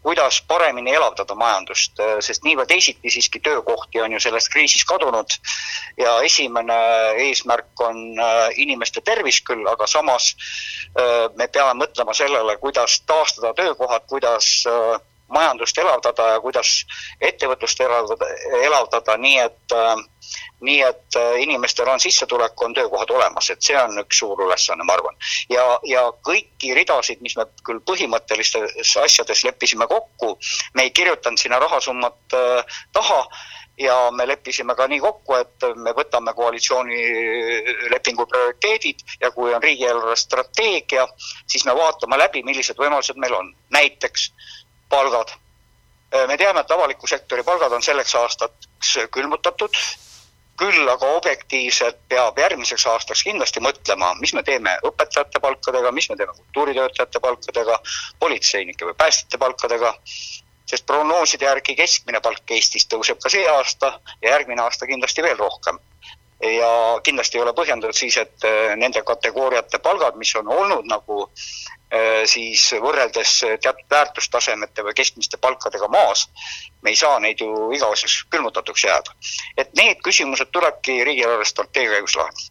kuidas 0.02 0.40
paremini 0.48 0.94
elavdada 0.96 1.34
majandust, 1.36 1.98
sest 2.24 2.44
nii 2.46 2.56
või 2.60 2.68
teisiti 2.70 3.10
siiski 3.12 3.40
töökohti 3.44 4.00
on 4.00 4.14
ju 4.14 4.20
selles 4.22 4.48
kriisis 4.52 4.84
kadunud 4.88 5.34
ja 6.00 6.14
esimene 6.24 6.78
eesmärk 7.26 7.84
on 7.84 8.00
äh, 8.16 8.46
inimeste 8.64 9.02
tervis 9.04 9.42
küll, 9.44 9.66
aga 9.68 9.88
samas 9.90 10.32
äh, 10.96 11.28
me 11.36 11.50
peame 11.52 11.76
mõtlema 11.82 12.16
sellele, 12.16 12.56
kuidas 12.62 13.00
taastada 13.08 13.52
töökohad, 13.58 14.08
kuidas 14.08 14.52
äh, 14.70 14.96
majandust 15.30 15.78
elavdada 15.78 16.28
ja 16.34 16.40
kuidas 16.40 16.72
ettevõtlust 17.20 17.80
elavdada, 17.80 18.28
elavdada 18.64 19.16
nii, 19.16 19.38
et 19.38 19.76
nii 20.66 20.80
et 20.84 21.18
inimestel 21.40 21.88
on 21.88 22.00
sissetulek, 22.00 22.62
on 22.62 22.74
töökohad 22.76 23.10
olemas, 23.10 23.50
et 23.50 23.62
see 23.64 23.76
on 23.80 23.96
üks 24.02 24.20
suur 24.22 24.42
ülesanne, 24.44 24.84
ma 24.84 24.96
arvan. 24.98 25.16
ja, 25.50 25.64
ja 25.88 26.04
kõiki 26.26 26.74
ridasid, 26.76 27.22
mis 27.24 27.36
me 27.38 27.46
küll 27.66 27.80
põhimõttelistes 27.86 28.96
asjades 29.04 29.44
leppisime 29.46 29.88
kokku, 29.90 30.36
me 30.74 30.86
ei 30.86 30.94
kirjutanud 30.94 31.40
sinna 31.40 31.58
rahasummat 31.62 32.36
äh, 32.36 32.76
taha 32.92 33.24
ja 33.80 33.96
me 34.12 34.26
leppisime 34.28 34.74
ka 34.76 34.86
nii 34.90 35.00
kokku, 35.00 35.34
et 35.40 35.66
me 35.76 35.94
võtame 35.96 36.34
koalitsioonilepingu 36.36 38.26
prioriteedid 38.28 39.04
ja 39.22 39.30
kui 39.32 39.54
on 39.54 39.62
riigieelarve 39.62 40.16
strateegia, 40.20 41.06
siis 41.48 41.64
me 41.64 41.74
vaatame 41.76 42.18
läbi, 42.20 42.44
millised 42.44 42.78
võimalused 42.80 43.20
meil 43.20 43.38
on. 43.38 43.54
näiteks 43.70 44.30
palgad. 44.90 45.32
Äh, 46.14 46.26
me 46.28 46.36
teame, 46.36 46.60
et 46.60 46.76
avaliku 46.76 47.06
sektori 47.10 47.44
palgad 47.46 47.72
on 47.72 47.82
selleks 47.82 48.14
aastaks 48.20 48.94
külmutatud, 49.14 49.76
küll 50.60 50.88
aga 50.92 51.08
objektiivselt 51.16 52.02
peab 52.12 52.38
järgmiseks 52.38 52.84
aastaks 52.92 53.22
kindlasti 53.24 53.62
mõtlema, 53.64 54.12
mis 54.20 54.34
me 54.36 54.42
teeme 54.44 54.76
õpetajate 54.90 55.40
palkadega, 55.40 55.92
mis 55.96 56.10
me 56.10 56.18
teeme 56.20 56.34
kultuuritöötajate 56.36 57.22
palkadega, 57.24 57.78
politseinike 58.20 58.90
või 58.90 58.98
päästjate 58.98 59.40
palkadega, 59.40 59.94
sest 60.70 60.86
prognooside 60.86 61.48
järgi 61.48 61.78
keskmine 61.78 62.20
palk 62.20 62.52
Eestis 62.56 62.84
tõuseb 62.92 63.22
ka 63.22 63.32
see 63.32 63.46
aasta 63.48 63.94
ja 64.20 64.34
järgmine 64.36 64.62
aasta 64.66 64.90
kindlasti 64.90 65.24
veel 65.24 65.40
rohkem 65.40 65.80
ja 66.40 67.00
kindlasti 67.04 67.38
ei 67.38 67.42
ole 67.42 67.52
põhjendatud 67.52 67.96
siis, 67.96 68.16
et 68.16 68.48
äh, 68.48 68.76
nende 68.76 69.02
kategooriate 69.02 69.78
palgad, 69.78 70.16
mis 70.16 70.34
on 70.40 70.48
olnud 70.48 70.88
nagu 70.88 71.26
Äh, 71.90 72.22
siis 72.30 72.68
võrreldes 72.78 73.32
teatud 73.42 73.86
väärtustasemete 73.90 74.84
või 74.86 74.92
keskmiste 74.94 75.40
palkadega 75.42 75.88
maas, 75.90 76.28
me 76.86 76.92
ei 76.92 76.98
saa 77.00 77.16
neid 77.18 77.42
ju 77.42 77.72
igaveseks 77.74 78.28
külmutatuks 78.30 78.84
jääda. 78.84 79.16
et 79.58 79.74
need 79.74 79.98
küsimused 80.06 80.52
tulebki 80.54 81.02
riigieelarve 81.04 81.44
strateegia 81.44 81.96
käigus 81.96 82.14
lahendada. 82.20 82.46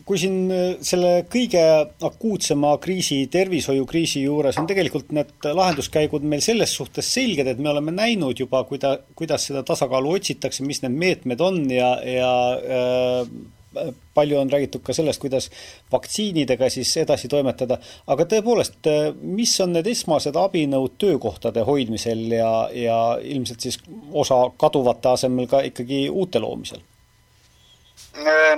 Äh, 0.00 0.04
kui 0.06 0.18
siin 0.18 0.50
äh, 0.50 0.78
selle 0.82 1.24
kõige 1.30 1.62
akuutsema 2.02 2.76
kriisi, 2.82 3.26
tervishoiukriisi 3.30 4.22
juures 4.24 4.58
on 4.58 4.66
tegelikult 4.66 5.12
need 5.12 5.30
lahenduskäigud 5.44 6.22
meil 6.22 6.40
selles 6.40 6.74
suhtes 6.74 7.12
selged, 7.14 7.46
et 7.46 7.58
me 7.58 7.70
oleme 7.70 7.92
näinud 7.92 8.38
juba, 8.38 8.64
kuida-, 8.64 8.98
kuidas 9.14 9.46
seda 9.48 9.62
tasakaalu 9.62 10.16
otsitakse, 10.18 10.64
mis 10.64 10.82
need 10.82 10.96
meetmed 10.96 11.40
on 11.40 11.64
ja, 11.70 11.94
ja 12.04 12.30
äh, 12.58 13.88
palju 14.14 14.38
on 14.40 14.50
räägitud 14.50 14.82
ka 14.82 14.92
sellest, 14.92 15.20
kuidas 15.22 15.46
vaktsiinidega 15.92 16.70
siis 16.70 16.90
edasi 16.98 17.28
toimetada, 17.30 17.78
aga 18.10 18.26
tõepoolest, 18.26 18.88
mis 19.22 19.52
on 19.62 19.76
need 19.76 19.86
esmased 19.86 20.34
abinõud 20.34 20.96
töökohtade 20.98 21.62
hoidmisel 21.68 22.24
ja, 22.34 22.50
ja 22.74 23.00
ilmselt 23.22 23.62
siis 23.62 23.78
osa 24.10 24.42
kaduvate 24.58 25.14
asemel 25.14 25.46
ka 25.46 25.62
ikkagi 25.70 26.08
uute 26.10 26.42
loomisel? 26.42 26.82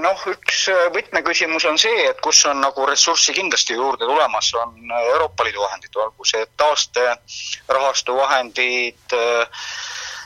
Noh, 0.03 0.22
üks 0.32 0.62
võtmeküsimus 0.95 1.66
on 1.68 1.78
see, 1.78 2.07
et 2.09 2.20
kus 2.24 2.45
on 2.51 2.62
nagu 2.64 2.86
ressurssi 2.88 3.34
kindlasti 3.36 3.76
juurde 3.76 4.09
tulemas, 4.09 4.53
on 4.59 4.95
Euroopa 5.01 5.45
Liidu 5.45 5.61
vahendid, 5.64 5.97
olgu 5.97 6.26
see 6.28 6.47
taasterahastu 6.57 8.16
vahendid, 8.16 9.18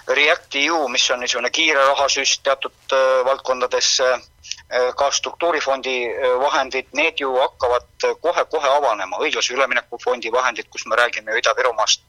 React-EU, 0.07 0.85
mis 0.95 1.09
on 1.11 1.19
niisugune 1.19 1.51
kiire 1.51 1.83
rahasüst 1.89 2.45
teatud 2.47 2.95
valdkondadesse 3.27 4.13
Äh, 4.69 4.93
ka 4.99 5.11
struktuurifondi 5.11 5.97
äh, 6.11 6.33
vahendid, 6.43 6.89
need 6.93 7.21
ju 7.23 7.29
hakkavad 7.39 8.07
kohe-kohe 8.23 8.71
avanema, 8.79 9.21
õiglase 9.23 9.55
ülemineku 9.55 9.99
fondi 10.03 10.33
vahendid, 10.35 10.67
kus 10.75 10.83
me 10.91 10.99
räägime 10.99 11.37
Ida-Virumaast. 11.39 12.03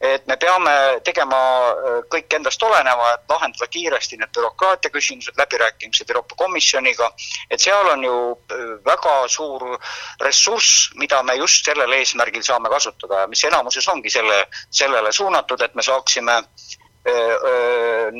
Et 0.00 0.26
me 0.26 0.36
peame 0.36 0.72
tegema 1.04 1.38
äh, 1.72 1.98
kõik 2.12 2.36
endast 2.38 2.62
oleneva, 2.62 3.12
et 3.14 3.32
lahendada 3.32 3.68
kiiresti 3.72 4.18
need 4.20 4.32
bürokraatia 4.36 4.92
küsimused, 4.92 5.36
läbirääkimised 5.40 6.10
Euroopa 6.10 6.36
Komisjoniga, 6.44 7.10
et 7.50 7.60
seal 7.60 7.88
on 7.92 8.04
ju 8.04 8.16
väga 8.84 9.16
suur 9.32 9.64
ressurss, 10.22 10.90
mida 11.00 11.22
me 11.22 11.38
just 11.40 11.64
sellel 11.64 11.92
eesmärgil 11.96 12.44
saame 12.44 12.72
kasutada 12.72 13.24
ja 13.24 13.30
mis 13.32 13.44
enamuses 13.48 13.88
ongi 13.88 14.12
selle, 14.12 14.44
sellele 14.70 15.12
suunatud, 15.12 15.62
et 15.62 15.74
me 15.74 15.82
saaksime 15.82 16.42
öö, 17.06 17.36
öö, 17.50 18.10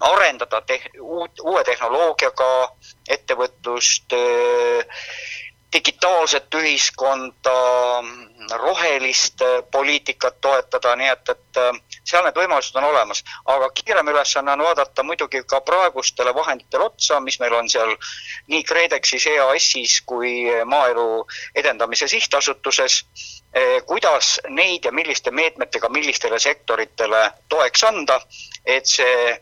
arendada 0.00 0.60
te-, 0.66 0.90
uut, 1.00 1.40
uue 1.42 1.64
tehnoloogiaga 1.64 2.50
ettevõtlust, 3.10 4.14
digitaalset 5.72 6.54
ühiskonda, 6.54 7.56
rohelist 8.56 9.42
poliitikat 9.72 10.40
toetada, 10.40 10.94
nii 10.96 11.10
et, 11.12 11.28
et 11.34 11.60
seal 12.08 12.24
need 12.24 12.38
võimalused 12.40 12.76
on 12.80 12.88
olemas, 12.88 13.22
aga 13.54 13.70
kiirem 13.76 14.08
ülesanne 14.08 14.54
on 14.54 14.64
vaadata 14.64 15.04
muidugi 15.04 15.42
ka 15.46 15.60
praegustele 15.60 16.34
vahenditele 16.34 16.88
otsa, 16.88 17.20
mis 17.20 17.38
meil 17.40 17.54
on 17.58 17.68
seal 17.68 17.94
nii 18.48 18.62
KredExis, 18.64 19.26
EAS-is 19.34 20.00
kui 20.08 20.32
Maaelu 20.64 21.26
Edendamise 21.54 22.08
Sihtasutuses 22.08 23.02
Eh, 23.52 23.82
kuidas 23.86 24.40
neid 24.48 24.84
ja 24.84 24.90
milliste 24.92 25.30
meetmetega 25.30 25.88
millistele 25.88 26.38
sektoritele 26.38 27.20
toeks 27.48 27.84
anda, 27.88 28.18
et 28.66 28.86
see 28.86 29.14
eh, 29.30 29.38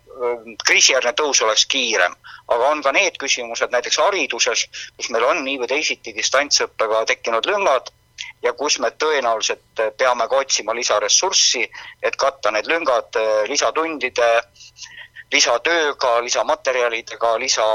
kriisijärgne 0.63 1.11
tõus 1.19 1.43
oleks 1.43 1.67
kiirem. 1.67 2.15
aga 2.47 2.69
on 2.71 2.83
ka 2.83 2.93
need 2.95 3.19
küsimused 3.19 3.73
näiteks 3.75 3.99
hariduses, 3.99 4.63
kus 4.97 5.11
meil 5.11 5.25
on 5.27 5.43
nii 5.45 5.59
või 5.59 5.71
teisiti 5.75 6.15
distantsõppega 6.15 7.03
tekkinud 7.11 7.51
lüngad 7.51 7.91
ja 8.43 8.53
kus 8.53 8.79
me 8.79 8.91
tõenäoliselt 8.91 9.83
peame 9.99 10.29
ka 10.29 10.37
otsima 10.45 10.75
lisaressurssi, 10.75 11.65
et 12.03 12.17
katta 12.17 12.51
need 12.51 12.69
lüngad 12.71 13.19
eh, 13.21 13.43
lisatundide, 13.51 14.31
lisatööga, 15.33 16.21
lisamaterjalidega, 16.23 17.35
lisa 17.39 17.67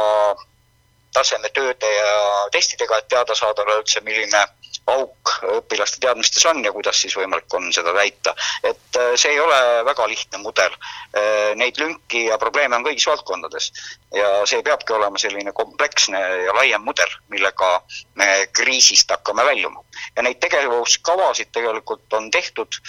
tasemetööde 1.14 1.92
ja 1.92 2.18
testidega, 2.52 2.98
et 2.98 3.10
teada 3.12 3.36
saada 3.36 3.66
üleüldse, 3.68 4.02
milline 4.02 4.46
auk 4.90 5.34
õpilaste 5.58 6.00
teadmistes 6.02 6.46
on 6.50 6.64
ja 6.66 6.72
kuidas 6.74 7.02
siis 7.02 7.14
võimalik 7.18 7.54
on 7.54 7.70
seda 7.74 7.94
täita. 7.94 8.34
et 8.64 8.98
äh, 8.98 9.12
see 9.16 9.32
ei 9.36 9.40
ole 9.40 9.60
väga 9.86 10.08
lihtne 10.10 10.42
mudel. 10.42 10.74
Äh, 11.18 11.54
neid 11.56 11.78
lünki 11.80 12.26
ja 12.26 12.38
probleeme 12.42 12.76
on 12.76 12.86
kõigis 12.86 13.08
valdkondades 13.08 13.72
ja 14.16 14.46
see 14.50 14.64
peabki 14.64 14.94
olema 14.94 15.22
selline 15.22 15.54
kompleksne 15.54 16.20
ja 16.46 16.56
laiem 16.58 16.84
mudel, 16.86 17.16
millega 17.30 17.72
me 18.16 18.48
kriisist 18.54 19.12
hakkame 19.12 19.46
väljuma. 19.46 19.84
ja 20.16 20.24
neid 20.24 20.40
tegevuskavasid 20.42 21.52
tegelikult 21.52 22.14
on 22.14 22.32
tehtud 22.32 22.82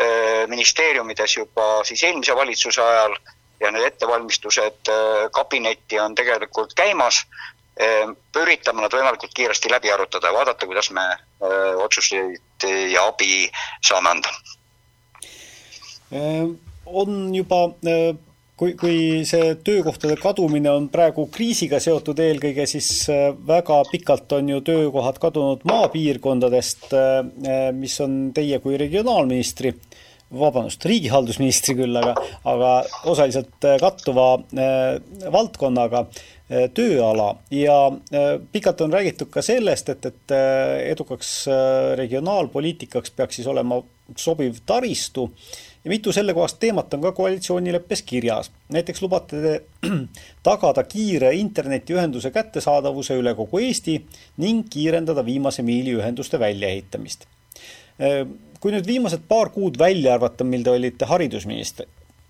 äh, 0.00 0.48
ministeeriumides 0.48 1.36
juba 1.36 1.84
siis 1.84 2.02
eelmise 2.04 2.36
valitsuse 2.36 2.82
ajal 2.82 3.16
ja 3.62 3.70
need 3.70 3.84
ettevalmistused 3.86 4.90
kabinetti 5.32 6.00
on 6.00 6.14
tegelikult 6.18 6.74
käimas 6.74 7.20
üritame 8.42 8.82
nad 8.84 8.92
võimalikult 8.92 9.32
kiiresti 9.34 9.70
läbi 9.72 9.92
arutada 9.92 10.28
ja 10.28 10.34
vaadata, 10.36 10.66
kuidas 10.68 10.90
me 10.92 11.06
otsuseid 11.84 12.66
ja 12.92 13.06
abi 13.08 13.46
saame 13.80 14.12
anda. 14.12 14.34
Ehm, 16.12 16.52
on 16.86 17.34
juba, 17.34 17.62
kui, 18.60 18.74
kui 18.76 18.98
see 19.28 19.54
töökohtade 19.64 20.18
kadumine 20.20 20.70
on 20.70 20.90
praegu 20.92 21.24
kriisiga 21.32 21.80
seotud 21.80 22.20
eelkõige, 22.20 22.66
siis 22.68 23.08
väga 23.48 23.80
pikalt 23.90 24.36
on 24.36 24.52
ju 24.52 24.60
töökohad 24.66 25.18
kadunud 25.22 25.64
maapiirkondadest, 25.68 26.92
mis 27.78 27.98
on 28.04 28.18
teie 28.36 28.60
kui 28.60 28.76
regionaalministri 28.80 29.72
vabandust, 30.32 30.84
riigihaldusministri 30.88 31.74
küll, 31.76 31.96
aga, 32.00 32.14
aga 32.48 32.70
osaliselt 33.10 33.66
kattuva 33.80 34.28
valdkonnaga 35.32 36.06
Äh, 36.52 36.66
tööala 36.74 37.30
ja 37.54 37.74
äh, 37.88 38.34
pikalt 38.52 38.80
on 38.84 38.92
räägitud 38.92 39.30
ka 39.32 39.40
sellest, 39.42 39.88
et, 39.88 40.04
et 40.04 40.32
äh, 40.36 40.82
edukaks 40.90 41.46
regionaalpoliitikaks 41.96 43.14
peaks 43.16 43.38
siis 43.38 43.46
olema 43.48 43.78
sobiv 44.18 44.58
taristu 44.66 45.28
ja 45.84 45.88
mitu 45.88 46.12
sellekohast 46.12 46.58
teemat 46.60 46.92
on 46.92 47.06
ka 47.06 47.12
koalitsioonileppes 47.16 48.02
kirjas. 48.02 48.50
näiteks 48.68 49.00
lubate 49.02 49.40
te 49.42 49.88
tagada 50.48 50.84
kiire 50.84 51.32
internetiühenduse 51.40 52.34
kättesaadavuse 52.34 53.16
üle 53.22 53.32
kogu 53.38 53.62
Eesti 53.62 53.96
ning 54.44 54.66
kiirendada 54.68 55.24
viimase 55.24 55.62
miili 55.62 55.94
ühenduste 56.02 56.40
väljaehitamist. 56.42 57.24
Kui 58.62 58.70
nüüd 58.70 58.86
viimased 58.86 59.26
paar 59.28 59.50
kuud 59.50 59.78
välja 59.80 60.14
arvata, 60.14 60.46
mil 60.46 60.62
te 60.62 60.70
olite 60.70 61.08
haridusminister, 61.10 61.88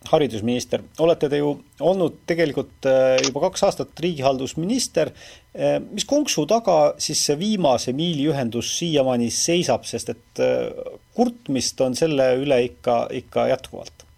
haridusminister, 0.09 0.83
olete 1.05 1.29
te 1.31 1.39
ju 1.43 1.53
olnud 1.85 2.23
tegelikult 2.29 2.89
äh, 2.89 3.19
juba 3.27 3.45
kaks 3.47 3.67
aastat 3.69 4.01
riigihaldusminister. 4.03 5.13
Äh, 5.53 5.77
mis 5.93 6.09
konksu 6.09 6.47
taga 6.51 6.95
siis 7.03 7.21
see 7.29 7.37
viimase 7.39 7.93
miili 7.97 8.25
ühendus 8.33 8.73
siiamaani 8.79 9.29
seisab, 9.35 9.85
sest 9.89 10.15
et 10.15 10.43
äh, 10.43 10.97
kurtmist 11.17 11.81
on 11.85 11.99
selle 11.99 12.33
üle 12.41 12.63
ikka, 12.71 13.05
ikka 13.23 13.51
jätkuvalt? 13.53 14.09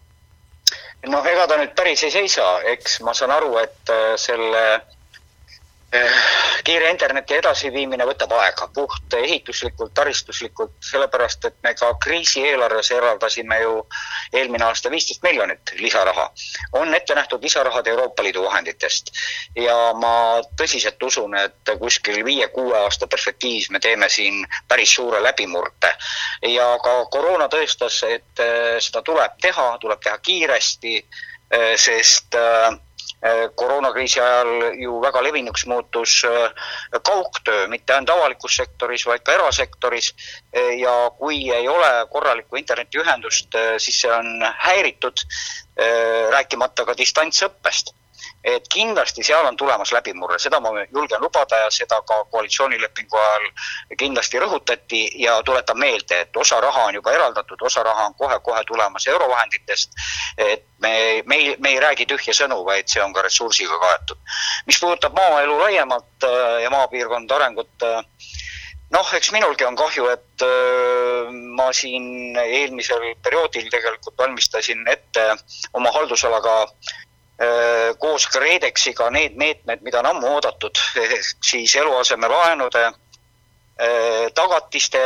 noh, 1.05 1.27
ega 1.29 1.43
ta 1.45 1.59
nüüd 1.61 1.75
päris 1.77 2.01
ei 2.07 2.15
seisa, 2.15 2.47
eks 2.71 3.03
ma 3.05 3.13
saan 3.13 3.35
aru, 3.35 3.51
et 3.61 3.91
selle 4.17 4.63
kiire 6.65 6.91
interneti 6.91 7.37
edasiviimine 7.37 8.07
võtab 8.09 8.33
aega 8.39 8.69
puht 8.75 9.15
ehituslikult, 9.19 9.93
taristuslikult, 9.95 10.75
sellepärast 10.85 11.45
et 11.49 11.57
me 11.63 11.75
ka 11.77 11.91
kriisieelarves 12.05 12.91
eraldasime 12.97 13.59
ju 13.61 13.75
eelmine 14.33 14.65
aasta 14.65 14.91
viisteist 14.91 15.23
miljonit 15.23 15.75
lisaraha. 15.81 16.31
on 16.73 16.95
ette 16.95 17.15
nähtud 17.15 17.43
lisarahad 17.43 17.87
Euroopa 17.87 18.23
Liidu 18.23 18.45
vahenditest 18.45 19.13
ja 19.57 19.77
ma 19.95 20.15
tõsiselt 20.61 21.03
usun, 21.03 21.37
et 21.37 21.75
kuskil 21.79 22.25
viie-kuue 22.25 22.79
aasta 22.79 23.07
perspektiivis 23.07 23.71
me 23.71 23.81
teeme 23.81 24.09
siin 24.09 24.47
päris 24.69 24.95
suure 24.95 25.23
läbimurde. 25.23 25.93
ja 26.49 26.79
ka 26.83 26.97
koroona 27.11 27.49
tõestas, 27.49 28.01
et 28.09 28.41
eh, 28.41 28.81
seda 28.81 29.03
tuleb 29.03 29.39
teha, 29.41 29.69
tuleb 29.81 30.01
teha 30.01 30.19
kiiresti, 30.19 30.97
eh, 31.51 31.77
sest 31.77 32.35
äh, 32.35 32.73
koroonakriisi 33.55 34.21
ajal 34.21 34.79
ju 34.79 34.99
väga 35.01 35.23
levinuks 35.25 35.67
muutus 35.67 36.23
äh, 36.29 36.51
kaugtöö, 37.03 37.67
mitte 37.73 37.95
ainult 37.95 38.11
avalikus 38.11 38.57
sektoris, 38.57 39.07
vaid 39.07 39.25
ka 39.25 39.33
erasektoris. 39.33 40.13
Äh, 40.57 40.75
ja 40.81 41.11
kui 41.19 41.51
ei 41.51 41.69
ole 41.69 41.91
korralikku 42.13 42.57
internetiühendust, 42.61 43.57
siis 43.79 44.01
see 44.05 44.13
on 44.13 44.45
häiritud, 44.67 45.25
rääkimata 46.31 46.85
ka 46.87 46.95
distantsõppest 46.95 47.91
et 48.45 48.67
kindlasti 48.69 49.25
seal 49.25 49.47
on 49.47 49.57
tulemas 49.57 49.93
läbimurre, 49.93 50.39
seda 50.39 50.61
ma 50.61 50.69
julgen 50.93 51.23
lubada 51.23 51.63
ja 51.63 51.71
seda 51.73 52.01
ka 52.05 52.19
koalitsioonilepingu 52.33 53.17
ajal 53.17 53.47
kindlasti 53.99 54.41
rõhutati 54.43 55.01
ja 55.23 55.39
tuletan 55.43 55.79
meelde, 55.81 56.21
et 56.27 56.37
osa 56.37 56.61
raha 56.61 56.85
on 56.91 56.99
juba 56.99 57.15
eraldatud, 57.17 57.63
osa 57.63 57.83
raha 57.83 58.07
on 58.11 58.15
kohe-kohe 58.21 58.65
tulemas 58.69 59.07
eurovahenditest, 59.09 59.97
et 60.37 60.67
me, 60.85 61.23
me 61.27 61.37
ei, 61.37 61.57
me 61.59 61.73
ei 61.73 61.81
räägi 61.81 62.07
tühje 62.11 62.37
sõnu, 62.37 62.61
vaid 62.69 62.91
see 62.93 63.03
on 63.03 63.17
ka 63.17 63.25
ressursiga 63.25 63.79
kaetud. 63.81 64.21
mis 64.67 64.81
puudutab 64.81 65.17
maaelu 65.17 65.59
laiemalt 65.61 66.29
äh, 66.29 66.63
ja 66.63 66.71
maapiirkondade 66.75 67.41
arengut, 67.41 67.87
äh, 67.89 68.03
noh, 68.93 69.15
eks 69.17 69.33
minulgi 69.33 69.65
on 69.65 69.77
kahju, 69.81 70.11
et 70.13 70.45
äh, 70.45 71.33
ma 71.57 71.71
siin 71.73 72.37
eelmisel 72.45 73.15
perioodil 73.25 73.73
tegelikult 73.73 74.19
valmistasin 74.21 74.85
ette 74.93 75.27
oma 75.73 75.93
haldusalaga 75.97 76.67
koos 77.99 78.29
KredExiga 78.31 79.09
need 79.11 79.35
meetmed, 79.37 79.81
mida 79.83 79.99
on 79.99 80.07
ammu 80.13 80.29
oodatud, 80.37 80.79
siis 81.51 81.75
eluasemelaenude 81.77 82.85
äh, 82.87 82.95
tagatiste 84.35 85.03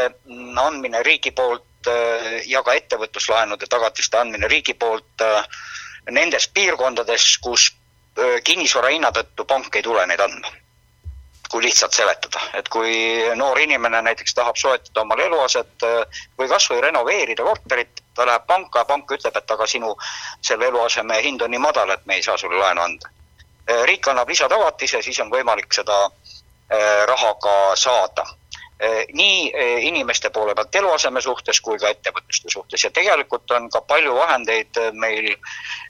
andmine 0.60 1.02
riigi 1.02 1.32
poolt 1.32 1.88
äh, 1.88 2.42
ja 2.46 2.62
ka 2.62 2.76
ettevõtluslaenude 2.76 3.66
tagatiste 3.66 4.20
andmine 4.20 4.48
riigi 4.48 4.74
poolt 4.74 5.24
nendes 6.10 6.48
piirkondades, 6.52 7.38
kus 7.44 7.70
kinnisvara 8.44 8.90
hinna 8.92 9.12
tõttu 9.14 9.44
pank 9.46 9.76
ei 9.76 9.82
tule 9.84 10.04
neid 10.06 10.20
andma 10.20 10.52
kui 11.50 11.62
lihtsalt 11.64 11.92
seletada, 11.96 12.40
et 12.54 12.68
kui 12.68 12.94
noor 13.36 13.58
inimene 13.60 14.02
näiteks 14.04 14.34
tahab 14.36 14.56
soetada 14.60 15.00
omale 15.00 15.24
eluaset 15.26 15.86
äh, 15.86 16.22
või 16.38 16.48
kas 16.48 16.68
või 16.70 16.82
renoveerida 16.84 17.44
korterit, 17.44 18.02
ta 18.14 18.26
läheb 18.28 18.44
panka 18.46 18.84
pank 18.84 19.12
ütleb, 19.16 19.36
et 19.36 19.54
aga 19.56 19.66
sinu 19.66 19.94
selle 20.40 20.68
eluaseme 20.68 21.22
hind 21.24 21.42
on 21.42 21.50
nii 21.50 21.62
madal, 21.62 21.94
et 21.94 22.04
me 22.06 22.18
ei 22.18 22.26
saa 22.26 22.36
sulle 22.36 22.60
laenu 22.60 22.84
anda. 22.84 23.14
Äh, 23.70 23.84
riik 23.88 24.08
annab 24.08 24.28
lisatagatise, 24.28 25.02
siis 25.02 25.20
on 25.24 25.32
võimalik 25.32 25.72
seda 25.72 26.04
äh, 26.04 27.06
raha 27.08 27.34
ka 27.40 27.56
saada 27.76 28.28
Eh, 28.57 28.57
nii 29.12 29.50
eh, 29.54 29.84
inimeste 29.84 30.30
poole 30.30 30.54
pealt 30.54 30.74
eluaseme 30.74 31.20
suhtes 31.20 31.58
kui 31.60 31.78
ka 31.82 31.90
ettevõtluste 31.90 32.50
suhtes 32.52 32.84
ja 32.84 32.90
tegelikult 32.94 33.50
on 33.56 33.66
ka 33.74 33.80
palju 33.90 34.14
vahendeid 34.14 34.78
eh, 34.78 34.92
meil 34.94 35.32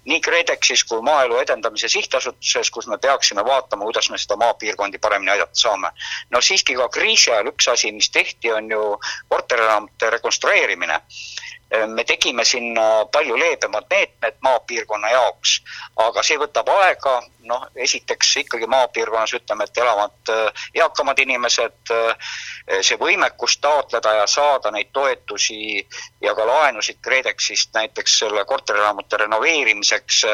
nii 0.08 0.20
KredExis 0.24 0.86
kui 0.88 1.02
Maaelu 1.04 1.36
Edendamise 1.42 1.90
Sihtasutuses, 1.92 2.70
kus 2.72 2.88
me 2.88 2.96
peaksime 2.98 3.44
vaatama, 3.44 3.84
kuidas 3.84 4.08
me 4.10 4.18
seda 4.18 4.38
maapiirkondi 4.40 4.98
paremini 4.98 5.34
aidata 5.34 5.60
saame. 5.60 5.90
no 6.30 6.40
siiski 6.40 6.78
ka 6.80 6.88
kriisi 6.88 7.30
ajal 7.30 7.52
üks 7.52 7.68
asi, 7.68 7.92
mis 7.92 8.08
tehti, 8.10 8.52
on 8.52 8.70
ju 8.72 8.82
korterelamute 9.28 10.10
rekonstrueerimine 10.16 11.00
me 11.86 12.04
tegime 12.04 12.44
sinna 12.44 13.04
palju 13.12 13.36
leebemad 13.36 13.84
meetmed 13.90 14.38
maapiirkonna 14.40 15.10
jaoks, 15.12 15.58
aga 16.00 16.22
see 16.24 16.38
võtab 16.40 16.70
aega, 16.72 17.18
noh, 17.50 17.66
esiteks 17.76 18.30
ikkagi 18.42 18.68
maapiirkonnas 18.72 19.34
ütleme, 19.36 19.66
et 19.68 19.80
elavad 19.82 20.32
äh, 20.32 20.64
eakamad 20.80 21.20
inimesed, 21.20 21.92
äh, 21.92 22.32
see 22.80 22.96
võimekus 23.00 23.58
taotleda 23.60 24.14
ja 24.20 24.26
saada 24.26 24.72
neid 24.72 24.92
toetusi 24.96 25.84
ja 26.24 26.34
ka 26.34 26.48
laenusid 26.48 27.02
KredExist 27.04 27.76
näiteks 27.76 28.18
selle 28.24 28.44
korterelamute 28.48 29.20
renoveerimiseks 29.24 30.24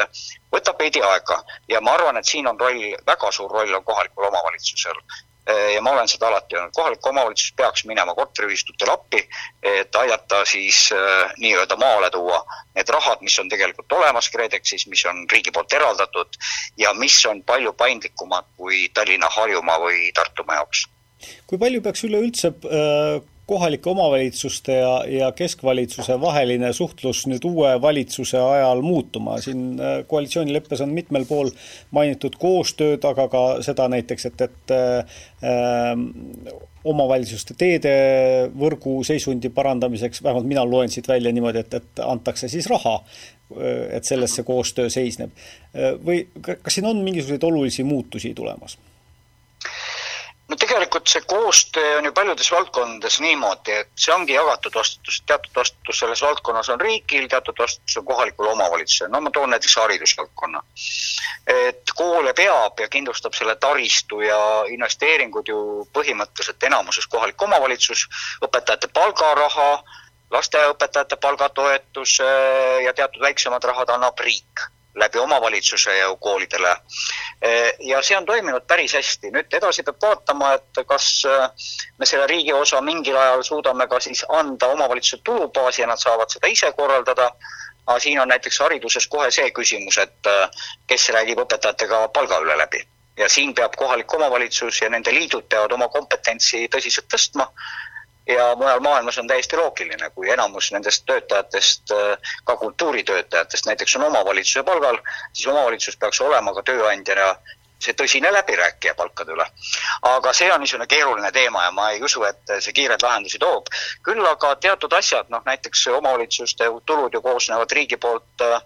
võtab 0.55 0.79
veidi 0.79 1.03
aega. 1.03 1.41
Ja 1.67 1.81
ma 1.81 1.97
arvan, 1.99 2.17
et 2.17 2.31
siin 2.31 2.47
on 2.47 2.59
roll, 2.59 2.93
väga 3.07 3.31
suur 3.31 3.51
roll 3.51 3.75
on 3.75 3.83
kohalikul 3.83 4.31
omavalitsusel 4.31 5.03
ja 5.73 5.81
ma 5.81 5.91
olen 5.91 6.07
seda 6.09 6.27
alati 6.27 6.55
öelnud, 6.55 6.73
kohalik 6.73 7.07
omavalitsus 7.07 7.53
peaks 7.57 7.85
minema 7.85 8.15
korteriühistutele 8.15 8.91
appi, 8.91 9.21
et 9.61 9.95
aidata 9.95 10.45
siis 10.45 10.89
äh, 10.93 11.33
nii-öelda 11.37 11.77
maale 11.77 12.09
tuua 12.11 12.39
need 12.75 12.89
rahad, 12.89 13.21
mis 13.21 13.37
on 13.39 13.49
tegelikult 13.49 13.93
olemas 13.93 14.29
KredExis, 14.33 14.87
mis 14.87 15.05
on 15.05 15.25
riigi 15.31 15.51
poolt 15.51 15.73
eraldatud 15.73 16.39
ja 16.77 16.93
mis 16.93 17.19
on 17.25 17.43
palju 17.43 17.73
paindlikumad 17.73 18.49
kui 18.57 18.89
Tallinna, 18.93 19.29
Harjumaa 19.29 19.79
või 19.79 20.09
Tartumaa 20.15 20.61
jaoks. 20.61 20.87
kui 21.47 21.57
palju 21.57 21.81
peaks 21.81 22.03
üleüldse 22.09 22.53
äh 22.65 23.23
kohalike 23.45 23.89
omavalitsuste 23.89 24.73
ja, 24.73 24.93
ja 25.07 25.31
keskvalitsuse 25.31 26.17
vaheline 26.21 26.71
suhtlus 26.73 27.25
nüüd 27.29 27.45
uue 27.45 27.75
valitsuse 27.81 28.39
ajal 28.41 28.81
muutuma, 28.81 29.37
siin 29.41 29.77
koalitsioonileppes 30.09 30.81
on 30.81 30.95
mitmel 30.95 31.27
pool 31.29 31.51
mainitud 31.93 32.39
koostööd, 32.41 33.05
aga 33.05 33.27
ka 33.29 33.43
seda 33.65 33.87
näiteks, 33.93 34.29
et, 34.31 34.45
et 34.47 34.75
omavalitsuste 36.85 37.55
teedevõrgu 37.57 38.99
seisundi 39.07 39.49
parandamiseks, 39.53 40.21
vähemalt 40.23 40.47
mina 40.49 40.65
loen 40.69 40.91
siit 40.93 41.07
välja 41.09 41.31
niimoodi, 41.33 41.63
et, 41.65 41.73
et 41.79 42.01
antakse 42.05 42.49
siis 42.51 42.67
raha, 42.69 42.99
äh, 43.01 43.87
et 43.97 44.05
selles 44.05 44.35
see 44.37 44.45
koostöö 44.47 44.91
seisneb. 44.93 45.33
Äh, 45.73 45.95
või 46.01 46.23
kas 46.45 46.77
siin 46.77 46.89
on 46.89 47.01
mingisuguseid 47.05 47.47
olulisi 47.49 47.85
muutusi 47.87 48.33
tulemas? 48.37 48.77
No 50.55 50.59
tegelikult 50.59 51.07
see 51.11 51.21
koostöö 51.27 51.97
on 51.97 52.05
ju 52.05 52.11
paljudes 52.15 52.51
valdkondades 52.51 53.19
niimoodi, 53.19 53.73
et 53.81 53.89
see 53.99 54.13
ongi 54.15 54.35
jagatud 54.37 54.75
vastutus, 54.75 55.17
teatud 55.27 55.51
vastutus 55.55 55.99
selles 55.99 56.21
valdkonnas 56.23 56.69
on 56.71 56.81
riigil, 56.81 57.27
teatud 57.27 57.59
vastutus 57.59 57.97
on 57.99 58.05
kohalikul 58.05 58.47
omavalitsusel, 58.53 59.11
no 59.11 59.21
ma 59.21 59.31
toon 59.35 59.51
näiteks 59.51 59.75
haridusvaldkonna. 59.81 60.61
et 61.47 61.91
koole 61.95 62.33
peab 62.33 62.79
ja 62.79 62.87
kindlustab 62.89 63.33
selle 63.33 63.55
taristu 63.55 64.21
ja 64.21 64.39
investeeringud 64.77 65.47
ju 65.47 65.59
põhimõtteliselt 65.93 66.63
enamuses 66.63 67.07
kohalik 67.07 67.41
omavalitsus, 67.41 68.07
õpetajate 68.47 68.89
palgaraha, 68.93 69.83
lasteaiaõpetajate 70.31 71.19
palgatoetus 71.21 72.17
ja 72.85 72.93
teatud 72.93 73.21
väiksemad 73.21 73.63
rahad 73.63 73.91
annab 73.93 74.19
riik 74.19 74.69
läbi 74.95 75.19
omavalitsuse 75.19 75.97
ja 75.97 76.15
koolidele. 76.19 76.75
ja 77.79 78.01
see 78.01 78.17
on 78.17 78.25
toiminud 78.25 78.63
päris 78.67 78.93
hästi. 78.93 79.31
nüüd 79.31 79.53
edasi 79.59 79.83
peab 79.83 80.01
vaatama, 80.01 80.53
et 80.53 80.81
kas 80.87 81.09
äh, 81.29 81.67
me 81.97 82.05
selle 82.05 82.27
riigi 82.27 82.53
osa 82.53 82.81
mingil 82.81 83.17
ajal 83.17 83.43
suudame 83.43 83.87
ka 83.87 83.99
siis 83.99 84.25
anda 84.29 84.67
omavalitsuse 84.67 85.21
tulubaasi 85.23 85.81
ja 85.81 85.87
nad 85.87 86.01
saavad 86.01 86.29
seda 86.29 86.47
ise 86.47 86.71
korraldada. 86.71 87.31
aga 87.87 87.99
siin 87.99 88.19
on 88.19 88.27
näiteks 88.27 88.59
hariduses 88.59 89.07
kohe 89.07 89.31
see 89.31 89.51
küsimus, 89.51 89.97
et 89.97 90.27
äh, 90.27 90.49
kes 90.87 91.09
räägib 91.09 91.39
õpetajatega 91.45 92.07
palga 92.13 92.39
üle 92.41 92.57
läbi 92.57 92.87
ja 93.17 93.29
siin 93.29 93.53
peab 93.55 93.75
kohalik 93.77 94.13
omavalitsus 94.13 94.81
ja 94.81 94.89
nende 94.89 95.13
liidud 95.13 95.45
peavad 95.49 95.71
oma 95.71 95.87
kompetentsi 95.87 96.67
tõsiselt 96.71 97.07
tõstma 97.13 97.47
ja 98.27 98.55
mujal 98.55 98.79
maailmas 98.79 99.17
on 99.17 99.27
täiesti 99.27 99.57
loogiline, 99.57 100.09
kui 100.09 100.29
enamus 100.29 100.71
nendest 100.71 101.05
töötajatest, 101.05 101.93
ka 102.43 102.57
kultuuritöötajatest 102.57 103.65
näiteks 103.65 103.95
on 103.95 104.03
omavalitsuse 104.03 104.63
palgal, 104.63 104.97
siis 105.33 105.47
omavalitsus 105.47 105.97
peaks 105.97 106.21
olema 106.21 106.53
ka 106.53 106.63
tööandjana 106.63 107.35
see 107.85 107.93
tõsine 107.93 108.31
läbirääkija 108.33 108.95
palkade 108.95 109.33
üle. 109.35 109.45
aga 110.01 110.33
see 110.33 110.51
on 110.53 110.63
niisugune 110.63 110.87
keeruline 110.87 111.31
teema 111.31 111.63
ja 111.63 111.71
ma 111.71 111.89
ei 111.91 112.01
usu, 112.03 112.23
et 112.23 112.55
see 112.59 112.73
kiireid 112.73 113.03
lahendusi 113.03 113.39
toob. 113.39 113.67
küll 114.03 114.25
aga 114.25 114.55
teatud 114.55 114.93
asjad, 114.93 115.29
noh 115.29 115.43
näiteks 115.45 115.87
omavalitsuste 115.87 116.71
tulud 116.85 117.13
ju 117.13 117.21
koosnevad 117.21 117.71
riigi 117.71 117.97
poolt 117.97 118.41
äh, 118.41 118.61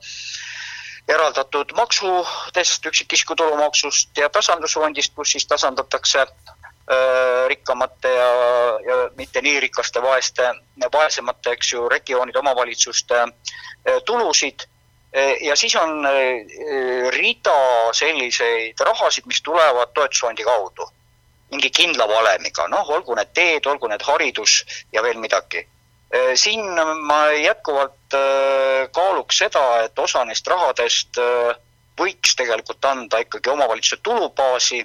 eraldatud 1.09 1.73
maksudest, 1.77 2.85
üksikisiku 2.85 3.35
tulumaksust 3.35 4.17
ja 4.17 4.29
tasandusfondist, 4.29 5.13
kus 5.15 5.31
siis 5.31 5.47
tasandatakse 5.47 6.25
rikkamate 7.47 8.09
ja, 8.13 8.29
ja 8.85 8.97
mitte 9.17 9.41
nii 9.41 9.59
rikaste 9.59 10.01
vaeste, 10.01 10.47
vaesemate, 10.93 11.53
eks 11.53 11.73
ju, 11.73 11.89
regioonide, 11.89 12.39
omavalitsuste 12.39 13.21
äh, 13.21 13.99
tulusid. 14.05 14.65
Äh, 15.15 15.35
ja 15.41 15.55
siis 15.55 15.75
on 15.75 16.05
rida 17.13 17.59
selliseid 17.93 18.81
rahasid, 18.85 19.27
mis 19.29 19.41
tulevad 19.41 19.93
toetusfondi 19.93 20.43
kaudu 20.43 20.89
mingi 21.49 21.71
kindla 21.73 22.05
valemiga, 22.05 22.67
noh, 22.69 22.89
olgu 22.93 23.15
need 23.17 23.31
teed, 23.33 23.65
olgu 23.65 23.87
need 23.89 24.03
haridus 24.05 24.59
ja 24.93 25.01
veel 25.01 25.17
midagi. 25.17 25.65
siin 26.35 26.77
ma 27.05 27.17
jätkuvalt 27.33 28.13
kaaluks 28.93 29.37
seda, 29.37 29.63
et 29.85 29.99
osa 29.99 30.21
neist 30.25 30.47
rahadest 30.47 31.17
võiks 31.97 32.35
tegelikult 32.37 32.85
anda 32.85 33.19
ikkagi 33.25 33.49
omavalitsuse 33.49 34.01
tulubaasi 34.05 34.83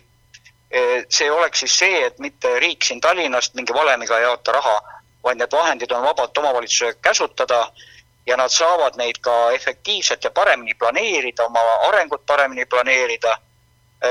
see 1.09 1.31
oleks 1.31 1.59
siis 1.59 1.79
see, 1.79 2.05
et 2.07 2.19
mitte 2.19 2.59
riik 2.59 2.85
siin 2.85 3.01
Tallinnast 3.01 3.55
mingi 3.55 3.75
valemiga 3.75 4.19
ei 4.19 4.25
jaota 4.25 4.53
raha, 4.53 4.77
vaid 5.25 5.39
need 5.39 5.53
vahendid 5.53 5.93
on 5.93 6.03
vabalt 6.03 6.39
omavalitsuse 6.39 6.97
käsutada 7.03 7.67
ja 8.27 8.37
nad 8.37 8.49
saavad 8.49 8.97
neid 8.97 9.21
ka 9.21 9.51
efektiivselt 9.53 10.25
ja 10.25 10.31
paremini 10.31 10.75
planeerida, 10.75 11.45
oma 11.45 11.61
arengut 11.89 12.27
paremini 12.27 12.67
planeerida, 12.67 13.37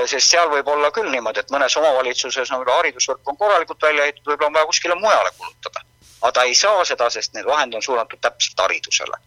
sest 0.06 0.30
seal 0.30 0.50
võib 0.50 0.68
olla 0.68 0.92
küll 0.92 1.10
niimoodi, 1.12 1.42
et 1.44 1.52
mõnes 1.54 1.78
omavalitsuses 1.78 2.52
on 2.52 2.66
haridusvõrk 2.70 3.30
on 3.30 3.38
korralikult 3.38 3.82
välja 3.82 4.06
ehitatud, 4.08 4.32
võib-olla 4.32 4.50
on 4.50 4.58
vaja 4.60 4.70
kuskile 4.72 4.96
mujale 4.96 5.32
kulutada. 5.38 5.86
aga 6.22 6.32
ta 6.32 6.44
ei 6.44 6.56
saa 6.56 6.86
seda, 6.86 7.10
sest 7.10 7.34
need 7.34 7.46
vahendid 7.46 7.76
on 7.76 7.82
suunatud 7.82 8.20
täpselt 8.22 8.60
haridusele. 8.60 9.18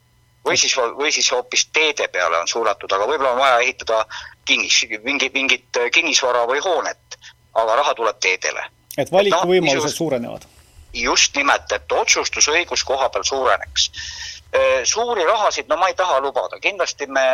Või 0.47 0.57
siis, 0.57 0.77
või 0.77 1.13
siis 1.13 1.31
hoopis 1.33 1.69
teede 1.75 2.09
peale 2.09 2.39
on 2.39 2.49
suunatud, 2.49 2.93
aga 2.93 3.09
võib-olla 3.11 3.35
on 3.35 3.43
vaja 3.43 3.59
ehitada 3.65 4.05
kinnis, 4.47 4.85
mingi, 5.03 5.31
mingit 5.35 5.81
kinnisvara 5.93 6.47
või 6.47 6.63
hoonet 6.65 7.19
aga 7.57 7.77
raha 7.77 7.95
tuleb 7.95 8.21
teedele. 8.21 8.65
et 8.99 9.13
valikuvõimalused 9.13 9.93
no, 9.93 9.97
suurenevad? 9.97 10.47
just 10.97 11.37
nimelt, 11.37 11.73
et 11.73 11.93
otsustusõigus 11.93 12.85
koha 12.89 13.09
peal 13.13 13.25
suureneks. 13.29 13.91
Suuri 14.89 15.25
rahasid, 15.29 15.67
no 15.69 15.77
ma 15.77 15.91
ei 15.91 15.97
taha 15.99 16.17
lubada, 16.25 16.57
kindlasti 16.63 17.09
me 17.13 17.25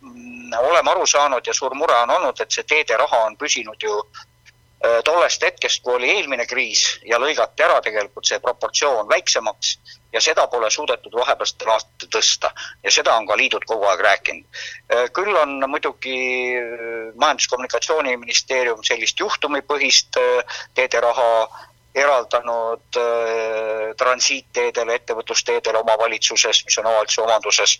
mm, 0.00 0.56
oleme 0.58 0.90
aru 0.90 1.06
saanud 1.06 1.46
ja 1.46 1.54
suur 1.54 1.76
mure 1.78 1.94
on 1.94 2.10
olnud, 2.10 2.40
et 2.40 2.50
see 2.50 2.66
teede 2.66 2.96
raha 2.98 3.20
on 3.28 3.36
püsinud 3.38 3.86
ju 3.86 4.00
tollest 5.04 5.42
hetkest, 5.42 5.82
kui 5.82 5.94
oli 5.96 6.10
eelmine 6.12 6.44
kriis 6.46 6.98
ja 7.08 7.16
lõigati 7.20 7.64
ära 7.64 7.78
tegelikult 7.84 8.26
see 8.28 8.40
proportsioon 8.42 9.08
väiksemaks 9.08 9.76
ja 10.14 10.20
seda 10.22 10.46
pole 10.50 10.70
suudetud 10.70 11.14
vahepealsetel 11.18 11.72
aastatel 11.74 12.10
tõsta 12.16 12.50
ja 12.84 12.92
seda 12.94 13.16
on 13.18 13.26
ka 13.26 13.36
liidud 13.38 13.66
kogu 13.66 13.86
aeg 13.90 14.02
rääkinud. 14.06 14.62
Äh, 14.92 15.06
küll 15.16 15.36
on 15.40 15.56
muidugi 15.70 16.18
äh, 16.60 17.12
Majandus-Kommunikatsiooniministeerium 17.18 18.84
sellist 18.86 19.20
juhtumipõhist 19.20 20.20
äh, 20.20 20.58
teederaha 20.78 21.30
eraldanud 21.94 22.98
äh, 22.98 23.92
transiitteedele, 23.98 24.96
ettevõtlusteedele 24.98 25.78
omavalitsuses, 25.78 26.64
mis 26.66 26.78
on 26.80 26.88
omavalitsuse 26.90 27.22
omanduses. 27.22 27.74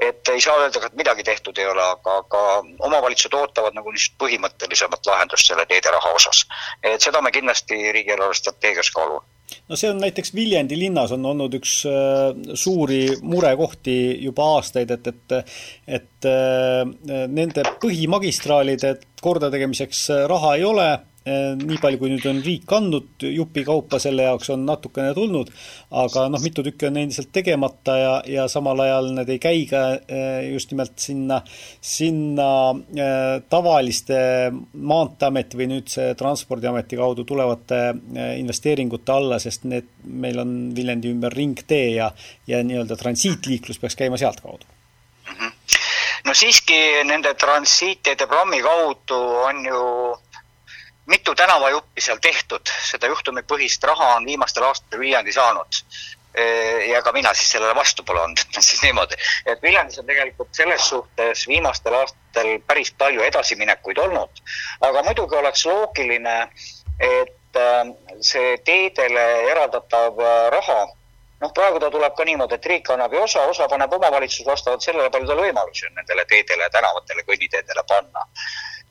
et 0.00 0.28
ei 0.28 0.40
saa 0.40 0.56
öelda, 0.58 0.86
et 0.86 0.96
midagi 0.98 1.22
tehtud 1.22 1.58
ei 1.58 1.68
ole, 1.70 1.82
aga, 1.82 2.16
aga 2.24 2.40
omavalitsused 2.88 3.36
ootavad 3.38 3.76
nagu 3.78 3.92
niisugust 3.94 4.18
põhimõttelisemat 4.18 5.06
lahendust 5.06 5.46
selle 5.46 5.66
teederaha 5.70 6.14
osas. 6.18 6.46
et 6.82 7.00
seda 7.00 7.22
me 7.22 7.30
kindlasti 7.30 7.78
riigieelarve 7.92 8.34
strateegias 8.34 8.90
kaalume 8.90 9.22
no 9.68 9.76
see 9.76 9.90
on 9.90 10.00
näiteks 10.00 10.34
Viljandi 10.34 10.78
linnas 10.78 11.12
on 11.14 11.26
olnud 11.26 11.54
üks 11.54 11.76
äh, 11.86 12.34
suuri 12.54 13.04
murekohti 13.22 13.96
juba 14.24 14.48
aastaid, 14.56 14.90
et, 14.90 15.06
et 15.06 15.38
et 16.00 16.26
äh, 16.26 17.26
nende 17.28 17.62
põhimagistraalide 17.84 18.96
kordategemiseks 19.22 20.08
raha 20.26 20.54
ei 20.58 20.64
ole 20.66 20.90
Äh, 20.90 21.11
nii 21.24 21.78
palju, 21.78 21.98
kui 22.00 22.10
nüüd 22.10 22.24
on 22.26 22.40
riik 22.42 22.72
andnud 22.74 23.22
jupikaupa 23.22 24.00
selle 24.02 24.24
jaoks, 24.26 24.50
on 24.54 24.64
natukene 24.66 25.12
tulnud, 25.14 25.52
aga 26.02 26.24
noh, 26.32 26.42
mitu 26.42 26.64
tükki 26.66 26.88
on 26.88 26.98
endiselt 26.98 27.30
tegemata 27.34 27.96
ja, 27.98 28.14
ja 28.26 28.46
samal 28.50 28.82
ajal 28.82 29.12
need 29.14 29.30
ei 29.30 29.38
käi 29.42 29.62
ka 29.70 29.82
äh, 29.94 30.48
just 30.50 30.72
nimelt 30.74 30.96
sinna, 31.02 31.38
sinna 31.78 32.48
äh, 32.72 33.36
tavaliste 33.52 34.18
Maanteeameti 34.72 35.60
või 35.60 35.68
nüüd 35.76 35.92
see 35.92 36.16
Transpordiameti 36.18 36.98
kaudu 36.98 37.24
tulevate 37.28 37.80
investeeringute 38.40 39.14
alla, 39.14 39.38
sest 39.42 39.66
need, 39.70 39.88
meil 40.04 40.42
on 40.42 40.56
Viljandi 40.76 41.12
ümber 41.12 41.34
ringtee 41.36 41.94
ja, 41.94 42.10
ja 42.50 42.62
nii-öelda 42.66 42.98
transiitliiklus 42.98 43.78
peaks 43.82 43.98
käima 43.98 44.18
sealtkaudu 44.18 44.66
mm. 44.66 45.38
-hmm. 45.38 45.54
no 46.26 46.34
siiski 46.34 46.82
nende 47.06 47.34
transiitteede 47.34 48.26
programmi 48.26 48.62
kaudu 48.62 49.22
on 49.46 49.64
ju 49.66 49.80
mitu 51.06 51.34
tänavajuppi 51.34 52.00
seal 52.00 52.18
tehtud, 52.22 52.70
seda 52.90 53.10
juhtumipõhist 53.10 53.84
raha 53.84 54.14
on 54.16 54.26
viimastel 54.26 54.66
aastatel 54.68 55.00
Viljandi 55.00 55.32
saanud. 55.32 55.82
ja 56.88 57.02
ka 57.02 57.12
mina 57.12 57.34
siis 57.34 57.50
sellele 57.52 57.74
vastu 57.74 58.02
pole 58.08 58.20
olnud, 58.20 58.38
ütleme 58.40 58.62
siis 58.68 58.82
niimoodi. 58.82 59.16
et 59.46 59.62
Viljandis 59.62 59.98
on 59.98 60.06
tegelikult 60.06 60.54
selles 60.56 60.88
suhtes 60.88 61.48
viimastel 61.48 61.94
aastatel 61.94 62.54
päris 62.66 62.92
palju 62.98 63.22
edasiminekuid 63.22 63.98
olnud. 63.98 64.42
aga 64.80 65.02
muidugi 65.02 65.36
oleks 65.36 65.66
loogiline, 65.66 66.38
et 67.00 67.60
äh, 67.66 67.92
see 68.20 68.56
teedele 68.64 69.26
eraldatav 69.50 70.20
äh, 70.20 70.48
raha 70.56 70.80
noh, 71.42 71.52
praegu 71.52 71.80
ta 71.82 71.90
tuleb 71.90 72.16
ka 72.16 72.24
niimoodi, 72.24 72.54
et 72.54 72.66
riik 72.66 72.90
annab 72.94 73.12
ju 73.12 73.22
osa, 73.26 73.42
osa 73.50 73.68
paneb 73.68 73.92
omavalitsus 73.92 74.46
vastavalt 74.46 74.84
sellele, 74.84 75.10
palju 75.10 75.28
tal 75.28 75.42
võimalusi 75.42 75.88
on 75.88 75.96
nendele 75.98 76.24
teedele, 76.30 76.70
tänavatele, 76.70 77.26
kõnniteedele 77.28 77.84
panna 77.88 78.28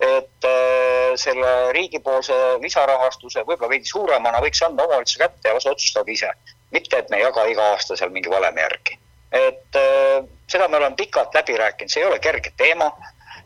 et 0.02 0.46
äh, 0.50 1.14
selle 1.16 1.52
riigipoolse 1.78 2.34
lisarahastuse 2.64 3.44
võib-olla 3.46 3.70
veidi 3.76 3.90
suuremana 3.90 4.42
võiks 4.42 4.64
anda 4.66 4.88
omavalitsuse 4.88 5.22
kätte 5.22 5.50
ja 5.50 5.54
las 5.58 5.70
otsustavad 5.70 6.10
ise. 6.10 6.32
mitte, 6.72 6.98
et 6.98 7.10
me 7.10 7.20
ei 7.20 7.24
jaga 7.24 7.46
iga 7.52 7.72
aasta 7.74 7.98
seal 8.00 8.10
mingi 8.10 8.30
valemi 8.30 8.62
järgi. 8.62 8.98
et 9.32 9.78
äh, 9.78 10.24
seda 10.50 10.68
me 10.68 10.78
oleme 10.78 10.96
pikalt 10.96 11.36
läbi 11.36 11.58
rääkinud, 11.58 11.94
see 11.94 12.02
ei 12.02 12.10
ole 12.10 12.20
kerge 12.20 12.54
teema 12.58 12.90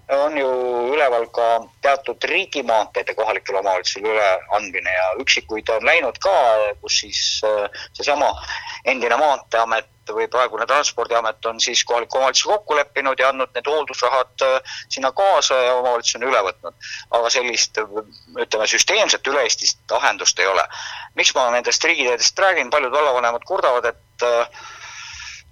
on 0.09 0.37
ju 0.37 0.47
üleval 0.93 1.25
ka 1.33 1.65
teatud 1.81 2.23
riigimaanteede 2.29 3.15
kohalikele 3.17 3.59
omavalitsusele 3.59 4.11
üleandmine 4.13 4.93
ja 4.93 5.07
üksikuid 5.21 5.69
on 5.73 5.85
läinud 5.85 6.19
ka, 6.21 6.35
kus 6.81 6.99
siis 7.01 7.21
äh, 7.43 7.65
seesama 7.93 8.29
endine 8.85 9.17
Maanteeamet 9.17 9.89
või 10.13 10.27
praegune 10.31 10.65
Transpordiamet 10.65 11.45
on 11.45 11.59
siis 11.59 11.83
kohaliku 11.85 12.17
omavalitsusega 12.17 12.57
kokku 12.57 12.75
leppinud 12.75 13.19
ja 13.19 13.29
andnud 13.29 13.51
need 13.55 13.67
hooldusrahad 13.69 14.45
äh, 14.45 14.77
sinna 14.89 15.11
kaasa 15.11 15.55
ja 15.55 15.75
omavalitsus 15.75 16.19
on 16.19 16.27
üle 16.29 16.41
võtnud. 16.47 16.75
aga 17.11 17.29
sellist, 17.29 17.79
ütleme, 18.45 18.67
süsteemset 18.67 19.27
üle-eestist 19.27 19.91
lahendust 19.91 20.39
ei 20.39 20.47
ole. 20.47 20.67
miks 21.15 21.35
ma 21.35 21.49
nendest 21.51 21.83
riigiteedest 21.83 22.39
räägin, 22.39 22.69
paljud 22.69 22.91
vallavanemad 22.91 23.43
kurdavad, 23.45 23.85
et 23.85 24.27
äh, 24.27 24.63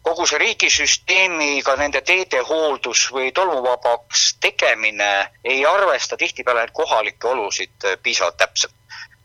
kogu 0.03 0.27
see 0.27 0.39
riigisüsteemiga 0.41 1.75
nende 1.79 2.01
teede 2.01 2.43
hooldus 2.43 3.07
või 3.15 3.31
tolmuvabaks 3.31 4.37
tegemine 4.43 5.11
ei 5.43 5.65
arvesta 5.65 6.17
tihtipeale 6.17 6.67
kohalikke 6.73 7.27
olusid 7.27 7.89
äh, 7.89 7.99
piisavalt 8.03 8.37
täpselt. 8.37 8.75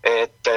et 0.08 0.48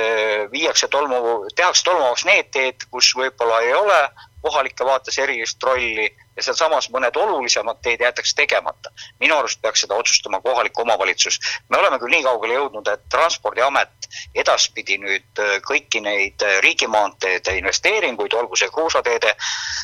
viiakse 0.52 0.88
tolmu, 0.88 1.48
tehakse 1.56 1.84
tolmuvabaks 1.84 2.26
need 2.26 2.52
teed, 2.54 2.84
kus 2.92 3.10
võib-olla 3.18 3.58
ei 3.66 3.74
ole 3.74 3.98
kohalike 4.42 4.86
vaates 4.86 5.18
erilist 5.20 5.64
rolli 5.64 6.08
ja 6.36 6.44
sealsamas 6.44 6.90
mõned 6.94 7.18
olulisemad 7.18 7.82
teed 7.84 8.02
jäetakse 8.02 8.36
tegemata. 8.36 8.90
minu 9.20 9.38
arust 9.38 9.62
peaks 9.62 9.82
seda 9.82 9.96
otsustama 9.96 10.42
kohalik 10.42 10.80
omavalitsus. 10.80 11.40
me 11.70 11.78
oleme 11.78 12.00
küll 12.00 12.16
nii 12.16 12.24
kaugele 12.24 12.54
jõudnud, 12.54 12.88
et 12.88 13.04
Transpordiamet 13.10 14.10
edaspidi 14.36 14.98
nüüd 14.98 15.44
äh, 15.44 15.58
kõiki 15.68 16.02
neid 16.02 16.42
äh, 16.42 16.60
riigimaanteede 16.66 17.58
investeeringuid, 17.58 18.34
olgu 18.34 18.56
see 18.56 18.70
kruusateede 18.70 19.36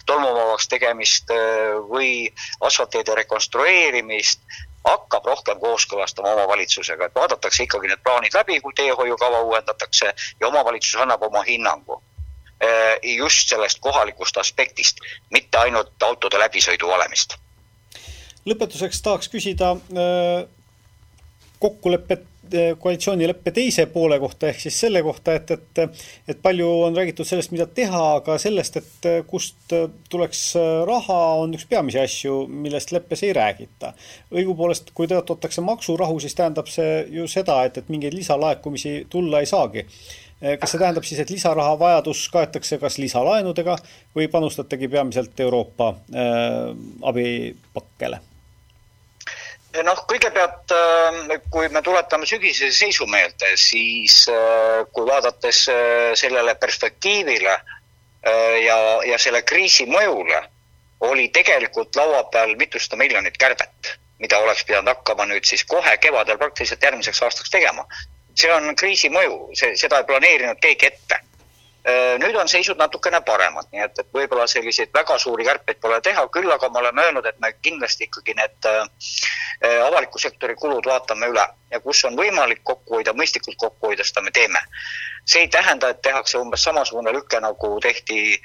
tolmuvabaks 0.05 0.67
tegemist 0.67 1.31
äh, 1.31 1.77
või 1.91 2.11
asfaltteede 2.61 3.15
rekonstrueerimist, 3.21 4.41
hakkab 4.87 5.25
rohkem 5.25 5.59
kooskõlastama 5.59 6.33
omavalitsusega, 6.33 7.05
et 7.05 7.15
vaadatakse 7.15 7.63
ikkagi 7.63 7.91
need 7.91 8.03
plaanid 8.03 8.35
läbi, 8.39 8.61
kui 8.61 8.73
teehoiukava 8.73 9.41
uuendatakse 9.49 10.13
ja 10.39 10.47
omavalitsus 10.47 11.01
annab 11.01 11.23
oma 11.27 11.43
hinnangu 11.43 12.01
just 13.03 13.49
sellest 13.49 13.79
kohalikust 13.81 14.37
aspektist, 14.37 15.03
mitte 15.31 15.57
ainult 15.57 16.03
autode 16.03 16.39
läbisõidu 16.39 16.89
valemist. 16.89 17.37
lõpetuseks 18.47 19.01
tahaks 19.03 19.27
küsida 19.27 19.73
äh, 19.75 20.45
kokkulepet, 21.59 22.23
äh, 22.53 22.77
koalitsioonileppe 22.79 23.51
teise 23.51 23.85
poole 23.91 24.19
kohta, 24.19 24.47
ehk 24.47 24.61
siis 24.63 24.79
selle 24.79 25.01
kohta, 25.03 25.33
et, 25.35 25.51
et 25.51 25.81
et 26.27 26.41
palju 26.41 26.69
on 26.85 26.95
räägitud 26.95 27.27
sellest, 27.27 27.51
mida 27.51 27.65
teha, 27.67 28.03
aga 28.21 28.37
sellest, 28.39 28.77
et 28.77 29.07
kust 29.27 29.75
tuleks 30.09 30.43
raha, 30.87 31.19
on 31.43 31.53
üks 31.53 31.67
peamisi 31.69 31.99
asju, 31.99 32.45
millest 32.47 32.91
leppes 32.95 33.23
ei 33.23 33.33
räägita. 33.35 33.93
õigupoolest, 34.31 34.93
kui 34.93 35.11
tõotatakse 35.11 35.61
maksurahu, 35.61 36.19
siis 36.23 36.35
tähendab 36.35 36.71
see 36.71 37.03
ju 37.19 37.27
seda, 37.27 37.63
et, 37.67 37.77
et 37.77 37.89
mingeid 37.89 38.15
lisalaekumisi 38.15 39.05
tulla 39.09 39.43
ei 39.43 39.51
saagi 39.51 39.85
kas 40.37 40.71
see 40.71 40.81
tähendab 40.81 41.05
siis, 41.07 41.19
et 41.21 41.31
lisaraha 41.33 41.75
vajadus 41.79 42.27
kaetakse 42.33 42.77
kas 42.81 42.99
lisalaenudega 43.01 43.77
või 44.15 44.27
panustategi 44.29 44.89
peamiselt 44.91 45.39
Euroopa 45.39 45.93
äh, 45.93 46.73
abipakkele? 47.11 48.19
noh, 49.83 49.99
kõigepealt 50.09 50.71
kui 51.53 51.67
me 51.69 51.81
tuletame 51.85 52.25
sügisese 52.25 52.73
seisu 52.73 53.05
meelde, 53.05 53.51
siis 53.61 54.23
kui 54.93 55.05
vaadates 55.05 55.59
sellele 56.17 56.55
perspektiivile 56.57 57.53
ja, 58.63 58.77
ja 59.05 59.19
selle 59.21 59.43
kriisi 59.45 59.85
mõjule, 59.85 60.39
oli 61.05 61.27
tegelikult 61.29 61.95
laua 61.95 62.23
peal 62.33 62.55
mitusada 62.57 62.97
miljonit 62.97 63.37
kärbet, 63.37 63.93
mida 64.17 64.39
oleks 64.41 64.65
pidanud 64.65 64.95
hakkama 64.95 65.27
nüüd 65.29 65.45
siis 65.45 65.61
kohe 65.69 65.93
kevadel 66.01 66.39
praktiliselt 66.41 66.83
järgmiseks 66.83 67.21
aastaks 67.27 67.53
tegema 67.53 67.85
see 68.37 68.51
on 68.53 68.75
kriisi 68.75 69.09
mõju, 69.09 69.37
see, 69.57 69.73
seda 69.79 70.01
ei 70.01 70.09
planeerinud 70.09 70.59
keegi 70.61 70.91
ette. 70.91 71.21
Nüüd 72.19 72.35
on 72.35 72.49
seisud 72.51 72.79
natukene 72.79 73.21
paremad, 73.23 73.69
nii 73.71 73.83
et, 73.85 73.99
et 74.01 74.09
võib-olla 74.13 74.47
selliseid 74.51 74.91
väga 74.95 75.15
suuri 75.23 75.45
kärpeid 75.47 75.79
pole 75.83 76.01
teha, 76.03 76.25
küll 76.35 76.51
aga 76.51 76.69
me 76.69 76.81
oleme 76.81 77.05
öelnud, 77.05 77.25
et 77.25 77.39
me 77.39 77.53
kindlasti 77.61 78.09
ikkagi 78.09 78.35
need 78.35 78.67
avaliku 79.85 80.19
sektori 80.19 80.55
kulud 80.59 80.85
vaatame 80.85 81.29
üle 81.31 81.45
ja 81.71 81.79
kus 81.83 82.03
on 82.05 82.17
võimalik 82.19 82.59
kokku 82.67 82.99
hoida, 82.99 83.13
mõistlikult 83.17 83.57
kokku 83.61 83.91
hoida, 83.91 84.03
seda 84.03 84.21
me 84.25 84.31
teeme. 84.35 84.59
see 85.27 85.41
ei 85.43 85.47
tähenda, 85.51 85.89
et 85.89 86.01
tehakse 86.01 86.37
umbes 86.39 86.63
samasugune 86.63 87.11
lüke, 87.11 87.39
nagu 87.43 87.79
tehti 87.83 88.41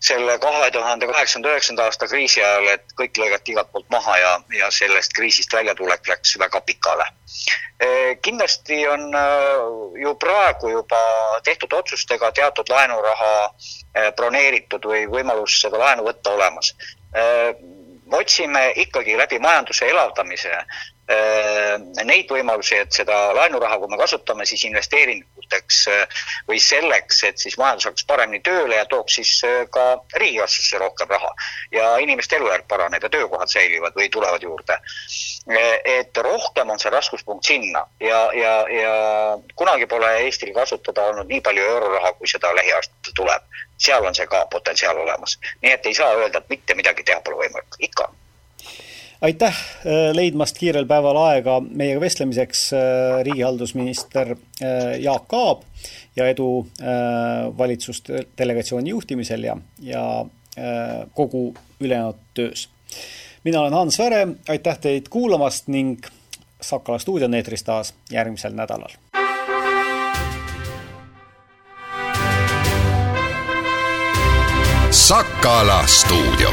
selle 0.00 0.38
kahe 0.42 0.70
tuhande 0.74 1.06
kaheksanda, 1.06 1.52
üheksanda 1.52 1.84
aasta 1.86 2.08
kriisi 2.10 2.42
ajal, 2.42 2.66
et 2.72 2.94
kõik 2.98 3.18
lõigati 3.20 3.54
igalt 3.54 3.70
poolt 3.72 3.86
maha 3.94 4.16
ja, 4.18 4.32
ja 4.58 4.70
sellest 4.74 5.14
kriisist 5.14 5.54
väljatulek 5.54 6.08
läks 6.08 6.38
väga 6.38 6.60
pikale 6.66 7.06
kindlasti 8.22 8.88
on 8.88 9.00
ju 10.02 10.14
praegu 10.14 10.68
juba 10.68 10.98
tehtud 11.44 11.72
otsustega 11.72 12.32
teatud 12.32 12.59
laenuraha 12.68 13.32
eh, 13.94 14.12
broneeritud 14.16 14.84
või 14.84 15.06
võimalus 15.06 15.60
seda 15.60 15.78
laenu 15.78 16.04
võtta 16.04 16.34
olemas. 16.34 16.74
otsime 18.14 18.72
ikkagi 18.76 19.16
läbi 19.18 19.38
majanduse 19.38 19.88
elavdamise 19.90 20.50
neid 22.06 22.30
võimalusi, 22.30 22.76
et 22.78 22.92
seda 22.94 23.16
laenuraha, 23.34 23.78
kui 23.82 23.90
me 23.90 23.98
kasutame, 23.98 24.46
siis 24.46 24.62
investeeringuteks 24.68 25.80
või 26.48 26.60
selleks, 26.62 27.24
et 27.26 27.42
siis 27.42 27.56
majandus 27.58 27.88
hakkaks 27.88 28.06
paremini 28.06 28.42
tööle 28.46 28.78
ja 28.78 28.86
tooks 28.90 29.18
siis 29.18 29.32
ka 29.74 29.86
riigikassasse 30.14 30.78
rohkem 30.78 31.10
raha. 31.10 31.32
ja 31.72 31.96
inimeste 31.98 32.36
elujärg 32.36 32.68
paraneb 32.68 33.02
ja 33.02 33.10
töökohad 33.10 33.50
säilivad 33.50 33.96
või 33.98 34.08
tulevad 34.08 34.42
juurde 34.42 34.78
et 35.84 36.16
rohkem 36.16 36.70
on 36.70 36.78
see 36.78 36.90
raskuspunkt 36.90 37.44
sinna 37.44 37.86
ja, 38.00 38.20
ja, 38.36 38.54
ja 38.68 38.94
kunagi 39.56 39.86
pole 39.86 40.10
Eestil 40.24 40.52
kasutada 40.54 41.08
olnud 41.10 41.30
nii 41.32 41.40
palju 41.40 41.64
euroraha, 41.64 42.12
kui 42.18 42.28
seda 42.28 42.52
lähiaastatel 42.54 43.16
tuleb. 43.16 43.42
seal 43.80 44.04
on 44.04 44.14
see 44.14 44.26
ka 44.26 44.44
potentsiaal 44.52 44.98
olemas. 45.00 45.38
nii 45.62 45.72
et 45.72 45.86
ei 45.86 45.94
saa 45.94 46.12
öelda, 46.14 46.38
et 46.38 46.48
mitte 46.48 46.74
midagi 46.74 47.04
teha 47.04 47.20
pole 47.24 47.46
võimalik, 47.46 47.78
ikka 47.78 48.10
aitäh 49.20 49.56
äh, 49.56 50.10
leidmast 50.12 50.58
kiirel 50.58 50.86
päeval 50.88 51.16
aega 51.20 51.60
meiega 51.60 52.00
vestlemiseks, 52.00 52.72
äh, 52.72 53.22
riigihaldusminister 53.24 54.32
äh, 54.32 55.00
Jaak 55.00 55.32
Aab 55.32 55.62
ja 56.16 56.26
edu 56.26 56.66
valitsusdelegatsiooni 57.58 58.90
juhtimisel 58.90 59.44
ja, 59.44 59.56
ja 59.82 60.02
kogu 61.14 61.54
ülejäänud 61.80 62.18
töös 62.34 62.68
mina 63.44 63.60
olen 63.60 63.72
Hans 63.72 63.98
Väre, 63.98 64.28
aitäh 64.48 64.78
teid 64.78 65.08
kuulamast 65.10 65.68
ning 65.68 66.02
Sakala 66.60 66.98
stuudio 66.98 67.24
on 67.24 67.34
eetris 67.34 67.62
taas 67.64 67.94
järgmisel 68.10 68.52
nädalal. 68.52 68.90
Sakala 74.90 75.86
stuudio 75.86 76.50